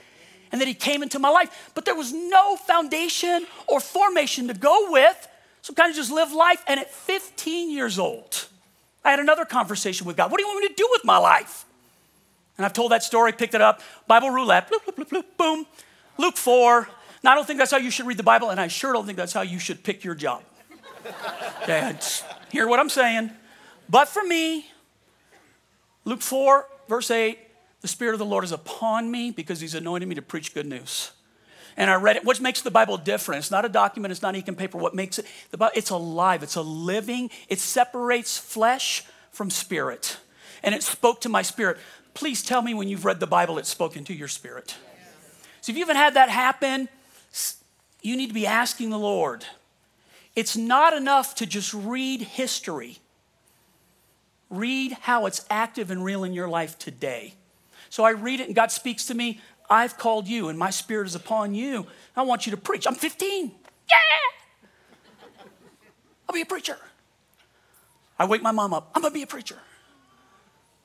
and 0.52 0.60
that 0.60 0.68
he 0.68 0.74
came 0.74 1.02
into 1.02 1.18
my 1.18 1.30
life. 1.30 1.72
But 1.74 1.84
there 1.84 1.94
was 1.94 2.12
no 2.12 2.56
foundation 2.56 3.46
or 3.66 3.80
formation 3.80 4.48
to 4.48 4.54
go 4.54 4.92
with. 4.92 5.28
So 5.62 5.72
kind 5.74 5.90
of 5.90 5.96
just 5.96 6.10
live 6.10 6.32
life. 6.32 6.62
And 6.66 6.78
at 6.78 6.92
15 6.92 7.70
years 7.70 7.98
old, 7.98 8.46
I 9.04 9.10
had 9.10 9.20
another 9.20 9.44
conversation 9.44 10.06
with 10.06 10.16
God. 10.16 10.30
What 10.30 10.38
do 10.38 10.44
you 10.44 10.48
want 10.48 10.60
me 10.60 10.68
to 10.68 10.74
do 10.74 10.88
with 10.92 11.04
my 11.04 11.18
life? 11.18 11.64
And 12.56 12.66
I've 12.66 12.72
told 12.72 12.92
that 12.92 13.02
story, 13.02 13.32
picked 13.32 13.54
it 13.54 13.62
up, 13.62 13.80
Bible 14.06 14.30
roulette, 14.30 14.70
bloop, 14.70 14.94
bloop, 14.94 15.08
bloop, 15.08 15.24
boom. 15.36 15.66
Luke 16.18 16.36
4. 16.36 16.88
Now, 17.24 17.32
I 17.32 17.34
don't 17.34 17.46
think 17.46 17.58
that's 17.58 17.70
how 17.70 17.78
you 17.78 17.90
should 17.90 18.06
read 18.06 18.18
the 18.18 18.22
Bible, 18.22 18.50
and 18.50 18.60
I 18.60 18.68
sure 18.68 18.92
don't 18.92 19.06
think 19.06 19.16
that's 19.16 19.32
how 19.32 19.42
you 19.42 19.58
should 19.58 19.82
pick 19.82 20.04
your 20.04 20.14
job. 20.14 20.42
Okay, 21.62 21.96
hear 22.50 22.68
what 22.68 22.80
I'm 22.80 22.88
saying. 22.88 23.30
But 23.88 24.08
for 24.08 24.22
me, 24.22 24.66
Luke 26.04 26.20
4, 26.20 26.66
verse 26.88 27.10
8, 27.10 27.38
the 27.80 27.88
Spirit 27.88 28.14
of 28.14 28.18
the 28.18 28.24
Lord 28.24 28.44
is 28.44 28.52
upon 28.52 29.10
me 29.10 29.30
because 29.30 29.60
He's 29.60 29.74
anointed 29.74 30.08
me 30.08 30.14
to 30.16 30.22
preach 30.22 30.54
good 30.54 30.66
news. 30.66 31.12
And 31.76 31.90
I 31.90 31.94
read 31.94 32.16
it. 32.16 32.24
What 32.24 32.40
makes 32.40 32.60
the 32.60 32.70
Bible 32.70 32.98
different? 32.98 33.40
It's 33.40 33.50
not 33.50 33.64
a 33.64 33.68
document, 33.68 34.12
it's 34.12 34.22
not 34.22 34.34
ink 34.34 34.48
and 34.48 34.58
paper. 34.58 34.78
What 34.78 34.94
makes 34.94 35.18
it, 35.18 35.26
the 35.50 35.56
Bible, 35.56 35.72
it's 35.74 35.90
alive, 35.90 36.42
it's 36.42 36.56
a 36.56 36.62
living, 36.62 37.30
it 37.48 37.58
separates 37.58 38.36
flesh 38.36 39.04
from 39.30 39.50
spirit. 39.50 40.18
And 40.62 40.74
it 40.74 40.82
spoke 40.82 41.20
to 41.22 41.28
my 41.28 41.42
spirit. 41.42 41.78
Please 42.14 42.42
tell 42.42 42.62
me 42.62 42.74
when 42.74 42.88
you've 42.88 43.04
read 43.04 43.20
the 43.20 43.26
Bible, 43.26 43.58
it's 43.58 43.68
spoken 43.68 44.04
to 44.04 44.14
your 44.14 44.28
spirit. 44.28 44.76
So 45.60 45.70
if 45.70 45.78
you 45.78 45.84
haven't 45.84 45.96
had 45.96 46.14
that 46.14 46.28
happen, 46.28 46.88
you 48.02 48.16
need 48.16 48.28
to 48.28 48.34
be 48.34 48.46
asking 48.46 48.90
the 48.90 48.98
Lord. 48.98 49.44
It's 50.34 50.56
not 50.56 50.92
enough 50.94 51.34
to 51.36 51.46
just 51.46 51.72
read 51.72 52.20
history. 52.22 52.98
Read 54.50 54.92
how 55.02 55.26
it's 55.26 55.44
active 55.48 55.90
and 55.90 56.04
real 56.04 56.24
in 56.24 56.32
your 56.32 56.48
life 56.48 56.78
today. 56.78 57.34
So 57.90 58.04
I 58.04 58.10
read 58.10 58.40
it 58.40 58.46
and 58.46 58.56
God 58.56 58.70
speaks 58.70 59.06
to 59.06 59.14
me. 59.14 59.40
I've 59.70 59.96
called 59.96 60.28
you 60.28 60.48
and 60.48 60.58
my 60.58 60.70
spirit 60.70 61.06
is 61.06 61.14
upon 61.14 61.54
you. 61.54 61.86
I 62.16 62.22
want 62.22 62.46
you 62.46 62.50
to 62.50 62.56
preach. 62.56 62.86
I'm 62.86 62.94
15. 62.94 63.52
Yeah! 63.90 63.96
I'll 66.28 66.34
be 66.34 66.42
a 66.42 66.46
preacher. 66.46 66.76
I 68.18 68.24
wake 68.24 68.42
my 68.42 68.52
mom 68.52 68.74
up. 68.74 68.90
I'm 68.94 69.02
going 69.02 69.12
to 69.12 69.14
be 69.14 69.22
a 69.22 69.26
preacher. 69.26 69.58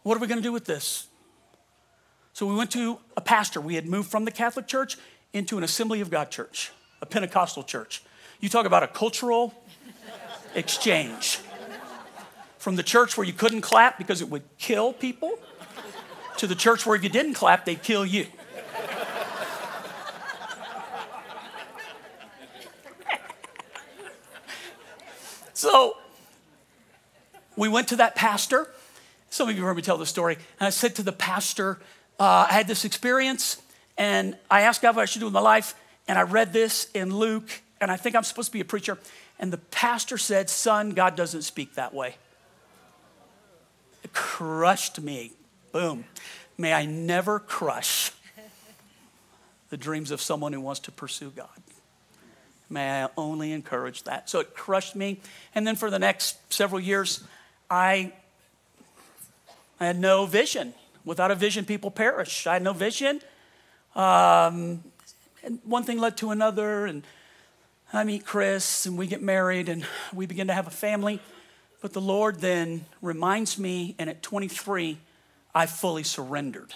What 0.04 0.18
are 0.18 0.20
we 0.20 0.28
going 0.28 0.40
to 0.40 0.44
do 0.44 0.54
with 0.54 0.66
this? 0.66 1.08
So 2.38 2.46
we 2.46 2.54
went 2.54 2.70
to 2.74 3.00
a 3.18 3.22
pastor. 3.22 3.60
We 3.60 3.74
had 3.74 3.88
moved 3.88 4.12
from 4.12 4.24
the 4.24 4.30
Catholic 4.30 4.68
Church 4.68 4.96
into 5.34 5.58
an 5.58 5.64
Assembly 5.64 6.02
of 6.02 6.12
God 6.12 6.30
church, 6.30 6.72
a 7.02 7.08
Pentecostal 7.08 7.64
church. 7.64 8.04
You 8.40 8.48
talk 8.48 8.68
about 8.68 8.84
a 8.84 8.88
cultural 8.88 9.56
exchange 10.54 11.40
from 12.60 12.76
the 12.76 12.84
church 12.84 13.18
where 13.18 13.26
you 13.26 13.34
couldn't 13.34 13.62
clap 13.62 13.98
because 13.98 14.22
it 14.22 14.30
would 14.30 14.44
kill 14.60 14.94
people 14.94 15.40
to 16.38 16.46
the 16.46 16.54
church 16.54 16.86
where 16.86 16.96
if 16.96 17.04
you 17.04 17.10
didn't 17.10 17.34
clap, 17.34 17.66
they'd 17.66 17.82
kill 17.82 18.06
you. 18.06 18.28
so 25.54 25.98
we 27.56 27.68
went 27.68 27.88
to 27.88 27.96
that 27.96 28.16
pastor. 28.16 28.70
Some 29.32 29.50
of 29.50 29.58
you 29.58 29.64
heard 29.64 29.76
me 29.76 29.82
tell 29.82 29.98
the 29.98 30.06
story. 30.06 30.36
And 30.60 30.68
I 30.68 30.70
said 30.70 30.94
to 30.98 31.02
the 31.02 31.12
pastor, 31.12 31.80
uh, 32.20 32.48
I 32.50 32.54
had 32.54 32.68
this 32.68 32.86
experience, 32.86 33.62
and 33.98 34.38
I 34.50 34.62
asked 34.62 34.82
God 34.82 34.96
what 34.96 35.04
I 35.04 35.06
should 35.06 35.20
do 35.20 35.26
with 35.26 35.34
my 35.34 35.42
life. 35.42 35.76
And 36.08 36.18
I 36.18 36.22
read 36.22 36.54
this 36.54 36.90
in 36.94 37.16
Luke, 37.16 37.62
and 37.82 37.92
I 37.92 37.98
think 37.98 38.16
I'm 38.16 38.24
supposed 38.24 38.48
to 38.48 38.54
be 38.54 38.62
a 38.62 38.66
preacher. 38.66 38.98
And 39.40 39.52
the 39.52 39.58
pastor 39.58 40.18
said, 40.18 40.50
Son, 40.50 40.92
God 40.92 41.16
doesn't 41.16 41.44
speak 41.44 41.76
that 41.76 41.94
way 41.94 42.16
crushed 44.18 45.00
me. 45.00 45.32
Boom. 45.72 46.06
May 46.58 46.74
I 46.74 46.86
never 46.86 47.40
crush 47.40 48.12
the 49.70 49.78
dreams 49.78 50.10
of 50.10 50.22
someone 50.22 50.54
who 50.54 50.62
wants 50.62 50.82
to 50.82 50.92
pursue 50.92 51.30
God. 51.30 51.50
May 52.70 53.04
I 53.04 53.10
only 53.16 53.52
encourage 53.52 54.04
that. 54.04 54.30
So 54.30 54.40
it 54.40 54.56
crushed 54.56 54.96
me. 54.96 55.22
And 55.54 55.68
then 55.68 55.76
for 55.76 55.92
the 55.92 56.00
next 56.00 56.38
several 56.52 56.82
years, 56.82 57.24
I, 57.70 58.12
I 59.80 59.86
had 59.86 60.00
no 60.00 60.26
vision. 60.26 60.74
Without 61.08 61.32
a 61.32 61.36
vision, 61.36 61.64
people 61.64 61.90
perish. 61.90 62.46
I 62.48 62.54
had 62.56 62.62
no 62.62 62.74
vision. 62.74 63.22
Um, 63.96 64.84
and 65.42 65.60
one 65.64 65.84
thing 65.84 66.00
led 66.00 66.18
to 66.18 66.32
another, 66.32 66.86
and 66.86 67.04
I 67.94 68.04
meet 68.04 68.26
Chris, 68.26 68.86
and 68.86 68.98
we 68.98 69.08
get 69.08 69.24
married, 69.24 69.70
and 69.70 69.86
we 70.14 70.26
begin 70.26 70.48
to 70.48 70.54
have 70.54 70.68
a 70.68 70.72
family. 70.72 71.22
But 71.82 71.94
the 71.94 72.02
Lord 72.02 72.42
then 72.42 72.86
reminds 73.02 73.58
me, 73.58 73.96
and 73.98 74.10
at 74.10 74.22
23, 74.22 74.98
I 75.56 75.66
fully 75.66 76.04
surrendered. 76.04 76.74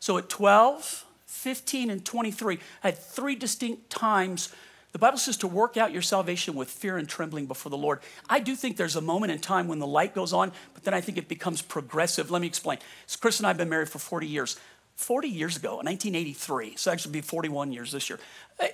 So 0.00 0.16
at 0.16 0.30
12, 0.30 1.04
15, 1.26 1.90
and 1.90 2.02
23, 2.06 2.58
I 2.82 2.88
had 2.88 2.96
three 2.96 3.34
distinct 3.34 3.90
times. 3.90 4.54
The 4.92 4.98
Bible 4.98 5.16
says 5.16 5.38
to 5.38 5.48
work 5.48 5.78
out 5.78 5.90
your 5.90 6.02
salvation 6.02 6.54
with 6.54 6.70
fear 6.70 6.98
and 6.98 7.08
trembling 7.08 7.46
before 7.46 7.70
the 7.70 7.78
Lord. 7.78 8.00
I 8.28 8.40
do 8.40 8.54
think 8.54 8.76
there's 8.76 8.94
a 8.94 9.00
moment 9.00 9.32
in 9.32 9.38
time 9.38 9.66
when 9.66 9.78
the 9.78 9.86
light 9.86 10.14
goes 10.14 10.34
on, 10.34 10.52
but 10.74 10.84
then 10.84 10.92
I 10.92 11.00
think 11.00 11.16
it 11.16 11.28
becomes 11.28 11.62
progressive. 11.62 12.30
Let 12.30 12.42
me 12.42 12.46
explain. 12.46 12.78
Chris 13.18 13.38
and 13.38 13.46
I 13.46 13.50
have 13.50 13.56
been 13.56 13.70
married 13.70 13.88
for 13.88 13.98
40 13.98 14.26
years. 14.26 14.58
40 14.96 15.28
years 15.28 15.56
ago, 15.56 15.76
1983, 15.76 16.76
so 16.76 16.92
actually 16.92 17.12
be 17.12 17.22
41 17.22 17.72
years 17.72 17.92
this 17.92 18.10
year. 18.10 18.18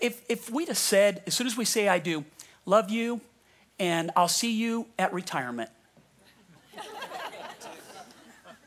If, 0.03 0.21
if 0.29 0.51
we'd 0.51 0.67
have 0.67 0.77
said, 0.77 1.23
as 1.29 1.35
soon 1.35 1.47
as 1.47 1.57
we 1.57 1.65
say 1.65 1.89
I 1.89 2.01
do, 2.01 2.25
love 2.67 2.91
you, 2.91 3.21
and 3.79 4.11
I'll 4.17 4.27
see 4.27 4.53
you 4.53 4.87
at 4.99 5.13
retirement. 5.13 5.71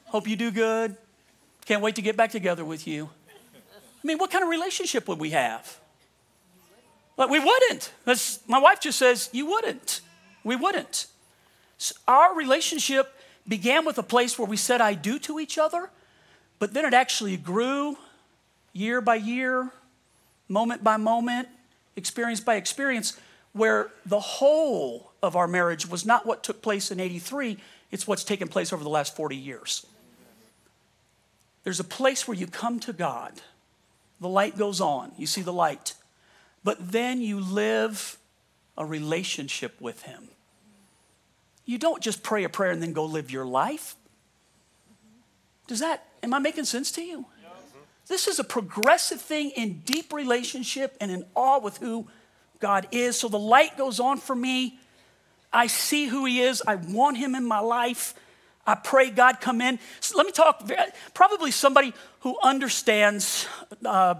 Hope 0.05 0.29
you 0.29 0.37
do 0.37 0.49
good. 0.49 0.95
Can't 1.65 1.81
wait 1.81 1.95
to 1.95 2.01
get 2.01 2.15
back 2.15 2.31
together 2.31 2.63
with 2.63 2.87
you. 2.87 3.09
I 4.01 4.07
mean, 4.07 4.17
what 4.17 4.31
kind 4.31 4.43
of 4.43 4.49
relationship 4.49 5.09
would 5.09 5.19
we 5.19 5.31
have? 5.31 5.80
But 7.21 7.29
we 7.29 7.37
wouldn't. 7.37 7.93
my 8.47 8.57
wife 8.57 8.81
just 8.81 8.97
says, 8.97 9.29
You 9.31 9.45
wouldn't. 9.45 10.01
We 10.43 10.55
wouldn't. 10.55 11.05
So 11.77 11.93
our 12.07 12.33
relationship 12.33 13.13
began 13.47 13.85
with 13.85 13.99
a 13.99 14.03
place 14.03 14.39
where 14.39 14.47
we 14.47 14.57
said 14.57 14.81
I 14.81 14.95
do 14.95 15.19
to 15.19 15.39
each 15.39 15.59
other, 15.59 15.91
but 16.57 16.73
then 16.73 16.83
it 16.83 16.95
actually 16.95 17.37
grew 17.37 17.95
year 18.73 19.01
by 19.01 19.17
year, 19.17 19.69
moment 20.49 20.83
by 20.83 20.97
moment, 20.97 21.47
experience 21.95 22.39
by 22.39 22.55
experience 22.55 23.19
where 23.53 23.91
the 24.03 24.19
whole 24.19 25.11
of 25.21 25.35
our 25.35 25.47
marriage 25.47 25.87
was 25.87 26.03
not 26.03 26.25
what 26.25 26.41
took 26.41 26.63
place 26.63 26.89
in 26.89 26.99
83, 26.99 27.55
it's 27.91 28.07
what's 28.07 28.23
taken 28.23 28.47
place 28.47 28.73
over 28.73 28.83
the 28.83 28.89
last 28.89 29.15
40 29.15 29.35
years. 29.35 29.85
There's 31.65 31.79
a 31.79 31.83
place 31.83 32.27
where 32.27 32.35
you 32.35 32.47
come 32.47 32.79
to 32.79 32.93
God, 32.93 33.33
the 34.19 34.27
light 34.27 34.57
goes 34.57 34.81
on, 34.81 35.11
you 35.19 35.27
see 35.27 35.43
the 35.43 35.53
light, 35.53 35.93
but 36.63 36.91
then 36.91 37.21
you 37.21 37.39
live 37.39 38.17
a 38.77 38.85
relationship 38.85 39.79
with 39.81 40.03
Him. 40.03 40.29
You 41.65 41.77
don't 41.77 42.01
just 42.01 42.23
pray 42.23 42.43
a 42.43 42.49
prayer 42.49 42.71
and 42.71 42.81
then 42.81 42.93
go 42.93 43.05
live 43.05 43.31
your 43.31 43.45
life. 43.45 43.95
Does 45.67 45.79
that, 45.79 46.05
am 46.21 46.33
I 46.33 46.39
making 46.39 46.65
sense 46.65 46.91
to 46.93 47.01
you? 47.01 47.25
This 48.07 48.27
is 48.27 48.39
a 48.39 48.43
progressive 48.43 49.21
thing 49.21 49.51
in 49.51 49.81
deep 49.85 50.11
relationship 50.11 50.97
and 50.99 51.11
in 51.11 51.23
awe 51.33 51.59
with 51.59 51.77
who 51.77 52.07
God 52.59 52.87
is. 52.91 53.17
So 53.17 53.29
the 53.29 53.39
light 53.39 53.77
goes 53.77 53.99
on 53.99 54.17
for 54.17 54.35
me. 54.35 54.79
I 55.53 55.67
see 55.67 56.07
who 56.07 56.25
He 56.25 56.41
is. 56.41 56.61
I 56.67 56.75
want 56.75 57.17
Him 57.17 57.35
in 57.35 57.45
my 57.45 57.59
life. 57.59 58.13
I 58.65 58.75
pray 58.75 59.11
God 59.11 59.39
come 59.39 59.61
in. 59.61 59.79
So 60.01 60.17
let 60.17 60.25
me 60.25 60.31
talk, 60.31 60.69
probably 61.13 61.51
somebody 61.51 61.93
who 62.19 62.37
understands 62.43 63.47
uh, 63.85 64.15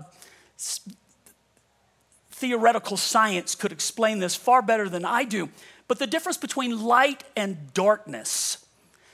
theoretical 2.42 2.98
science 2.98 3.54
could 3.54 3.72
explain 3.72 4.18
this 4.18 4.36
far 4.36 4.64
better 4.64 4.90
than 4.90 5.06
I 5.06 5.24
do. 5.24 5.50
But 5.88 6.00
the 6.00 6.08
difference 6.08 6.38
between 6.38 6.84
light 6.84 7.24
and 7.38 7.72
darkness. 7.74 8.66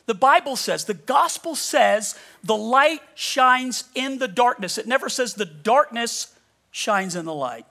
The 0.05 0.13
Bible 0.13 0.55
says, 0.55 0.85
the 0.85 0.93
gospel 0.93 1.53
says, 1.53 2.17
the 2.41 2.55
light 2.55 3.01
shines 3.13 3.83
in 3.93 4.19
the 4.19 4.29
darkness. 4.29 4.77
It 4.77 4.87
never 4.87 5.09
says 5.09 5.33
the 5.33 5.43
darkness 5.45 6.33
shines 6.71 7.15
in 7.17 7.25
the 7.25 7.33
light. 7.33 7.65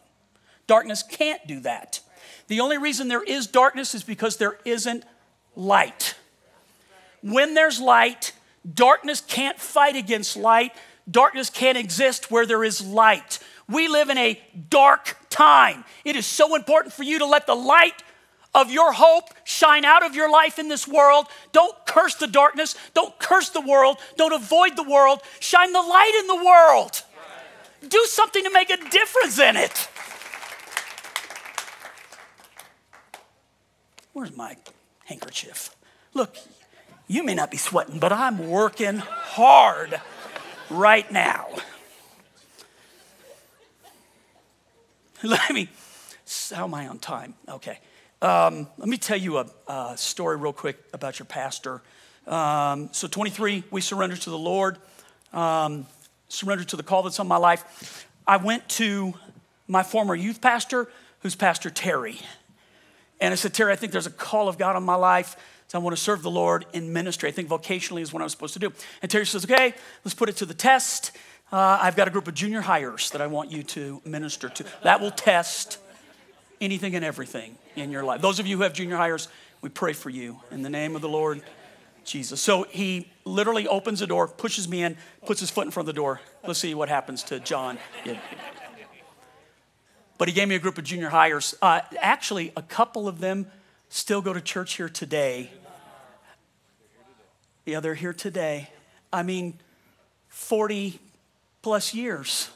Darkness 0.67 1.03
can't 1.03 1.45
do 1.47 1.61
that. 1.61 2.01
The 2.49 2.61
only 2.61 2.77
reason 2.77 3.09
there 3.09 3.23
is 3.23 3.47
darkness 3.47 3.95
is 3.95 4.05
because 4.05 4.37
there 4.37 4.59
isn't 4.67 5.05
light. 5.57 6.15
When 7.23 7.55
there's 7.55 7.81
light, 7.81 8.33
darkness 8.75 9.23
can't 9.23 9.59
fight 9.59 9.97
against 9.97 10.37
light. 10.37 10.73
Darkness 11.11 11.49
can't 11.49 11.79
exist 11.79 12.31
where 12.31 12.45
there 12.45 12.63
is 12.63 12.85
light. 12.85 13.39
We 13.69 13.89
live 13.89 14.11
in 14.11 14.19
a 14.19 14.41
dark 14.69 15.17
time. 15.37 15.85
It 16.05 16.17
is 16.17 16.27
so 16.27 16.55
important 16.55 16.95
for 16.95 17.03
you 17.03 17.19
to 17.19 17.27
let 17.27 17.47
the 17.47 17.55
light 17.55 18.03
of 18.55 18.71
your 18.71 18.93
hope 18.93 19.25
shine 19.45 19.85
out 19.85 20.05
of 20.05 20.15
your 20.15 20.31
life 20.31 20.59
in 20.59 20.69
this 20.69 20.89
world. 20.89 21.27
Don't 21.53 21.75
curse 21.87 22.15
the 22.15 22.27
darkness. 22.27 22.75
Don't 22.95 23.19
curse 23.19 23.51
the 23.51 23.61
world. 23.61 23.99
Don't 24.17 24.33
avoid 24.33 24.77
the 24.77 24.83
world. 24.83 25.21
Shine 25.41 25.73
the 25.73 25.83
light 25.83 26.15
in 26.21 26.27
the 26.27 26.45
world. 26.45 27.03
Do 27.87 28.05
something 28.09 28.43
to 28.43 28.51
make 28.51 28.71
a 28.71 28.79
difference 28.89 29.39
in 29.39 29.57
it. 29.57 29.89
Where's 34.15 34.35
my 34.35 34.57
handkerchief. 35.07 35.75
Look, 36.15 36.37
you 37.09 37.23
may 37.23 37.35
not 37.35 37.51
be 37.51 37.57
sweating, 37.57 37.99
but 37.99 38.13
I'm 38.13 38.49
working 38.49 38.97
hard 38.99 40.01
right 40.69 41.11
now. 41.11 41.47
Let 45.23 45.51
me, 45.51 45.71
how 46.55 46.65
am 46.65 46.75
I 46.75 46.89
on 46.89 46.99
time? 46.99 47.35
Okay. 47.49 47.79
Um, 48.21 48.67
let 48.77 48.89
me 48.89 48.99
tell 48.99 49.17
you 49.17 49.39
a, 49.39 49.47
a, 49.67 49.97
story 49.97 50.37
real 50.37 50.53
quick 50.53 50.79
about 50.93 51.19
your 51.19 51.27
pastor. 51.27 51.83
Um, 52.27 52.91
so, 52.93 53.09
23, 53.09 53.65
we 53.71 53.81
surrendered 53.81 54.21
to 54.23 54.31
the 54.31 54.39
Lord, 54.39 54.79
um, 55.33 55.87
surrendered 56.29 56.69
to 56.69 56.77
the 56.77 56.83
call 56.83 57.03
that's 57.03 57.21
on 57.21 57.29
my 57.29 57.37
life. 57.37 58.07
I 58.27 58.37
went 58.37 58.69
to 58.71 59.15
my 59.69 59.83
former 59.83 60.15
youth 60.15 60.41
pastor, 60.41 60.89
who's 61.21 61.35
Pastor 61.35 61.71
Terry. 61.71 62.19
And 63.19 63.33
I 63.33 63.37
said, 63.37 63.55
Terry, 63.55 63.73
I 63.73 63.77
think 63.77 63.93
there's 63.93 64.07
a 64.07 64.11
call 64.11 64.49
of 64.49 64.59
God 64.59 64.77
on 64.77 64.83
my 64.83 64.97
life. 64.97 65.37
So 65.69 65.79
I 65.79 65.83
want 65.83 65.97
to 65.97 66.03
serve 66.03 66.23
the 66.23 66.31
Lord 66.31 66.67
in 66.73 66.93
ministry. 66.93 67.29
I 67.29 67.33
think 67.33 67.49
vocationally 67.49 68.01
is 68.01 68.13
what 68.13 68.23
I'm 68.23 68.29
supposed 68.29 68.53
to 68.55 68.61
do. 68.61 68.73
And 69.03 69.11
Terry 69.11 69.27
says, 69.27 69.45
okay, 69.45 69.75
let's 70.05 70.15
put 70.15 70.29
it 70.29 70.37
to 70.37 70.47
the 70.47 70.55
test. 70.55 71.13
Uh, 71.53 71.79
I've 71.81 71.95
got 71.95 72.09
a 72.09 72.11
group 72.11 72.27
of 72.27 72.35
junior 72.35 72.61
hires 72.61 73.11
that 73.11 73.21
I 73.21 73.29
want 73.29 73.53
you 73.53 73.63
to 73.63 74.03
minister 74.05 74.49
to. 74.49 74.65
That 74.83 75.01
will 75.01 75.13
test 75.13 75.79
anything 76.61 76.97
and 76.97 77.05
everything 77.05 77.57
in 77.77 77.93
your 77.93 78.03
life. 78.03 78.21
Those 78.21 78.41
of 78.41 78.47
you 78.47 78.57
who 78.57 78.63
have 78.65 78.73
junior 78.73 78.97
hires, 78.97 79.29
we 79.61 79.69
pray 79.69 79.93
for 79.93 80.11
you 80.11 80.41
in 80.51 80.63
the 80.63 80.71
name 80.71 80.97
of 80.97 81.03
the 81.03 81.09
Lord 81.09 81.43
Jesus. 82.05 82.41
So 82.41 82.65
he 82.65 83.11
literally 83.25 83.69
opens 83.69 84.01
the 84.01 84.09
door, 84.09 84.27
pushes 84.27 84.69
me 84.69 84.83
in, 84.83 84.97
puts 85.25 85.39
his 85.39 85.51
foot 85.51 85.67
in 85.67 85.71
front 85.71 85.89
of 85.89 85.95
the 85.95 86.01
door. 86.01 86.21
Let's 86.45 86.59
see 86.59 86.75
what 86.75 86.89
happens 86.89 87.23
to 87.25 87.39
John. 87.39 87.79
Yeah. 88.05 88.19
But 90.19 90.29
he 90.29 90.35
gave 90.35 90.49
me 90.49 90.57
a 90.57 90.59
group 90.59 90.79
of 90.79 90.85
junior 90.85 91.11
hires. 91.11 91.55
Uh, 91.63 91.81
actually, 92.01 92.53
a 92.57 92.63
couple 92.63 93.07
of 93.07 93.21
them 93.21 93.47
still 93.89 94.21
go 94.21 94.33
to 94.33 94.41
church 94.41 94.75
here 94.75 94.89
today. 94.89 95.51
Yeah, 97.67 97.81
they're 97.81 97.95
here 97.95 98.13
today. 98.13 98.71
I 99.13 99.23
mean, 99.23 99.59
40 100.29 101.01
plus 101.67 101.93
years. 101.93 102.49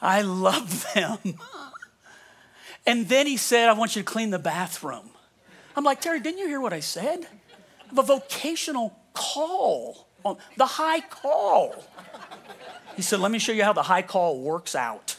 I 0.00 0.22
love 0.22 0.86
them. 0.94 1.18
And 2.86 3.06
then 3.06 3.26
he 3.26 3.36
said, 3.36 3.68
I 3.68 3.74
want 3.74 3.96
you 3.96 4.00
to 4.00 4.06
clean 4.10 4.30
the 4.30 4.38
bathroom. 4.38 5.10
I'm 5.76 5.84
like, 5.84 6.00
Terry, 6.00 6.18
didn't 6.18 6.38
you 6.38 6.46
hear 6.46 6.58
what 6.58 6.72
I 6.72 6.80
said? 6.80 7.26
The 7.92 8.00
vocational 8.00 8.98
call, 9.12 10.08
the 10.56 10.64
high 10.64 11.00
call. 11.00 11.84
He 12.96 13.02
said, 13.02 13.20
Let 13.20 13.30
me 13.30 13.38
show 13.38 13.52
you 13.52 13.62
how 13.62 13.74
the 13.74 13.82
high 13.82 14.00
call 14.00 14.40
works 14.40 14.74
out. 14.74 15.16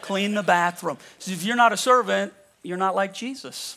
Clean 0.00 0.32
the 0.32 0.42
bathroom. 0.42 0.96
So 1.18 1.30
if 1.30 1.44
you're 1.44 1.56
not 1.56 1.74
a 1.74 1.76
servant, 1.76 2.32
you're 2.62 2.78
not 2.78 2.94
like 2.94 3.12
Jesus. 3.12 3.76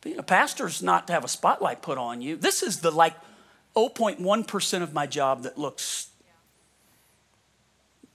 Being 0.00 0.18
a 0.18 0.22
pastor's 0.22 0.82
not 0.82 1.06
to 1.08 1.12
have 1.12 1.22
a 1.22 1.28
spotlight 1.28 1.82
put 1.82 1.98
on 1.98 2.22
you. 2.22 2.34
This 2.34 2.62
is 2.62 2.80
the 2.80 2.90
like 2.90 3.14
0.1% 3.76 4.82
of 4.82 4.94
my 4.94 5.06
job 5.06 5.42
that 5.42 5.58
looks, 5.58 6.08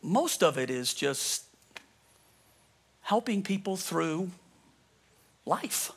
most 0.02 0.44
of 0.44 0.58
it 0.58 0.70
is 0.70 0.94
just 0.94 1.44
helping 3.02 3.44
people 3.44 3.78
through 3.78 4.32
life. 5.46 5.92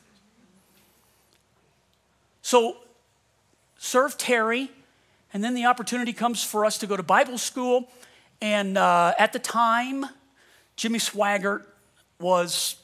So, 2.41 2.77
serve 3.77 4.17
Terry, 4.17 4.69
and 5.33 5.43
then 5.43 5.55
the 5.55 5.65
opportunity 5.65 6.13
comes 6.13 6.43
for 6.43 6.65
us 6.65 6.77
to 6.79 6.87
go 6.87 6.95
to 6.95 7.03
Bible 7.03 7.37
school. 7.37 7.89
And 8.41 8.77
uh, 8.77 9.13
at 9.17 9.33
the 9.33 9.39
time, 9.39 10.05
Jimmy 10.75 10.99
Swaggart 10.99 11.63
was 12.19 12.75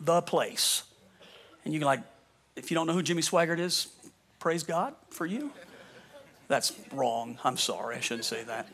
the 0.00 0.22
place. 0.22 0.82
And 1.64 1.72
you 1.72 1.80
can, 1.80 1.86
like, 1.86 2.00
if 2.56 2.70
you 2.70 2.74
don't 2.74 2.86
know 2.86 2.92
who 2.94 3.02
Jimmy 3.02 3.22
Swaggart 3.22 3.58
is, 3.58 3.88
praise 4.38 4.62
God 4.62 4.94
for 5.10 5.26
you. 5.26 5.52
That's 6.48 6.72
wrong. 6.92 7.38
I'm 7.44 7.56
sorry. 7.56 7.96
I 7.96 8.00
shouldn't 8.00 8.24
say 8.24 8.42
that. 8.44 8.68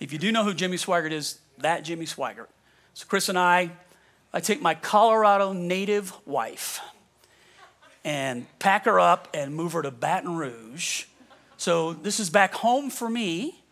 If 0.00 0.12
you 0.12 0.18
do 0.18 0.32
know 0.32 0.44
who 0.44 0.54
Jimmy 0.54 0.76
Swaggart 0.76 1.12
is, 1.12 1.38
that 1.58 1.84
Jimmy 1.84 2.06
Swaggart. 2.06 2.48
So 2.94 3.06
Chris 3.06 3.28
and 3.28 3.38
I, 3.38 3.70
I 4.32 4.40
take 4.40 4.60
my 4.60 4.74
Colorado 4.74 5.52
native 5.52 6.12
wife 6.26 6.80
and 8.04 8.46
pack 8.58 8.84
her 8.84 9.00
up 9.00 9.28
and 9.32 9.54
move 9.54 9.72
her 9.72 9.82
to 9.82 9.90
Baton 9.90 10.36
Rouge. 10.36 11.04
So 11.56 11.92
this 11.92 12.20
is 12.20 12.30
back 12.30 12.54
home 12.54 12.90
for 12.90 13.08
me, 13.08 13.62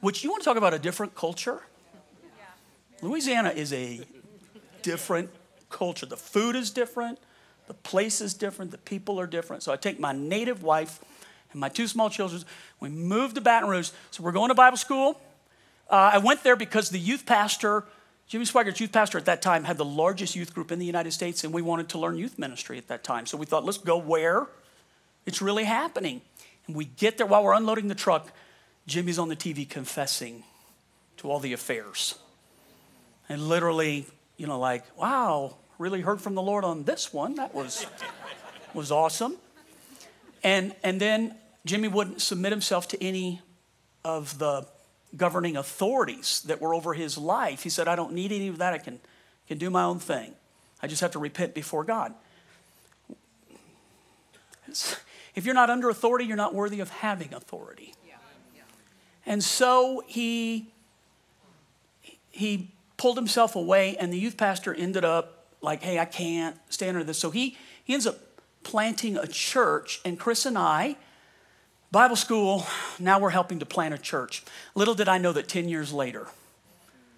which 0.00 0.24
you 0.24 0.30
want 0.30 0.42
to 0.42 0.44
talk 0.44 0.56
about 0.56 0.74
a 0.74 0.78
different 0.78 1.14
culture? 1.14 1.60
Louisiana 3.00 3.50
is 3.50 3.72
a 3.72 4.00
different 4.82 5.30
culture. 5.70 6.06
The 6.06 6.16
food 6.16 6.56
is 6.56 6.70
different, 6.70 7.18
the 7.66 7.74
place 7.74 8.20
is 8.20 8.34
different, 8.34 8.70
the 8.70 8.78
people 8.78 9.20
are 9.20 9.26
different. 9.26 9.62
So 9.62 9.72
I 9.72 9.76
take 9.76 10.00
my 10.00 10.12
native 10.12 10.62
wife 10.62 11.00
and 11.52 11.60
my 11.60 11.68
two 11.68 11.86
small 11.86 12.10
children. 12.10 12.42
We 12.80 12.88
move 12.88 13.34
to 13.34 13.40
Baton 13.40 13.68
Rouge. 13.68 13.90
So 14.10 14.22
we're 14.22 14.32
going 14.32 14.48
to 14.48 14.54
Bible 14.54 14.76
school. 14.76 15.20
Uh, 15.90 16.10
I 16.14 16.18
went 16.18 16.42
there 16.42 16.56
because 16.56 16.90
the 16.90 16.98
youth 16.98 17.26
pastor, 17.26 17.84
Jimmy 18.26 18.44
Swaggart's 18.44 18.80
youth 18.80 18.92
pastor 18.92 19.18
at 19.18 19.26
that 19.26 19.42
time, 19.42 19.64
had 19.64 19.76
the 19.76 19.84
largest 19.84 20.34
youth 20.34 20.54
group 20.54 20.72
in 20.72 20.78
the 20.78 20.86
United 20.86 21.12
States, 21.12 21.44
and 21.44 21.52
we 21.52 21.62
wanted 21.62 21.88
to 21.90 21.98
learn 21.98 22.16
youth 22.16 22.38
ministry 22.38 22.78
at 22.78 22.88
that 22.88 23.04
time. 23.04 23.26
So 23.26 23.36
we 23.36 23.46
thought, 23.46 23.64
let's 23.64 23.78
go 23.78 23.98
where 23.98 24.46
it's 25.26 25.42
really 25.42 25.64
happening. 25.64 26.22
And 26.66 26.76
we 26.76 26.84
get 26.84 27.18
there 27.18 27.26
while 27.26 27.44
we're 27.44 27.54
unloading 27.54 27.88
the 27.88 27.94
truck. 27.94 28.32
Jimmy's 28.86 29.18
on 29.18 29.28
the 29.28 29.36
TV 29.36 29.68
confessing 29.68 30.44
to 31.18 31.30
all 31.30 31.38
the 31.38 31.52
affairs. 31.52 32.16
And 33.28 33.48
literally, 33.48 34.06
you 34.36 34.46
know, 34.46 34.58
like, 34.58 34.84
wow, 34.98 35.56
really 35.78 36.00
heard 36.00 36.20
from 36.20 36.34
the 36.34 36.42
Lord 36.42 36.64
on 36.64 36.84
this 36.84 37.12
one. 37.12 37.36
That 37.36 37.54
was, 37.54 37.86
was 38.74 38.90
awesome. 38.90 39.36
And, 40.42 40.74
and 40.82 41.00
then 41.00 41.36
Jimmy 41.64 41.88
wouldn't 41.88 42.20
submit 42.20 42.52
himself 42.52 42.88
to 42.88 43.02
any 43.02 43.40
of 44.04 44.38
the 44.38 44.66
governing 45.16 45.56
authorities 45.56 46.42
that 46.46 46.60
were 46.60 46.74
over 46.74 46.94
his 46.94 47.18
life. 47.18 47.62
He 47.62 47.68
said, 47.68 47.88
I 47.88 47.96
don't 47.96 48.12
need 48.12 48.32
any 48.32 48.48
of 48.48 48.58
that. 48.58 48.72
I 48.72 48.78
can, 48.78 49.00
can 49.46 49.58
do 49.58 49.70
my 49.70 49.82
own 49.82 49.98
thing. 49.98 50.34
I 50.82 50.86
just 50.86 51.00
have 51.00 51.12
to 51.12 51.18
repent 51.18 51.54
before 51.54 51.84
God. 51.84 52.14
If 55.34 55.44
you're 55.44 55.54
not 55.54 55.70
under 55.70 55.88
authority, 55.90 56.24
you're 56.24 56.36
not 56.36 56.54
worthy 56.54 56.80
of 56.80 56.90
having 56.90 57.34
authority. 57.34 57.94
And 59.24 59.44
so 59.44 60.02
he, 60.06 60.72
he 62.30 62.70
pulled 62.96 63.16
himself 63.16 63.54
away, 63.54 63.96
and 63.98 64.12
the 64.12 64.18
youth 64.18 64.36
pastor 64.36 64.74
ended 64.74 65.04
up 65.04 65.46
like, 65.60 65.82
hey, 65.82 65.98
I 65.98 66.04
can't 66.06 66.56
stay 66.68 66.88
under 66.88 67.04
this. 67.04 67.18
So 67.18 67.30
he, 67.30 67.56
he 67.84 67.92
ends 67.92 68.06
up 68.06 68.18
planting 68.64 69.16
a 69.16 69.26
church, 69.26 70.00
and 70.04 70.18
Chris 70.18 70.46
and 70.46 70.58
I, 70.58 70.96
Bible 71.92 72.16
school, 72.16 72.64
now 72.98 73.18
we're 73.18 73.28
helping 73.28 73.58
to 73.58 73.66
plant 73.66 73.92
a 73.92 73.98
church. 73.98 74.42
Little 74.74 74.94
did 74.94 75.08
I 75.08 75.18
know 75.18 75.30
that 75.34 75.46
10 75.46 75.68
years 75.68 75.92
later, 75.92 76.26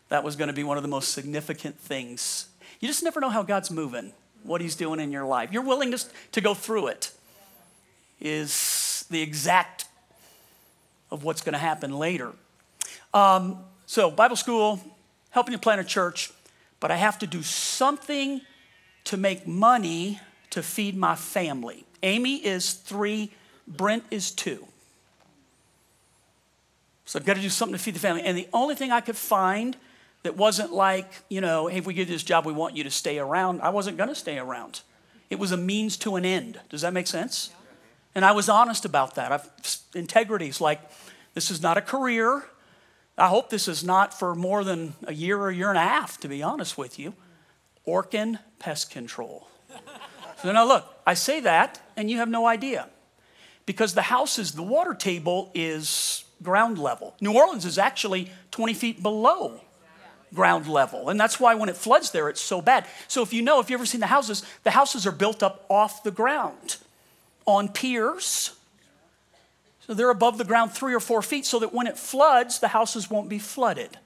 that 0.08 0.24
was 0.24 0.34
going 0.34 0.48
to 0.48 0.52
be 0.52 0.64
one 0.64 0.76
of 0.76 0.82
the 0.82 0.88
most 0.88 1.12
significant 1.12 1.78
things. 1.78 2.48
You 2.80 2.88
just 2.88 3.04
never 3.04 3.20
know 3.20 3.28
how 3.28 3.44
God's 3.44 3.70
moving, 3.70 4.12
what 4.42 4.60
He's 4.60 4.74
doing 4.74 4.98
in 4.98 5.12
your 5.12 5.26
life. 5.26 5.52
Your 5.52 5.62
willingness 5.62 6.10
to 6.32 6.40
go 6.40 6.54
through 6.54 6.88
it 6.88 7.12
is 8.20 9.06
the 9.10 9.22
exact 9.22 9.84
of 11.08 11.22
what's 11.22 11.40
going 11.40 11.52
to 11.52 11.58
happen 11.58 11.96
later. 11.96 12.32
Um, 13.14 13.60
so, 13.86 14.10
Bible 14.10 14.34
school, 14.34 14.80
helping 15.30 15.52
to 15.52 15.58
plant 15.58 15.82
a 15.82 15.84
church, 15.84 16.32
but 16.80 16.90
I 16.90 16.96
have 16.96 17.20
to 17.20 17.28
do 17.28 17.44
something 17.44 18.40
to 19.04 19.16
make 19.16 19.46
money 19.46 20.18
to 20.50 20.64
feed 20.64 20.96
my 20.96 21.14
family. 21.14 21.84
Amy 22.02 22.44
is 22.44 22.72
three 22.72 23.30
Brent 23.66 24.04
is 24.10 24.30
two. 24.30 24.66
So 27.04 27.18
I've 27.18 27.26
got 27.26 27.36
to 27.36 27.42
do 27.42 27.48
something 27.48 27.76
to 27.76 27.82
feed 27.82 27.94
the 27.94 28.00
family. 28.00 28.22
And 28.22 28.36
the 28.36 28.48
only 28.52 28.74
thing 28.74 28.90
I 28.90 29.00
could 29.00 29.16
find 29.16 29.76
that 30.22 30.36
wasn't 30.36 30.72
like, 30.72 31.10
you 31.28 31.40
know, 31.40 31.66
hey, 31.66 31.78
if 31.78 31.86
we 31.86 31.94
give 31.94 32.08
you 32.08 32.14
this 32.14 32.22
job, 32.22 32.46
we 32.46 32.52
want 32.52 32.76
you 32.76 32.84
to 32.84 32.90
stay 32.90 33.18
around, 33.18 33.60
I 33.60 33.68
wasn't 33.68 33.96
going 33.98 34.08
to 34.08 34.14
stay 34.14 34.38
around. 34.38 34.80
It 35.28 35.38
was 35.38 35.52
a 35.52 35.56
means 35.56 35.96
to 35.98 36.16
an 36.16 36.24
end. 36.24 36.60
Does 36.70 36.80
that 36.80 36.92
make 36.92 37.06
sense? 37.06 37.50
And 38.14 38.24
I 38.24 38.32
was 38.32 38.48
honest 38.48 38.84
about 38.84 39.16
that. 39.16 39.32
I've, 39.32 39.50
integrity 39.94 40.48
is 40.48 40.60
like, 40.60 40.80
this 41.34 41.50
is 41.50 41.60
not 41.60 41.76
a 41.76 41.82
career. 41.82 42.44
I 43.18 43.28
hope 43.28 43.50
this 43.50 43.68
is 43.68 43.84
not 43.84 44.18
for 44.18 44.34
more 44.34 44.64
than 44.64 44.94
a 45.06 45.12
year 45.12 45.38
or 45.38 45.50
a 45.50 45.54
year 45.54 45.68
and 45.68 45.78
a 45.78 45.82
half, 45.82 46.18
to 46.20 46.28
be 46.28 46.42
honest 46.42 46.78
with 46.78 46.98
you. 46.98 47.14
Orkin 47.86 48.38
Pest 48.58 48.90
Control. 48.90 49.46
So 50.42 50.52
now 50.52 50.64
look, 50.66 50.86
I 51.06 51.14
say 51.14 51.40
that, 51.40 51.80
and 51.96 52.10
you 52.10 52.18
have 52.18 52.28
no 52.28 52.46
idea 52.46 52.88
because 53.66 53.94
the 53.94 54.02
house 54.02 54.38
is, 54.38 54.52
the 54.52 54.62
water 54.62 54.94
table 54.94 55.50
is 55.54 56.24
ground 56.42 56.78
level. 56.78 57.14
New 57.20 57.32
Orleans 57.32 57.64
is 57.64 57.78
actually 57.78 58.30
20 58.50 58.74
feet 58.74 59.02
below 59.02 59.60
ground 60.34 60.66
level. 60.66 61.08
And 61.08 61.18
that's 61.18 61.38
why 61.38 61.54
when 61.54 61.68
it 61.68 61.76
floods 61.76 62.10
there, 62.10 62.28
it's 62.28 62.40
so 62.40 62.60
bad. 62.60 62.86
So 63.08 63.22
if 63.22 63.32
you 63.32 63.40
know, 63.40 63.60
if 63.60 63.70
you've 63.70 63.78
ever 63.78 63.86
seen 63.86 64.00
the 64.00 64.08
houses, 64.08 64.44
the 64.64 64.72
houses 64.72 65.06
are 65.06 65.12
built 65.12 65.42
up 65.42 65.64
off 65.68 66.02
the 66.02 66.10
ground 66.10 66.76
on 67.46 67.68
piers. 67.68 68.56
So 69.80 69.94
they're 69.94 70.10
above 70.10 70.38
the 70.38 70.44
ground 70.44 70.72
three 70.72 70.94
or 70.94 71.00
four 71.00 71.22
feet 71.22 71.46
so 71.46 71.58
that 71.60 71.72
when 71.72 71.86
it 71.86 71.96
floods, 71.96 72.58
the 72.58 72.68
houses 72.68 73.10
won't 73.10 73.28
be 73.28 73.38
flooded. 73.38 73.98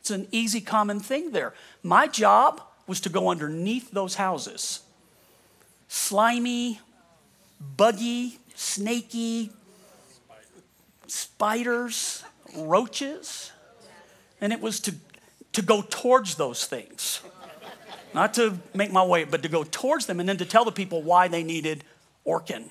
It's 0.00 0.10
an 0.10 0.28
easy, 0.30 0.60
common 0.60 1.00
thing 1.00 1.32
there. 1.32 1.54
My 1.82 2.06
job 2.06 2.62
was 2.86 3.00
to 3.00 3.08
go 3.08 3.28
underneath 3.28 3.90
those 3.90 4.16
houses 4.16 4.80
slimy, 5.88 6.80
buggy, 7.60 8.38
snaky, 8.54 9.50
spiders, 11.06 12.24
roaches. 12.56 13.52
And 14.40 14.52
it 14.52 14.60
was 14.60 14.80
to, 14.80 14.94
to 15.52 15.62
go 15.62 15.82
towards 15.82 16.36
those 16.36 16.64
things. 16.64 17.20
Not 18.12 18.34
to 18.34 18.58
make 18.74 18.92
my 18.92 19.04
way, 19.04 19.24
but 19.24 19.42
to 19.42 19.48
go 19.48 19.64
towards 19.64 20.06
them 20.06 20.20
and 20.20 20.28
then 20.28 20.36
to 20.36 20.44
tell 20.44 20.64
the 20.64 20.72
people 20.72 21.02
why 21.02 21.28
they 21.28 21.42
needed 21.42 21.84
Orkin. 22.26 22.70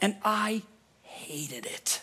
And 0.00 0.16
I 0.22 0.62
hated 1.02 1.64
it. 1.66 2.02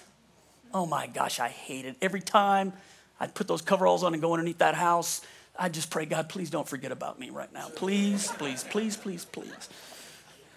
Oh 0.74 0.86
my 0.86 1.06
gosh, 1.08 1.40
I 1.40 1.50
hated 1.50 1.90
it. 1.90 1.98
Every 2.02 2.22
time 2.22 2.74
I'd 3.20 3.36
put 3.36 3.48
those 3.48 3.62
coveralls 3.62 4.04
on 4.04 4.14
and 4.14 4.22
go 4.22 4.34
underneath 4.34 4.58
that 4.60 4.74
house, 4.74 5.22
I'd 5.60 5.74
just 5.74 5.92
pray, 5.92 6.06
God, 6.06 6.30
please 6.30 6.50
don't 6.50 6.68
forget 6.68 6.92
about 6.92 7.20
me 7.20 7.30
right 7.30 7.52
now. 7.54 7.68
Please, 7.76 8.32
please, 8.32 8.64
please, 8.64 8.98
please, 8.98 9.26
please. 9.26 9.70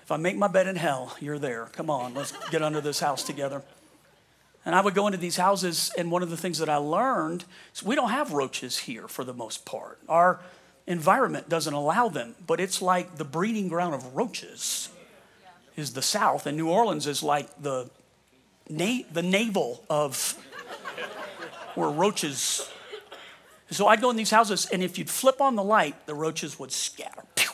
If 0.05 0.13
I 0.13 0.19
make 0.19 0.37
my 0.37 0.49
bed 0.49 0.67
in 0.67 0.77
hell, 0.77 1.17
you're 1.19 1.39
there. 1.39 1.71
Come 1.73 1.89
on, 1.89 2.13
let's 2.13 2.35
get 2.51 2.61
under 2.61 2.83
this 2.83 3.01
house 3.01 3.25
together. 3.25 3.63
And 4.67 4.75
I 4.75 4.83
would 4.83 4.95
go 4.95 5.07
into 5.07 5.19
these 5.19 5.39
houses, 5.39 5.91
and 5.97 6.11
one 6.11 6.23
of 6.23 6.29
the 6.29 6.37
things 6.37 6.59
that 6.59 6.69
I 6.69 6.77
learned 6.77 7.47
is 7.75 7.83
we 7.83 7.95
don't 7.95 8.11
have 8.11 8.33
roaches 8.33 8.81
here 8.81 9.09
for 9.09 9.25
the 9.25 9.33
most 9.33 9.65
part. 9.65 9.99
Our 10.07 10.41
environment 10.87 11.49
doesn't 11.49 11.73
allow 11.73 12.11
them, 12.11 12.35
but 12.47 12.61
it's 12.61 12.83
like 12.83 13.17
the 13.17 13.25
breeding 13.25 13.69
ground 13.69 13.95
of 13.95 14.15
roaches 14.15 14.91
is 15.75 15.95
the 15.95 16.03
South, 16.03 16.47
and 16.47 16.55
New 16.59 16.69
Orleans 16.69 17.07
is 17.07 17.23
like 17.23 17.49
the, 17.63 17.89
na- 18.69 19.05
the 19.11 19.23
navel 19.23 19.85
of 19.89 20.37
where 21.77 21.89
roaches. 21.89 22.71
So 23.71 23.87
I'd 23.87 24.03
go 24.03 24.11
in 24.11 24.17
these 24.17 24.31
houses, 24.31 24.67
and 24.71 24.83
if 24.83 24.99
you'd 24.99 25.09
flip 25.09 25.41
on 25.41 25.57
the 25.57 25.65
light, 25.65 26.05
the 26.05 26.15
roaches 26.15 26.59
would 26.59 26.73
scatter 26.73 27.23
pew, 27.35 27.53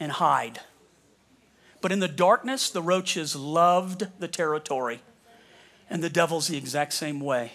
and 0.00 0.12
hide. 0.12 0.60
But 1.82 1.92
in 1.92 1.98
the 1.98 2.08
darkness, 2.08 2.70
the 2.70 2.80
roaches 2.80 3.36
loved 3.36 4.06
the 4.18 4.28
territory. 4.28 5.02
And 5.90 6.02
the 6.02 6.08
devil's 6.08 6.48
the 6.48 6.56
exact 6.56 6.94
same 6.94 7.20
way. 7.20 7.52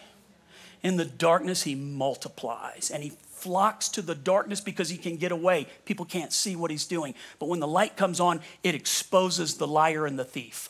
In 0.83 0.97
the 0.97 1.05
darkness, 1.05 1.63
he 1.63 1.73
multiplies 1.73 2.91
and 2.93 3.01
he 3.01 3.13
flocks 3.31 3.87
to 3.89 4.01
the 4.01 4.13
darkness 4.13 4.61
because 4.61 4.89
he 4.89 4.97
can 4.97 5.15
get 5.15 5.31
away. 5.31 5.67
People 5.85 6.05
can't 6.05 6.33
see 6.33 6.55
what 6.55 6.69
he's 6.69 6.85
doing. 6.85 7.15
But 7.39 7.49
when 7.49 7.59
the 7.59 7.67
light 7.67 7.95
comes 7.95 8.19
on, 8.19 8.41
it 8.63 8.75
exposes 8.75 9.55
the 9.55 9.67
liar 9.67 10.05
and 10.05 10.19
the 10.19 10.25
thief. 10.25 10.69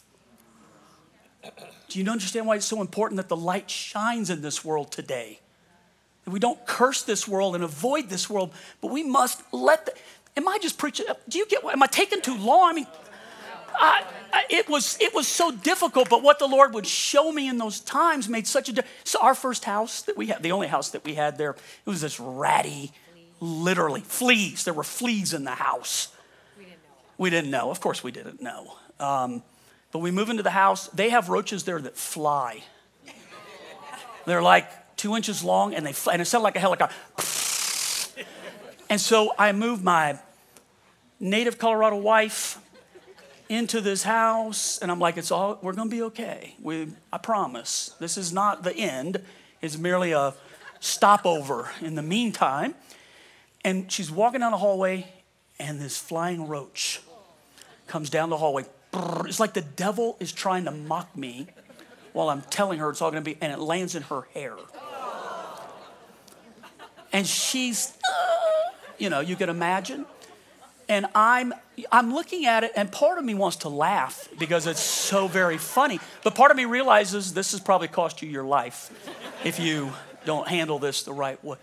Do 1.89 1.99
you 1.99 2.09
understand 2.09 2.45
why 2.45 2.57
it's 2.57 2.65
so 2.65 2.81
important 2.81 3.17
that 3.17 3.29
the 3.29 3.35
light 3.35 3.69
shines 3.69 4.29
in 4.29 4.41
this 4.41 4.63
world 4.63 4.91
today? 4.91 5.39
That 6.25 6.31
we 6.31 6.39
don't 6.39 6.63
curse 6.65 7.03
this 7.03 7.27
world 7.27 7.55
and 7.55 7.63
avoid 7.63 8.09
this 8.09 8.29
world, 8.29 8.53
but 8.81 8.91
we 8.91 9.03
must 9.03 9.41
let 9.53 9.85
the. 9.85 9.93
Am 10.35 10.47
I 10.47 10.59
just 10.61 10.77
preaching? 10.77 11.05
Do 11.27 11.37
you 11.37 11.47
get 11.47 11.63
what? 11.63 11.73
Am 11.73 11.81
I 11.81 11.87
taking 11.87 12.21
too 12.21 12.37
long? 12.37 12.69
I 12.69 12.73
mean, 12.73 12.87
I, 13.79 14.05
it 14.49 14.69
was 14.69 14.97
it 14.99 15.13
was 15.13 15.27
so 15.27 15.51
difficult, 15.51 16.09
but 16.09 16.23
what 16.23 16.39
the 16.39 16.47
Lord 16.47 16.73
would 16.73 16.87
show 16.87 17.31
me 17.31 17.47
in 17.47 17.57
those 17.57 17.79
times 17.79 18.27
made 18.27 18.47
such 18.47 18.69
a 18.69 18.73
difference. 18.73 18.95
So 19.03 19.19
our 19.21 19.35
first 19.35 19.65
house 19.65 20.01
that 20.03 20.17
we 20.17 20.27
had, 20.27 20.43
the 20.43 20.51
only 20.51 20.67
house 20.67 20.89
that 20.91 21.03
we 21.03 21.15
had 21.15 21.37
there, 21.37 21.51
it 21.51 21.89
was 21.89 22.01
this 22.01 22.19
ratty, 22.19 22.91
literally 23.39 24.01
fleas. 24.01 24.63
There 24.63 24.73
were 24.73 24.83
fleas 24.83 25.33
in 25.33 25.43
the 25.43 25.51
house. 25.51 26.09
We 26.57 26.65
didn't 26.65 26.83
know. 26.83 26.95
We 27.17 27.29
didn't 27.29 27.51
know. 27.51 27.71
Of 27.71 27.79
course, 27.79 28.03
we 28.03 28.11
didn't 28.11 28.41
know. 28.41 28.73
Um, 28.99 29.43
but 29.91 29.99
we 29.99 30.11
move 30.11 30.29
into 30.29 30.43
the 30.43 30.51
house. 30.51 30.87
They 30.89 31.09
have 31.09 31.29
roaches 31.29 31.63
there 31.63 31.79
that 31.79 31.97
fly. 31.97 32.63
They're 34.25 34.41
like 34.41 34.67
two 34.97 35.15
inches 35.15 35.43
long, 35.43 35.73
and 35.73 35.85
they 35.85 35.93
fly, 35.93 36.13
and 36.13 36.21
it 36.21 36.25
sounds 36.25 36.43
like 36.43 36.57
a 36.57 36.59
helicopter. 36.59 36.95
And 38.89 38.99
so 38.99 39.33
I 39.37 39.51
moved 39.51 39.83
my 39.83 40.19
native 41.19 41.57
Colorado 41.57 41.97
wife 41.97 42.59
into 43.49 43.79
this 43.79 44.03
house 44.03 44.77
and 44.79 44.91
i'm 44.91 44.99
like 44.99 45.17
it's 45.17 45.31
all 45.31 45.57
we're 45.61 45.73
to 45.89 45.95
be 45.95 46.03
okay. 46.03 46.55
We 46.61 46.87
i 47.11 47.17
promise. 47.17 47.95
This 47.99 48.17
is 48.17 48.33
not 48.33 48.63
the 48.63 48.75
end. 48.75 49.21
It's 49.61 49.77
merely 49.77 50.11
a 50.11 50.33
stopover 50.79 51.69
in 51.81 51.95
the 51.95 52.01
meantime. 52.01 52.75
And 53.63 53.91
she's 53.91 54.11
walking 54.11 54.41
down 54.41 54.51
the 54.51 54.57
hallway 54.57 55.07
and 55.59 55.79
this 55.79 55.97
flying 55.97 56.47
roach 56.47 57.01
comes 57.87 58.09
down 58.09 58.29
the 58.29 58.37
hallway. 58.37 58.65
It's 59.25 59.39
like 59.39 59.53
the 59.53 59.61
devil 59.61 60.17
is 60.19 60.31
trying 60.31 60.65
to 60.65 60.71
mock 60.71 61.15
me 61.15 61.47
while 62.13 62.29
i'm 62.29 62.41
telling 62.43 62.79
her 62.79 62.89
it's 62.89 63.01
all 63.01 63.11
to 63.11 63.21
be 63.21 63.37
and 63.41 63.51
it 63.51 63.59
lands 63.59 63.95
in 63.95 64.03
her 64.03 64.21
hair. 64.33 64.55
And 67.13 67.25
she's 67.25 67.97
uh, 68.09 68.71
you 68.97 69.09
know 69.09 69.19
you 69.19 69.35
can 69.35 69.49
imagine 69.49 70.05
and 70.89 71.05
I'm 71.15 71.53
I'm 71.91 72.13
looking 72.13 72.45
at 72.45 72.63
it, 72.63 72.71
and 72.75 72.91
part 72.91 73.19
of 73.19 73.25
me 73.25 73.35
wants 73.35 73.57
to 73.57 73.69
laugh 73.69 74.27
because 74.39 74.65
it's 74.65 74.79
so 74.79 75.27
very 75.27 75.57
funny. 75.57 75.99
But 76.23 76.33
part 76.33 76.49
of 76.49 76.57
me 76.57 76.65
realizes 76.65 77.33
this 77.33 77.51
has 77.51 77.59
probably 77.59 77.87
cost 77.87 78.21
you 78.21 78.29
your 78.29 78.45
life 78.45 78.91
if 79.43 79.59
you 79.59 79.91
don't 80.25 80.47
handle 80.47 80.79
this 80.79 81.03
the 81.03 81.13
right 81.13 81.43
way. 81.43 81.57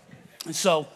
And 0.45 0.55
so, 0.55 0.87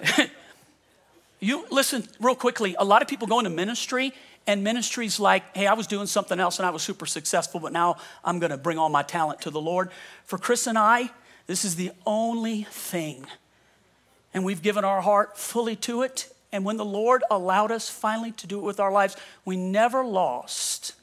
you 1.40 1.64
listen 1.70 2.08
real 2.18 2.34
quickly. 2.34 2.74
A 2.78 2.84
lot 2.84 3.02
of 3.02 3.08
people 3.08 3.28
go 3.28 3.38
into 3.38 3.50
ministry, 3.50 4.14
and 4.46 4.64
ministry's 4.64 5.20
like, 5.20 5.56
hey, 5.56 5.66
I 5.66 5.74
was 5.74 5.86
doing 5.86 6.06
something 6.06 6.40
else 6.40 6.58
and 6.58 6.66
I 6.66 6.70
was 6.70 6.82
super 6.82 7.06
successful, 7.06 7.60
but 7.60 7.72
now 7.72 7.98
I'm 8.24 8.40
going 8.40 8.50
to 8.50 8.56
bring 8.56 8.78
all 8.78 8.88
my 8.88 9.02
talent 9.02 9.42
to 9.42 9.50
the 9.50 9.60
Lord. 9.60 9.90
For 10.24 10.38
Chris 10.38 10.66
and 10.66 10.76
I, 10.76 11.10
this 11.46 11.64
is 11.64 11.76
the 11.76 11.92
only 12.06 12.64
thing. 12.64 13.26
And 14.34 14.44
we've 14.44 14.62
given 14.62 14.84
our 14.84 15.02
heart 15.02 15.38
fully 15.38 15.76
to 15.76 16.02
it 16.02 16.32
and 16.52 16.64
when 16.64 16.76
the 16.76 16.84
Lord 16.84 17.22
allowed 17.30 17.70
us 17.70 17.88
finally 17.88 18.32
to 18.32 18.46
do 18.46 18.58
it 18.58 18.64
with 18.64 18.80
our 18.80 18.90
lives, 18.90 19.16
we 19.44 19.56
never 19.56 20.04
lost 20.04 20.94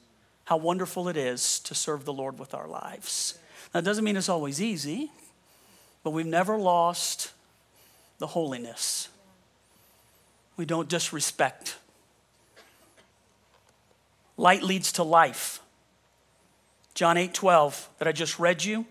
how 0.45 0.57
wonderful 0.57 1.07
it 1.07 1.17
is 1.17 1.59
to 1.61 1.75
serve 1.75 2.05
the 2.05 2.13
Lord 2.13 2.39
with 2.39 2.53
our 2.53 2.67
lives. 2.67 3.37
It 3.73 3.83
doesn't 3.83 4.03
mean 4.03 4.17
it's 4.17 4.29
always 4.29 4.61
easy, 4.61 5.11
but 6.03 6.11
we've 6.11 6.25
never 6.25 6.57
lost 6.57 7.31
the 8.19 8.27
holiness. 8.27 9.09
We 10.55 10.65
don't 10.65 10.89
disrespect. 10.89 11.77
Light 14.35 14.63
leads 14.63 14.91
to 14.93 15.03
life. 15.03 15.61
John 16.93 17.17
8 17.17 17.33
12, 17.33 17.89
that 17.99 18.07
I 18.07 18.11
just 18.11 18.39
read 18.39 18.63
you. 18.63 18.85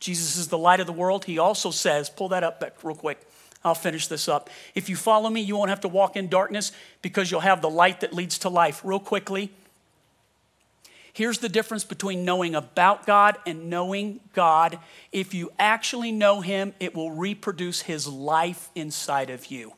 Jesus 0.00 0.36
is 0.36 0.48
the 0.48 0.58
light 0.58 0.80
of 0.80 0.86
the 0.86 0.92
world. 0.92 1.24
He 1.24 1.38
also 1.38 1.70
says, 1.70 2.08
pull 2.10 2.28
that 2.28 2.42
up 2.42 2.60
back 2.60 2.82
real 2.82 2.94
quick. 2.94 3.20
I'll 3.64 3.74
finish 3.74 4.08
this 4.08 4.28
up. 4.28 4.50
If 4.74 4.88
you 4.88 4.96
follow 4.96 5.30
me, 5.30 5.40
you 5.40 5.56
won't 5.56 5.70
have 5.70 5.80
to 5.80 5.88
walk 5.88 6.16
in 6.16 6.28
darkness 6.28 6.72
because 7.00 7.30
you'll 7.30 7.40
have 7.40 7.62
the 7.62 7.70
light 7.70 8.00
that 8.00 8.12
leads 8.12 8.38
to 8.40 8.50
life. 8.50 8.82
Real 8.84 9.00
quickly, 9.00 9.50
here's 11.14 11.38
the 11.38 11.48
difference 11.48 11.82
between 11.82 12.24
knowing 12.24 12.54
about 12.54 13.06
God 13.06 13.38
and 13.46 13.70
knowing 13.70 14.20
God. 14.34 14.78
If 15.12 15.32
you 15.32 15.50
actually 15.58 16.12
know 16.12 16.42
Him, 16.42 16.74
it 16.78 16.94
will 16.94 17.10
reproduce 17.10 17.82
His 17.82 18.06
life 18.06 18.68
inside 18.74 19.30
of 19.30 19.46
you. 19.46 19.72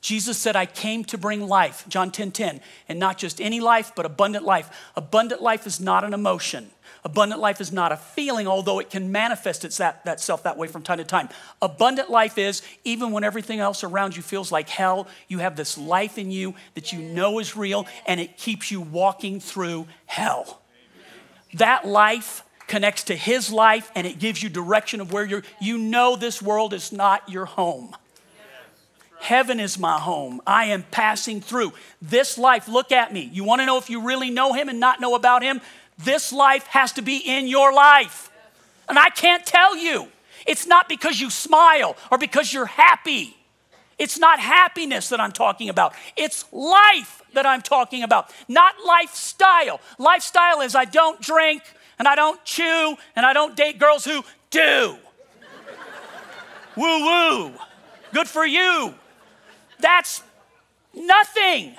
Jesus 0.00 0.38
said, 0.38 0.54
I 0.56 0.64
came 0.64 1.04
to 1.04 1.18
bring 1.18 1.46
life, 1.46 1.84
John 1.88 2.10
10 2.10 2.30
10, 2.30 2.60
and 2.88 2.98
not 2.98 3.18
just 3.18 3.40
any 3.40 3.60
life, 3.60 3.92
but 3.94 4.06
abundant 4.06 4.44
life. 4.44 4.70
Abundant 4.96 5.42
life 5.42 5.66
is 5.66 5.80
not 5.80 6.04
an 6.04 6.14
emotion. 6.14 6.70
Abundant 7.08 7.40
life 7.40 7.62
is 7.62 7.72
not 7.72 7.90
a 7.90 7.96
feeling, 7.96 8.46
although 8.46 8.80
it 8.80 8.90
can 8.90 9.10
manifest 9.10 9.64
itself 9.64 9.96
that, 10.04 10.20
self 10.20 10.42
that 10.42 10.58
way 10.58 10.68
from 10.68 10.82
time 10.82 10.98
to 10.98 11.04
time. 11.04 11.30
Abundant 11.62 12.10
life 12.10 12.36
is 12.36 12.60
even 12.84 13.12
when 13.12 13.24
everything 13.24 13.60
else 13.60 13.82
around 13.82 14.14
you 14.14 14.20
feels 14.22 14.52
like 14.52 14.68
hell, 14.68 15.08
you 15.26 15.38
have 15.38 15.56
this 15.56 15.78
life 15.78 16.18
in 16.18 16.30
you 16.30 16.54
that 16.74 16.92
you 16.92 16.98
know 16.98 17.38
is 17.38 17.56
real 17.56 17.86
and 18.06 18.20
it 18.20 18.36
keeps 18.36 18.70
you 18.70 18.82
walking 18.82 19.40
through 19.40 19.86
hell. 20.04 20.60
That 21.54 21.86
life 21.86 22.44
connects 22.66 23.04
to 23.04 23.16
his 23.16 23.50
life 23.50 23.90
and 23.94 24.06
it 24.06 24.18
gives 24.18 24.42
you 24.42 24.50
direction 24.50 25.00
of 25.00 25.10
where 25.10 25.24
you're 25.24 25.44
you 25.62 25.78
know 25.78 26.14
this 26.14 26.42
world 26.42 26.74
is 26.74 26.92
not 26.92 27.26
your 27.26 27.46
home. 27.46 27.96
Heaven 29.18 29.58
is 29.58 29.78
my 29.78 29.98
home. 29.98 30.42
I 30.46 30.66
am 30.66 30.84
passing 30.90 31.40
through. 31.40 31.72
This 32.02 32.36
life, 32.36 32.68
look 32.68 32.92
at 32.92 33.14
me. 33.14 33.30
You 33.32 33.44
want 33.44 33.62
to 33.62 33.66
know 33.66 33.78
if 33.78 33.88
you 33.88 34.02
really 34.02 34.28
know 34.28 34.52
him 34.52 34.68
and 34.68 34.78
not 34.78 35.00
know 35.00 35.14
about 35.14 35.42
him? 35.42 35.62
This 35.98 36.32
life 36.32 36.66
has 36.68 36.92
to 36.92 37.02
be 37.02 37.18
in 37.18 37.48
your 37.48 37.72
life. 37.72 38.30
And 38.88 38.98
I 38.98 39.10
can't 39.10 39.44
tell 39.44 39.76
you. 39.76 40.08
It's 40.46 40.66
not 40.66 40.88
because 40.88 41.20
you 41.20 41.30
smile 41.30 41.96
or 42.10 42.18
because 42.18 42.52
you're 42.52 42.66
happy. 42.66 43.36
It's 43.98 44.18
not 44.18 44.38
happiness 44.38 45.08
that 45.08 45.20
I'm 45.20 45.32
talking 45.32 45.68
about. 45.68 45.92
It's 46.16 46.44
life 46.52 47.22
that 47.34 47.44
I'm 47.44 47.62
talking 47.62 48.02
about, 48.02 48.32
not 48.46 48.74
lifestyle. 48.86 49.80
Lifestyle 49.98 50.60
is 50.60 50.74
I 50.74 50.84
don't 50.84 51.20
drink 51.20 51.62
and 51.98 52.06
I 52.06 52.14
don't 52.14 52.42
chew 52.44 52.96
and 53.16 53.26
I 53.26 53.32
don't 53.32 53.56
date 53.56 53.78
girls 53.78 54.04
who 54.04 54.24
do. 54.50 54.96
woo 56.76 57.04
woo. 57.04 57.52
Good 58.12 58.28
for 58.28 58.46
you. 58.46 58.94
That's 59.80 60.22
nothing. 60.94 61.74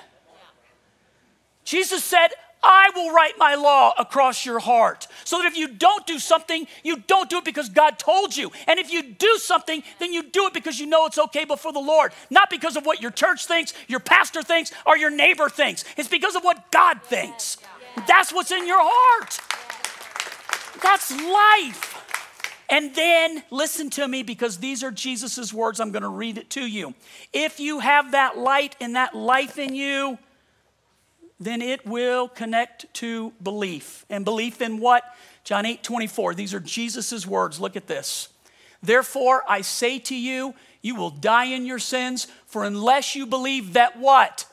Jesus 1.64 2.04
said, 2.04 2.28
I 2.62 2.90
will 2.94 3.12
write 3.12 3.38
my 3.38 3.54
law 3.54 3.92
across 3.98 4.44
your 4.44 4.58
heart. 4.58 5.06
so 5.24 5.38
that 5.38 5.46
if 5.46 5.56
you 5.56 5.68
don't 5.68 6.06
do 6.06 6.18
something, 6.18 6.66
you 6.82 6.96
don't 7.06 7.30
do 7.30 7.38
it 7.38 7.44
because 7.44 7.68
God 7.68 7.98
told 7.98 8.36
you. 8.36 8.50
And 8.66 8.78
if 8.78 8.92
you 8.92 9.02
do 9.02 9.36
something, 9.38 9.82
then 9.98 10.12
you 10.12 10.22
do 10.22 10.46
it 10.46 10.54
because 10.54 10.78
you 10.78 10.86
know 10.86 11.06
it's 11.06 11.18
okay 11.18 11.44
before 11.44 11.72
the 11.72 11.80
Lord, 11.80 12.12
not 12.28 12.50
because 12.50 12.76
of 12.76 12.84
what 12.84 13.00
your 13.00 13.10
church 13.10 13.46
thinks, 13.46 13.72
your 13.88 14.00
pastor 14.00 14.42
thinks, 14.42 14.72
or 14.86 14.96
your 14.96 15.10
neighbor 15.10 15.48
thinks. 15.48 15.84
It's 15.96 16.08
because 16.08 16.36
of 16.36 16.42
what 16.42 16.70
God 16.70 17.02
thinks. 17.02 17.56
That's 18.06 18.32
what's 18.32 18.50
in 18.50 18.66
your 18.66 18.80
heart. 18.80 19.40
That's 20.82 21.10
life. 21.10 21.96
And 22.68 22.94
then 22.94 23.42
listen 23.50 23.90
to 23.90 24.06
me 24.06 24.22
because 24.22 24.58
these 24.58 24.84
are 24.84 24.92
Jesus' 24.92 25.52
words. 25.52 25.80
I'm 25.80 25.90
going 25.90 26.04
to 26.04 26.08
read 26.08 26.38
it 26.38 26.50
to 26.50 26.64
you. 26.64 26.94
If 27.32 27.58
you 27.58 27.80
have 27.80 28.12
that 28.12 28.38
light 28.38 28.76
and 28.80 28.94
that 28.94 29.14
life 29.14 29.58
in 29.58 29.74
you, 29.74 30.18
then 31.40 31.62
it 31.62 31.86
will 31.86 32.28
connect 32.28 32.92
to 32.94 33.32
belief. 33.42 34.04
And 34.10 34.24
belief 34.24 34.60
in 34.60 34.78
what? 34.78 35.02
John 35.42 35.64
8 35.64 35.82
24. 35.82 36.34
These 36.34 36.54
are 36.54 36.60
Jesus' 36.60 37.26
words. 37.26 37.58
Look 37.58 37.76
at 37.76 37.86
this. 37.86 38.28
Therefore, 38.82 39.42
I 39.48 39.62
say 39.62 39.98
to 40.00 40.14
you, 40.14 40.54
you 40.82 40.94
will 40.94 41.10
die 41.10 41.46
in 41.46 41.66
your 41.66 41.78
sins, 41.78 42.28
for 42.46 42.64
unless 42.64 43.14
you 43.14 43.26
believe 43.26 43.72
that 43.72 43.98
what? 43.98 44.46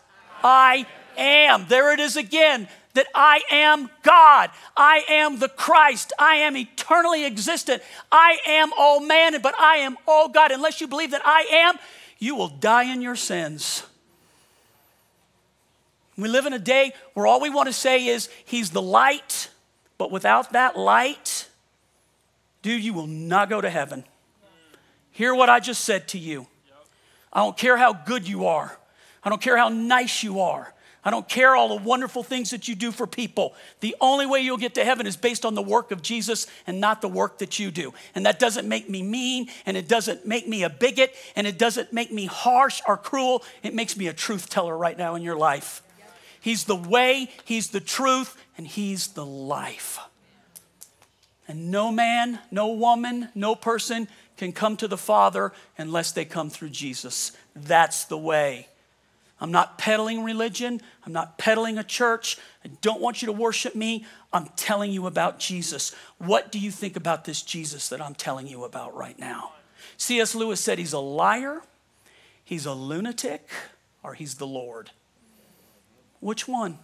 I 0.44 0.86
am. 1.18 1.66
There 1.68 1.94
it 1.94 2.00
is 2.00 2.16
again 2.16 2.68
that 2.94 3.08
I 3.14 3.42
am 3.52 3.90
God. 4.02 4.50
I 4.76 5.04
am 5.10 5.40
the 5.40 5.50
Christ. 5.50 6.14
I 6.18 6.36
am 6.36 6.58
eternally 6.58 7.26
existent. 7.26 7.84
I 8.12 8.40
am 8.46 8.72
all 8.78 9.00
man, 9.00 9.40
but 9.42 9.58
I 9.58 9.78
am 9.78 9.98
all 10.08 10.30
God. 10.30 10.52
Unless 10.52 10.82
you 10.82 10.88
believe 10.88 11.12
that 11.12 11.22
I 11.24 11.48
am, 11.52 11.78
you 12.20 12.36
will 12.36 12.48
die 12.50 12.92
in 12.92 13.02
your 13.02 13.16
sins. 13.16 13.84
We 16.18 16.28
live 16.28 16.46
in 16.46 16.54
a 16.54 16.60
day 16.60 16.94
where 17.14 17.28
all 17.28 17.40
we 17.40 17.50
want 17.50 17.68
to 17.68 17.74
say 17.74 18.08
is, 18.08 18.30
He's 18.46 18.72
the 18.72 18.82
light, 18.82 19.50
but 19.98 20.12
without 20.12 20.54
that 20.54 20.78
light, 20.78 21.48
dude, 22.62 22.84
you 22.84 22.94
will 22.94 23.08
not 23.08 23.50
go 23.50 23.62
to 23.62 23.70
heaven. 23.70 24.04
Hear 25.12 25.34
what 25.34 25.50
I 25.50 25.60
just 25.60 25.84
said 25.84 26.08
to 26.10 26.18
you. 26.18 26.48
I 27.32 27.42
don't 27.42 27.58
care 27.58 27.78
how 27.78 27.94
good 27.94 28.28
you 28.28 28.48
are, 28.48 28.78
I 29.24 29.30
don't 29.30 29.42
care 29.42 29.58
how 29.58 29.70
nice 29.70 30.24
you 30.24 30.40
are. 30.40 30.74
I 31.04 31.10
don't 31.10 31.30
care 31.30 31.56
all 31.56 31.70
the 31.70 31.82
wonderful 31.82 32.22
things 32.22 32.50
that 32.50 32.68
you 32.68 32.76
do 32.76 32.92
for 32.92 33.08
people. 33.08 33.54
The 33.80 33.96
only 34.02 34.26
way 34.26 34.42
you'll 34.42 34.58
get 34.58 34.76
to 34.76 34.84
heaven 34.84 35.08
is 35.08 35.16
based 35.16 35.46
on 35.46 35.56
the 35.56 35.62
work 35.62 35.92
of 35.92 36.02
Jesus 36.02 36.48
and 36.66 36.82
not 36.82 37.00
the 37.00 37.08
work 37.08 37.38
that 37.38 37.60
you 37.60 37.72
do. 37.72 37.94
And 38.14 38.26
that 38.26 38.40
doesn't 38.40 38.68
make 38.68 38.90
me 38.90 39.04
mean, 39.04 39.48
and 39.66 39.78
it 39.78 39.88
doesn't 39.88 40.26
make 40.26 40.50
me 40.50 40.64
a 40.64 40.70
bigot, 40.70 41.16
and 41.38 41.48
it 41.48 41.58
doesn't 41.58 41.94
make 41.94 42.12
me 42.12 42.26
harsh 42.26 42.82
or 42.86 42.98
cruel. 42.98 43.46
It 43.64 43.74
makes 43.74 43.96
me 43.96 44.08
a 44.08 44.14
truth 44.14 44.50
teller 44.50 44.78
right 44.78 44.98
now 44.98 45.16
in 45.16 45.22
your 45.22 45.38
life. 45.38 45.82
He's 46.48 46.64
the 46.64 46.78
way, 46.78 47.30
He's 47.44 47.72
the 47.72 47.82
truth, 47.82 48.42
and 48.58 48.66
He's 48.66 49.10
the 49.10 49.26
life. 49.26 50.00
And 51.46 51.72
no 51.72 51.92
man, 51.92 52.40
no 52.52 52.70
woman, 52.70 53.28
no 53.36 53.54
person 53.54 54.08
can 54.38 54.54
come 54.54 54.78
to 54.78 54.88
the 54.88 54.96
Father 54.96 55.52
unless 55.78 56.14
they 56.14 56.24
come 56.24 56.50
through 56.50 56.70
Jesus. 56.70 57.34
That's 57.54 58.06
the 58.06 58.18
way. 58.18 58.70
I'm 59.42 59.52
not 59.52 59.78
peddling 59.78 60.24
religion. 60.24 60.80
I'm 61.06 61.12
not 61.12 61.38
peddling 61.38 61.78
a 61.78 61.84
church. 61.84 62.38
I 62.64 62.70
don't 62.80 63.02
want 63.02 63.22
you 63.22 63.26
to 63.26 63.34
worship 63.34 63.76
me. 63.76 64.06
I'm 64.32 64.48
telling 64.56 64.94
you 64.94 65.06
about 65.06 65.40
Jesus. 65.40 65.94
What 66.18 66.50
do 66.50 66.60
you 66.60 66.72
think 66.72 66.96
about 66.96 67.26
this 67.26 67.42
Jesus 67.42 67.90
that 67.90 68.00
I'm 68.00 68.16
telling 68.16 68.48
you 68.48 68.64
about 68.64 68.96
right 68.96 69.20
now? 69.20 69.52
C.S. 69.98 70.34
Lewis 70.34 70.62
said 70.62 70.80
he's 70.80 70.94
a 70.94 71.00
liar, 71.00 71.62
he's 72.42 72.66
a 72.66 72.72
lunatic, 72.72 73.50
or 74.02 74.14
he's 74.14 74.36
the 74.36 74.48
Lord. 74.48 74.92
Which 76.20 76.48
one? 76.48 76.80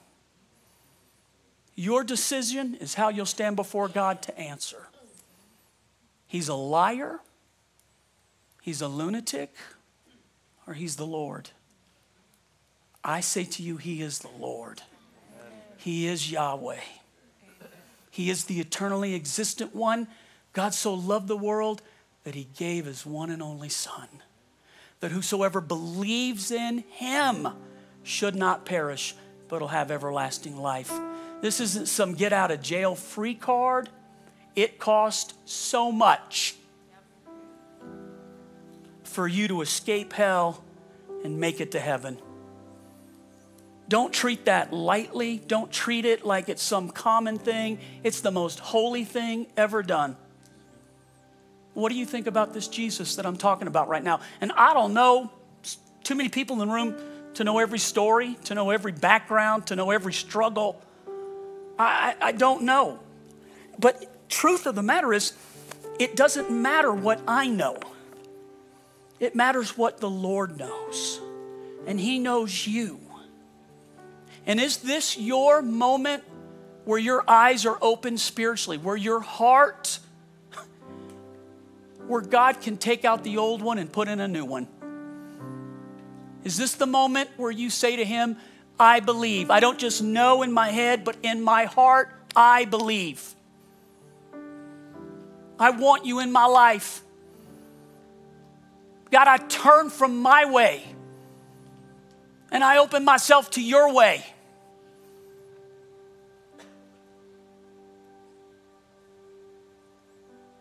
Your 1.76 2.04
decision 2.04 2.76
is 2.76 2.94
how 2.94 3.10
you'll 3.10 3.26
stand 3.26 3.56
before 3.56 3.88
God 3.88 4.22
to 4.24 4.38
answer. 4.38 4.88
He's 6.28 6.48
a 6.48 6.56
liar, 6.56 7.20
he's 8.62 8.82
a 8.82 8.88
lunatic, 8.88 9.56
or 10.68 10.74
he's 10.74 10.96
the 10.96 11.06
Lord. 11.06 11.50
I 13.04 13.20
say 13.20 13.44
to 13.44 13.64
you, 13.64 13.78
He 13.78 14.02
is 14.02 14.20
the 14.20 14.32
Lord. 14.40 14.82
He 15.78 16.08
is 16.08 16.32
Yahweh. 16.32 16.80
He 18.10 18.30
is 18.30 18.46
the 18.46 18.60
eternally 18.60 19.16
existent 19.16 19.76
one. 19.76 20.08
God 20.54 20.74
so 20.74 20.94
loved 20.94 21.28
the 21.28 21.36
world 21.36 21.82
that 22.24 22.36
He 22.36 22.48
gave 22.56 22.86
His 22.86 23.06
one 23.06 23.30
and 23.30 23.42
only 23.42 23.70
Son, 23.70 24.08
that 25.02 25.12
whosoever 25.12 25.60
believes 25.60 26.52
in 26.52 26.80
Him 26.90 27.50
should 28.04 28.36
not 28.36 28.66
perish, 28.66 29.16
but 29.54 29.62
will 29.62 29.68
have 29.68 29.92
everlasting 29.92 30.58
life. 30.58 30.92
This 31.42 31.60
isn't 31.60 31.88
some 31.88 32.16
get 32.16 32.34
out 32.34 32.50
of 32.50 32.60
jail 32.64 32.96
free 32.96 33.36
card. 33.36 33.88
It 34.56 34.80
cost 34.80 35.36
so 35.46 35.92
much 35.92 36.56
for 39.04 39.28
you 39.28 39.48
to 39.50 39.62
escape 39.62 40.12
hell 40.12 40.64
and 41.24 41.40
make 41.40 41.62
it 41.62 41.74
to 41.74 41.80
heaven. 41.80 42.18
Don't 43.88 44.12
treat 44.12 44.46
that 44.46 44.74
lightly. 44.74 45.38
Don't 45.38 45.72
treat 45.72 46.06
it 46.06 46.26
like 46.26 46.50
it's 46.50 46.64
some 46.64 46.90
common 46.90 47.38
thing. 47.38 47.78
It's 48.04 48.22
the 48.22 48.32
most 48.32 48.58
holy 48.58 49.04
thing 49.04 49.46
ever 49.56 49.84
done. 49.84 50.18
What 51.76 51.90
do 51.90 51.96
you 51.96 52.08
think 52.08 52.26
about 52.26 52.56
this 52.56 52.68
Jesus 52.68 53.18
that 53.18 53.28
I'm 53.28 53.38
talking 53.38 53.68
about 53.68 53.88
right 53.88 54.04
now? 54.04 54.20
And 54.42 54.52
I 54.54 54.74
don't 54.74 54.96
know 54.96 55.32
too 56.04 56.16
many 56.16 56.30
people 56.30 56.60
in 56.60 56.68
the 56.68 56.74
room 56.74 56.96
to 57.36 57.44
know 57.44 57.60
every 57.60 57.80
story, 57.80 58.38
to 58.46 58.56
know 58.56 58.70
every 58.70 58.92
background, 58.92 59.68
to 59.68 59.76
know 59.76 59.92
every 59.92 60.14
struggle. 60.14 60.82
I, 61.78 62.16
I, 62.22 62.28
I 62.28 62.32
don't 62.32 62.64
know. 62.64 63.00
But 63.80 64.30
truth 64.30 64.66
of 64.66 64.76
the 64.76 64.84
matter 64.84 65.14
is, 65.14 65.34
it 66.00 66.16
doesn't 66.16 66.52
matter 66.52 66.92
what 66.92 67.22
I 67.28 67.48
know. 67.48 67.78
It 69.20 69.36
matters 69.36 69.78
what 69.78 70.00
the 70.00 70.10
Lord 70.10 70.58
knows. 70.58 71.20
And 71.88 72.00
He 72.00 72.20
knows 72.20 72.68
you. 72.68 73.00
And 74.46 74.60
is 74.60 74.78
this 74.78 75.18
your 75.18 75.62
moment 75.62 76.24
where 76.86 77.00
your 77.00 77.24
eyes 77.30 77.66
are 77.66 77.78
open 77.82 78.18
spiritually, 78.18 78.78
where 78.78 78.98
your 78.98 79.22
heart, 79.22 80.00
where 82.08 82.22
God 82.22 82.62
can 82.62 82.78
take 82.78 83.06
out 83.06 83.24
the 83.24 83.38
old 83.38 83.62
one 83.62 83.78
and 83.78 83.92
put 83.92 84.08
in 84.08 84.20
a 84.20 84.28
new 84.28 84.44
one? 84.44 84.68
Is 86.44 86.58
this 86.58 86.74
the 86.74 86.86
moment 86.86 87.30
where 87.38 87.52
you 87.52 87.70
say 87.70 87.96
to 87.96 88.06
Him, 88.06 88.38
I 88.80 89.00
believe? 89.00 89.50
I 89.50 89.60
don't 89.60 89.80
just 89.80 90.02
know 90.02 90.44
in 90.44 90.52
my 90.52 90.70
head, 90.70 91.04
but 91.04 91.18
in 91.24 91.42
my 91.42 91.66
heart, 91.66 92.12
I 92.36 92.66
believe. 92.66 93.36
I 95.60 95.70
want 95.70 96.06
you 96.06 96.20
in 96.20 96.32
my 96.32 96.46
life. 96.46 97.02
God, 99.12 99.28
I 99.28 99.38
turn 99.38 99.90
from 99.90 100.22
my 100.22 100.46
way 100.46 100.84
and 102.52 102.64
I 102.64 102.78
open 102.78 103.06
myself 103.06 103.52
to 103.52 103.62
your 103.62 103.94
way. 103.94 104.26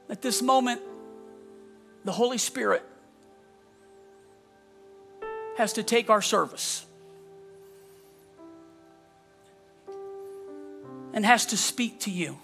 At 0.08 0.20
this 0.20 0.42
moment, 0.42 0.82
the 2.04 2.12
Holy 2.12 2.36
Spirit 2.36 2.84
has 5.56 5.74
to 5.74 5.82
take 5.82 6.10
our 6.10 6.22
service 6.22 6.86
and 11.12 11.24
has 11.26 11.46
to 11.46 11.56
speak 11.56 12.00
to 12.00 12.10
you. 12.10 12.38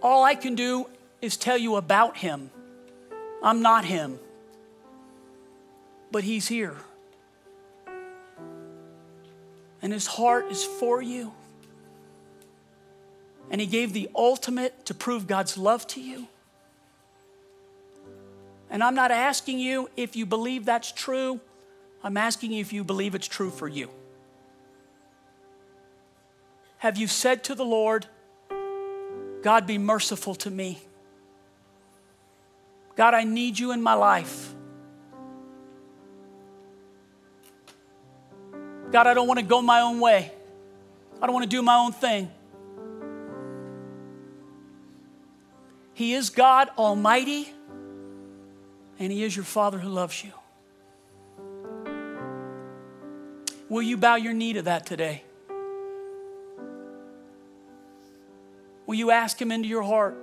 All 0.00 0.24
I 0.24 0.34
can 0.34 0.54
do 0.54 0.86
is 1.20 1.36
tell 1.36 1.58
you 1.58 1.76
about 1.76 2.16
Him. 2.16 2.50
I'm 3.42 3.62
not 3.62 3.84
Him, 3.84 4.18
but 6.10 6.24
He's 6.24 6.48
here. 6.48 6.76
And 9.82 9.92
His 9.92 10.06
heart 10.06 10.50
is 10.50 10.64
for 10.64 11.02
you 11.02 11.32
and 13.50 13.60
He 13.60 13.66
gave 13.66 13.92
the 13.92 14.08
ultimate 14.14 14.84
to 14.86 14.94
prove 14.94 15.26
God's 15.26 15.56
love 15.56 15.86
to 15.88 16.00
you. 16.00 16.28
And 18.70 18.82
I'm 18.82 18.94
not 18.94 19.10
asking 19.10 19.58
you 19.58 19.88
if 19.96 20.16
you 20.16 20.26
believe 20.26 20.64
that's 20.64 20.92
true, 20.92 21.40
I'm 22.02 22.16
asking 22.16 22.52
you 22.52 22.60
if 22.60 22.72
you 22.72 22.84
believe 22.84 23.14
it's 23.14 23.26
true 23.26 23.50
for 23.50 23.66
you. 23.66 23.90
Have 26.78 26.96
you 26.96 27.06
said 27.06 27.44
to 27.44 27.54
the 27.54 27.64
Lord, 27.64 28.06
God, 29.42 29.66
be 29.66 29.78
merciful 29.78 30.34
to 30.36 30.50
me? 30.50 30.78
God, 32.94 33.14
I 33.14 33.24
need 33.24 33.58
you 33.58 33.72
in 33.72 33.82
my 33.82 33.94
life. 33.94 34.54
God, 38.90 39.06
I 39.06 39.14
don't 39.14 39.28
want 39.28 39.38
to 39.38 39.46
go 39.46 39.60
my 39.60 39.80
own 39.80 40.00
way. 40.00 40.32
I 41.20 41.26
don't 41.26 41.34
want 41.34 41.44
to 41.44 41.48
do 41.48 41.62
my 41.62 41.76
own 41.76 41.92
thing. 41.92 42.30
He 45.94 46.14
is 46.14 46.30
God 46.30 46.70
Almighty, 46.78 47.52
and 48.98 49.12
He 49.12 49.22
is 49.22 49.34
your 49.34 49.44
Father 49.44 49.78
who 49.78 49.88
loves 49.88 50.24
you. 50.24 50.32
Will 53.68 53.82
you 53.82 53.96
bow 53.96 54.16
your 54.16 54.32
knee 54.32 54.54
to 54.54 54.62
that 54.62 54.86
today? 54.86 55.22
Will 58.86 58.94
you 58.94 59.10
ask 59.10 59.40
Him 59.40 59.52
into 59.52 59.68
your 59.68 59.82
heart? 59.82 60.16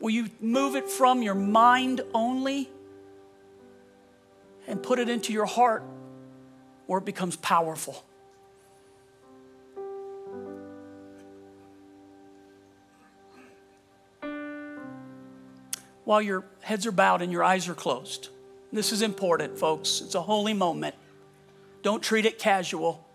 Will 0.00 0.10
you 0.10 0.28
move 0.40 0.76
it 0.76 0.88
from 0.88 1.22
your 1.22 1.34
mind 1.34 2.00
only 2.12 2.70
and 4.66 4.82
put 4.82 4.98
it 4.98 5.08
into 5.08 5.32
your 5.32 5.46
heart 5.46 5.82
where 6.86 6.98
it 6.98 7.04
becomes 7.04 7.36
powerful? 7.36 8.04
While 16.04 16.20
your 16.22 16.44
heads 16.60 16.86
are 16.86 16.92
bowed 16.92 17.22
and 17.22 17.32
your 17.32 17.42
eyes 17.42 17.68
are 17.68 17.74
closed, 17.74 18.28
this 18.72 18.92
is 18.92 19.02
important, 19.02 19.58
folks. 19.58 20.02
It's 20.04 20.14
a 20.14 20.22
holy 20.22 20.52
moment. 20.52 20.94
Don't 21.82 22.02
treat 22.02 22.26
it 22.26 22.38
casual. 22.38 23.06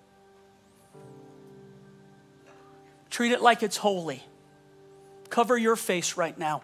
Treat 3.10 3.32
it 3.32 3.42
like 3.42 3.64
it's 3.64 3.78
holy. 3.78 4.24
Cover 5.30 5.58
your 5.58 5.76
face 5.76 6.18
right 6.18 6.38
now. 6.38 6.64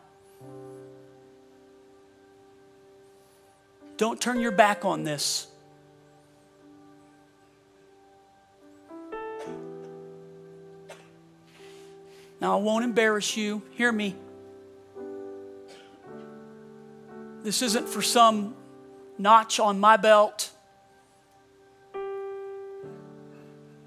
Don't 3.97 4.19
turn 4.19 4.39
your 4.39 4.51
back 4.51 4.85
on 4.85 5.03
this. 5.03 5.47
Now, 12.41 12.57
I 12.57 12.61
won't 12.61 12.83
embarrass 12.83 13.37
you. 13.37 13.61
Hear 13.71 13.91
me. 13.91 14.15
This 17.45 17.61
isn't 17.61 17.87
for 17.87 18.01
some 18.01 18.55
notch 19.19 19.59
on 19.59 19.79
my 19.79 19.97
belt. 19.97 20.49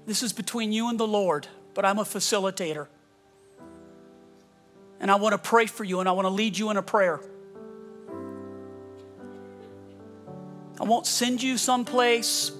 This 0.05 0.23
is 0.23 0.31
between 0.31 0.71
you 0.71 0.87
and 0.87 0.97
the 0.97 1.05
Lord, 1.05 1.45
but 1.73 1.83
I'm 1.83 1.99
a 1.99 2.05
facilitator. 2.05 2.87
And 5.01 5.11
I 5.11 5.15
want 5.15 5.33
to 5.33 5.37
pray 5.37 5.65
for 5.65 5.83
you 5.83 5.99
and 5.99 6.07
I 6.07 6.13
want 6.13 6.25
to 6.25 6.29
lead 6.29 6.57
you 6.57 6.69
in 6.69 6.77
a 6.77 6.81
prayer. 6.81 7.19
I 10.79 10.85
won't 10.85 11.05
send 11.05 11.43
you 11.43 11.57
someplace. 11.57 12.53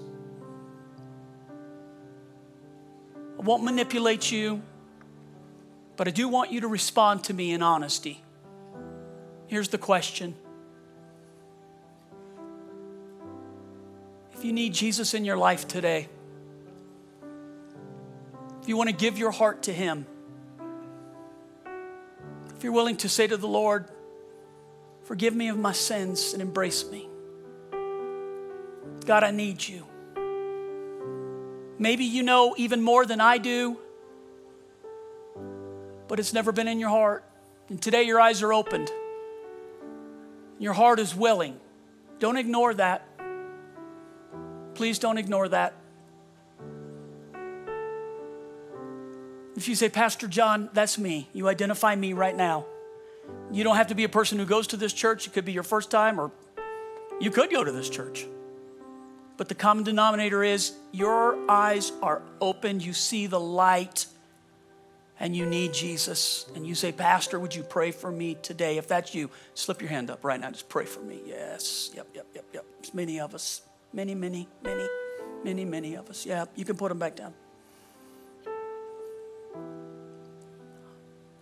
I 3.37 3.41
won't 3.41 3.63
manipulate 3.63 4.33
you. 4.33 4.61
But 5.95 6.09
I 6.09 6.11
do 6.11 6.27
want 6.27 6.51
you 6.51 6.59
to 6.59 6.67
respond 6.67 7.23
to 7.23 7.33
me 7.33 7.53
in 7.53 7.61
honesty. 7.61 8.21
Here's 9.47 9.69
the 9.69 9.77
question 9.77 10.35
If 14.39 14.45
you 14.45 14.53
need 14.53 14.73
Jesus 14.73 15.13
in 15.13 15.25
your 15.25 15.35
life 15.35 15.67
today, 15.67 16.07
if 18.61 18.69
you 18.69 18.77
want 18.77 18.89
to 18.89 18.95
give 18.95 19.17
your 19.17 19.31
heart 19.31 19.63
to 19.63 19.73
Him, 19.73 20.05
if 22.55 22.63
you're 22.63 22.71
willing 22.71 22.95
to 22.95 23.09
say 23.09 23.27
to 23.27 23.35
the 23.35 23.49
Lord, 23.49 23.89
Forgive 25.03 25.35
me 25.35 25.49
of 25.49 25.57
my 25.57 25.73
sins 25.73 26.31
and 26.31 26.41
embrace 26.41 26.89
me. 26.89 27.09
God, 29.05 29.25
I 29.25 29.31
need 29.31 29.67
you. 29.67 29.85
Maybe 31.77 32.05
you 32.05 32.23
know 32.23 32.55
even 32.57 32.81
more 32.81 33.05
than 33.05 33.19
I 33.19 33.39
do, 33.39 33.77
but 36.07 36.17
it's 36.17 36.31
never 36.31 36.53
been 36.53 36.69
in 36.69 36.79
your 36.79 36.91
heart. 36.91 37.25
And 37.67 37.81
today 37.81 38.03
your 38.03 38.21
eyes 38.21 38.41
are 38.41 38.53
opened. 38.53 38.89
Your 40.59 40.71
heart 40.71 40.99
is 40.99 41.13
willing. 41.13 41.59
Don't 42.19 42.37
ignore 42.37 42.73
that. 42.75 43.08
Please 44.79 44.97
don't 44.97 45.17
ignore 45.17 45.49
that. 45.49 45.73
If 49.57 49.67
you 49.67 49.75
say, 49.75 49.89
Pastor 49.89 50.25
John, 50.25 50.69
that's 50.71 50.97
me, 50.97 51.27
you 51.33 51.49
identify 51.49 51.93
me 51.97 52.13
right 52.13 52.33
now. 52.33 52.65
You 53.51 53.65
don't 53.65 53.75
have 53.75 53.87
to 53.87 53.93
be 53.95 54.05
a 54.05 54.09
person 54.09 54.39
who 54.39 54.45
goes 54.45 54.67
to 54.67 54.77
this 54.77 54.93
church. 54.93 55.27
It 55.27 55.33
could 55.33 55.43
be 55.43 55.51
your 55.51 55.63
first 55.63 55.91
time, 55.91 56.17
or 56.17 56.31
you 57.19 57.29
could 57.29 57.51
go 57.51 57.61
to 57.61 57.73
this 57.73 57.89
church. 57.89 58.25
But 59.35 59.49
the 59.49 59.53
common 59.53 59.83
denominator 59.83 60.45
is 60.45 60.71
your 60.93 61.37
eyes 61.51 61.91
are 62.01 62.21
open, 62.39 62.79
you 62.79 62.93
see 62.93 63.27
the 63.27 63.37
light, 63.37 64.05
and 65.19 65.35
you 65.35 65.45
need 65.45 65.73
Jesus. 65.73 66.45
And 66.55 66.65
you 66.65 66.73
say, 66.73 66.93
Pastor, 66.93 67.37
would 67.37 67.53
you 67.53 67.63
pray 67.63 67.91
for 67.91 68.13
me 68.13 68.37
today? 68.41 68.77
If 68.77 68.87
that's 68.87 69.13
you, 69.13 69.29
slip 69.55 69.81
your 69.81 69.89
hand 69.89 70.09
up 70.09 70.23
right 70.23 70.39
now. 70.39 70.51
Just 70.51 70.69
pray 70.69 70.85
for 70.85 71.01
me. 71.01 71.19
Yes. 71.25 71.91
Yep, 71.93 72.07
yep, 72.15 72.27
yep, 72.33 72.45
yep. 72.53 72.65
It's 72.79 72.93
many 72.93 73.19
of 73.19 73.35
us. 73.35 73.63
Many, 73.91 74.15
many, 74.15 74.47
many, 74.63 74.87
many, 75.43 75.65
many 75.65 75.95
of 75.95 76.09
us. 76.09 76.25
Yeah, 76.25 76.45
you 76.55 76.65
can 76.65 76.77
put 76.77 76.89
them 76.89 76.99
back 76.99 77.15
down. 77.15 77.33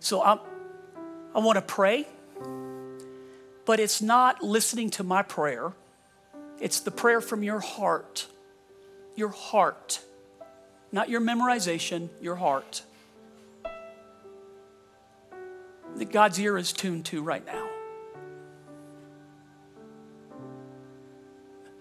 So 0.00 0.22
I, 0.22 0.38
I 1.34 1.40
want 1.40 1.56
to 1.56 1.62
pray, 1.62 2.06
but 3.66 3.80
it's 3.80 4.00
not 4.00 4.42
listening 4.42 4.90
to 4.90 5.02
my 5.02 5.22
prayer. 5.22 5.72
It's 6.60 6.80
the 6.80 6.90
prayer 6.90 7.20
from 7.20 7.42
your 7.42 7.60
heart. 7.60 8.26
Your 9.14 9.28
heart. 9.28 10.00
Not 10.90 11.10
your 11.10 11.20
memorization, 11.20 12.08
your 12.20 12.36
heart. 12.36 12.82
That 15.96 16.10
God's 16.10 16.40
ear 16.40 16.56
is 16.56 16.72
tuned 16.72 17.04
to 17.06 17.22
right 17.22 17.44
now. 17.44 17.67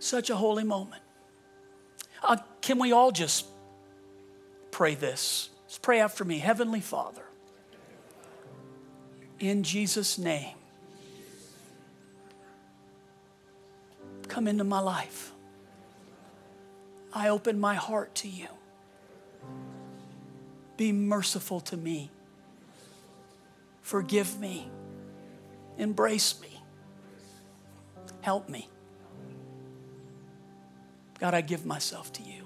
Such 0.08 0.30
a 0.30 0.38
holy 0.38 0.64
moment. 0.64 1.04
Uh, 2.24 2.38
can 2.62 2.80
we 2.80 2.94
all 2.94 3.12
just 3.12 3.46
pray 4.72 4.96
this? 4.96 5.50
Let's 5.66 5.80
pray 5.80 6.00
after 6.00 6.24
me. 6.24 6.38
Heavenly 6.38 6.80
Father, 6.80 7.24
in 9.38 9.64
Jesus' 9.64 10.18
name, 10.18 10.56
come 14.30 14.48
into 14.48 14.64
my 14.64 14.80
life. 14.80 15.34
I 17.12 17.28
open 17.28 17.60
my 17.60 17.76
heart 17.76 18.16
to 18.16 18.30
you. 18.30 18.48
Be 20.78 20.94
merciful 20.94 21.60
to 21.60 21.76
me. 21.76 22.12
Forgive 23.82 24.40
me. 24.40 24.70
Embrace 25.78 26.40
me. 26.40 26.62
Help 28.22 28.48
me. 28.48 28.70
God, 31.20 31.34
I 31.34 31.42
give 31.42 31.66
myself 31.66 32.12
to 32.14 32.24
you. 32.24 32.46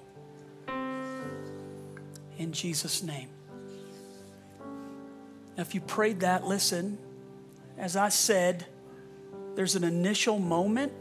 In 2.37 2.51
Jesus' 2.53 3.03
name. 3.03 3.29
Now, 5.57 5.61
if 5.61 5.75
you 5.75 5.81
prayed 5.81 6.21
that, 6.21 6.45
listen, 6.45 6.97
as 7.77 7.95
I 7.95 8.09
said, 8.09 8.65
there's 9.55 9.75
an 9.75 9.83
initial 9.83 10.39
moment 10.39 10.93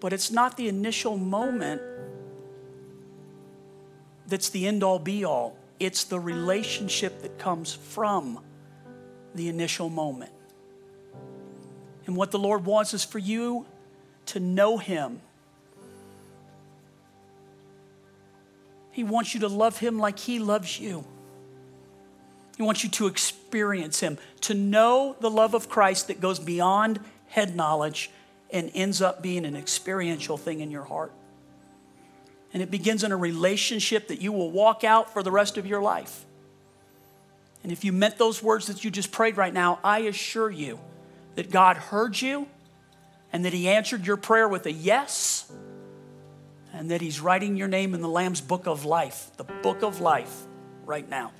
but 0.00 0.14
it's 0.14 0.30
not 0.30 0.56
the 0.56 0.66
initial 0.68 1.18
moment 1.18 1.82
that's 4.26 4.48
the 4.48 4.66
end 4.66 4.82
all 4.82 4.98
be 4.98 5.24
all. 5.24 5.56
It's 5.78 6.04
the 6.04 6.18
relationship 6.18 7.22
that 7.22 7.38
comes 7.38 7.74
from 7.74 8.40
the 9.34 9.48
initial 9.48 9.90
moment. 9.90 10.32
And 12.06 12.16
what 12.16 12.30
the 12.30 12.38
Lord 12.38 12.64
wants 12.64 12.94
is 12.94 13.04
for 13.04 13.18
you 13.18 13.66
to 14.26 14.40
know 14.40 14.78
Him. 14.78 15.20
He 18.92 19.04
wants 19.04 19.34
you 19.34 19.40
to 19.40 19.48
love 19.48 19.78
Him 19.78 19.98
like 19.98 20.18
He 20.18 20.38
loves 20.38 20.78
you. 20.78 21.04
He 22.56 22.62
wants 22.62 22.84
you 22.84 22.90
to 22.90 23.06
experience 23.06 24.00
Him, 24.00 24.18
to 24.42 24.54
know 24.54 25.16
the 25.20 25.30
love 25.30 25.54
of 25.54 25.68
Christ 25.68 26.08
that 26.08 26.20
goes 26.20 26.38
beyond 26.38 27.00
head 27.28 27.56
knowledge 27.56 28.10
and 28.50 28.70
ends 28.74 29.00
up 29.00 29.22
being 29.22 29.44
an 29.44 29.56
experiential 29.56 30.36
thing 30.36 30.60
in 30.60 30.70
your 30.70 30.84
heart. 30.84 31.12
And 32.52 32.62
it 32.62 32.70
begins 32.70 33.04
in 33.04 33.12
a 33.12 33.16
relationship 33.16 34.08
that 34.08 34.20
you 34.20 34.32
will 34.32 34.50
walk 34.50 34.82
out 34.82 35.12
for 35.12 35.22
the 35.22 35.30
rest 35.30 35.56
of 35.56 35.66
your 35.66 35.80
life. 35.80 36.24
And 37.62 37.70
if 37.70 37.84
you 37.84 37.92
meant 37.92 38.18
those 38.18 38.42
words 38.42 38.66
that 38.66 38.84
you 38.84 38.90
just 38.90 39.12
prayed 39.12 39.36
right 39.36 39.54
now, 39.54 39.78
I 39.84 40.00
assure 40.00 40.50
you 40.50 40.80
that 41.36 41.50
God 41.50 41.76
heard 41.76 42.20
you 42.20 42.48
and 43.32 43.44
that 43.44 43.52
He 43.52 43.68
answered 43.68 44.06
your 44.06 44.16
prayer 44.16 44.48
with 44.48 44.66
a 44.66 44.72
yes 44.72 45.50
and 46.72 46.90
that 46.90 47.00
He's 47.00 47.20
writing 47.20 47.56
your 47.56 47.68
name 47.68 47.94
in 47.94 48.00
the 48.00 48.08
Lamb's 48.08 48.40
book 48.40 48.66
of 48.66 48.84
life, 48.84 49.30
the 49.36 49.44
book 49.44 49.82
of 49.82 50.00
life, 50.00 50.46
right 50.84 51.08
now. 51.08 51.32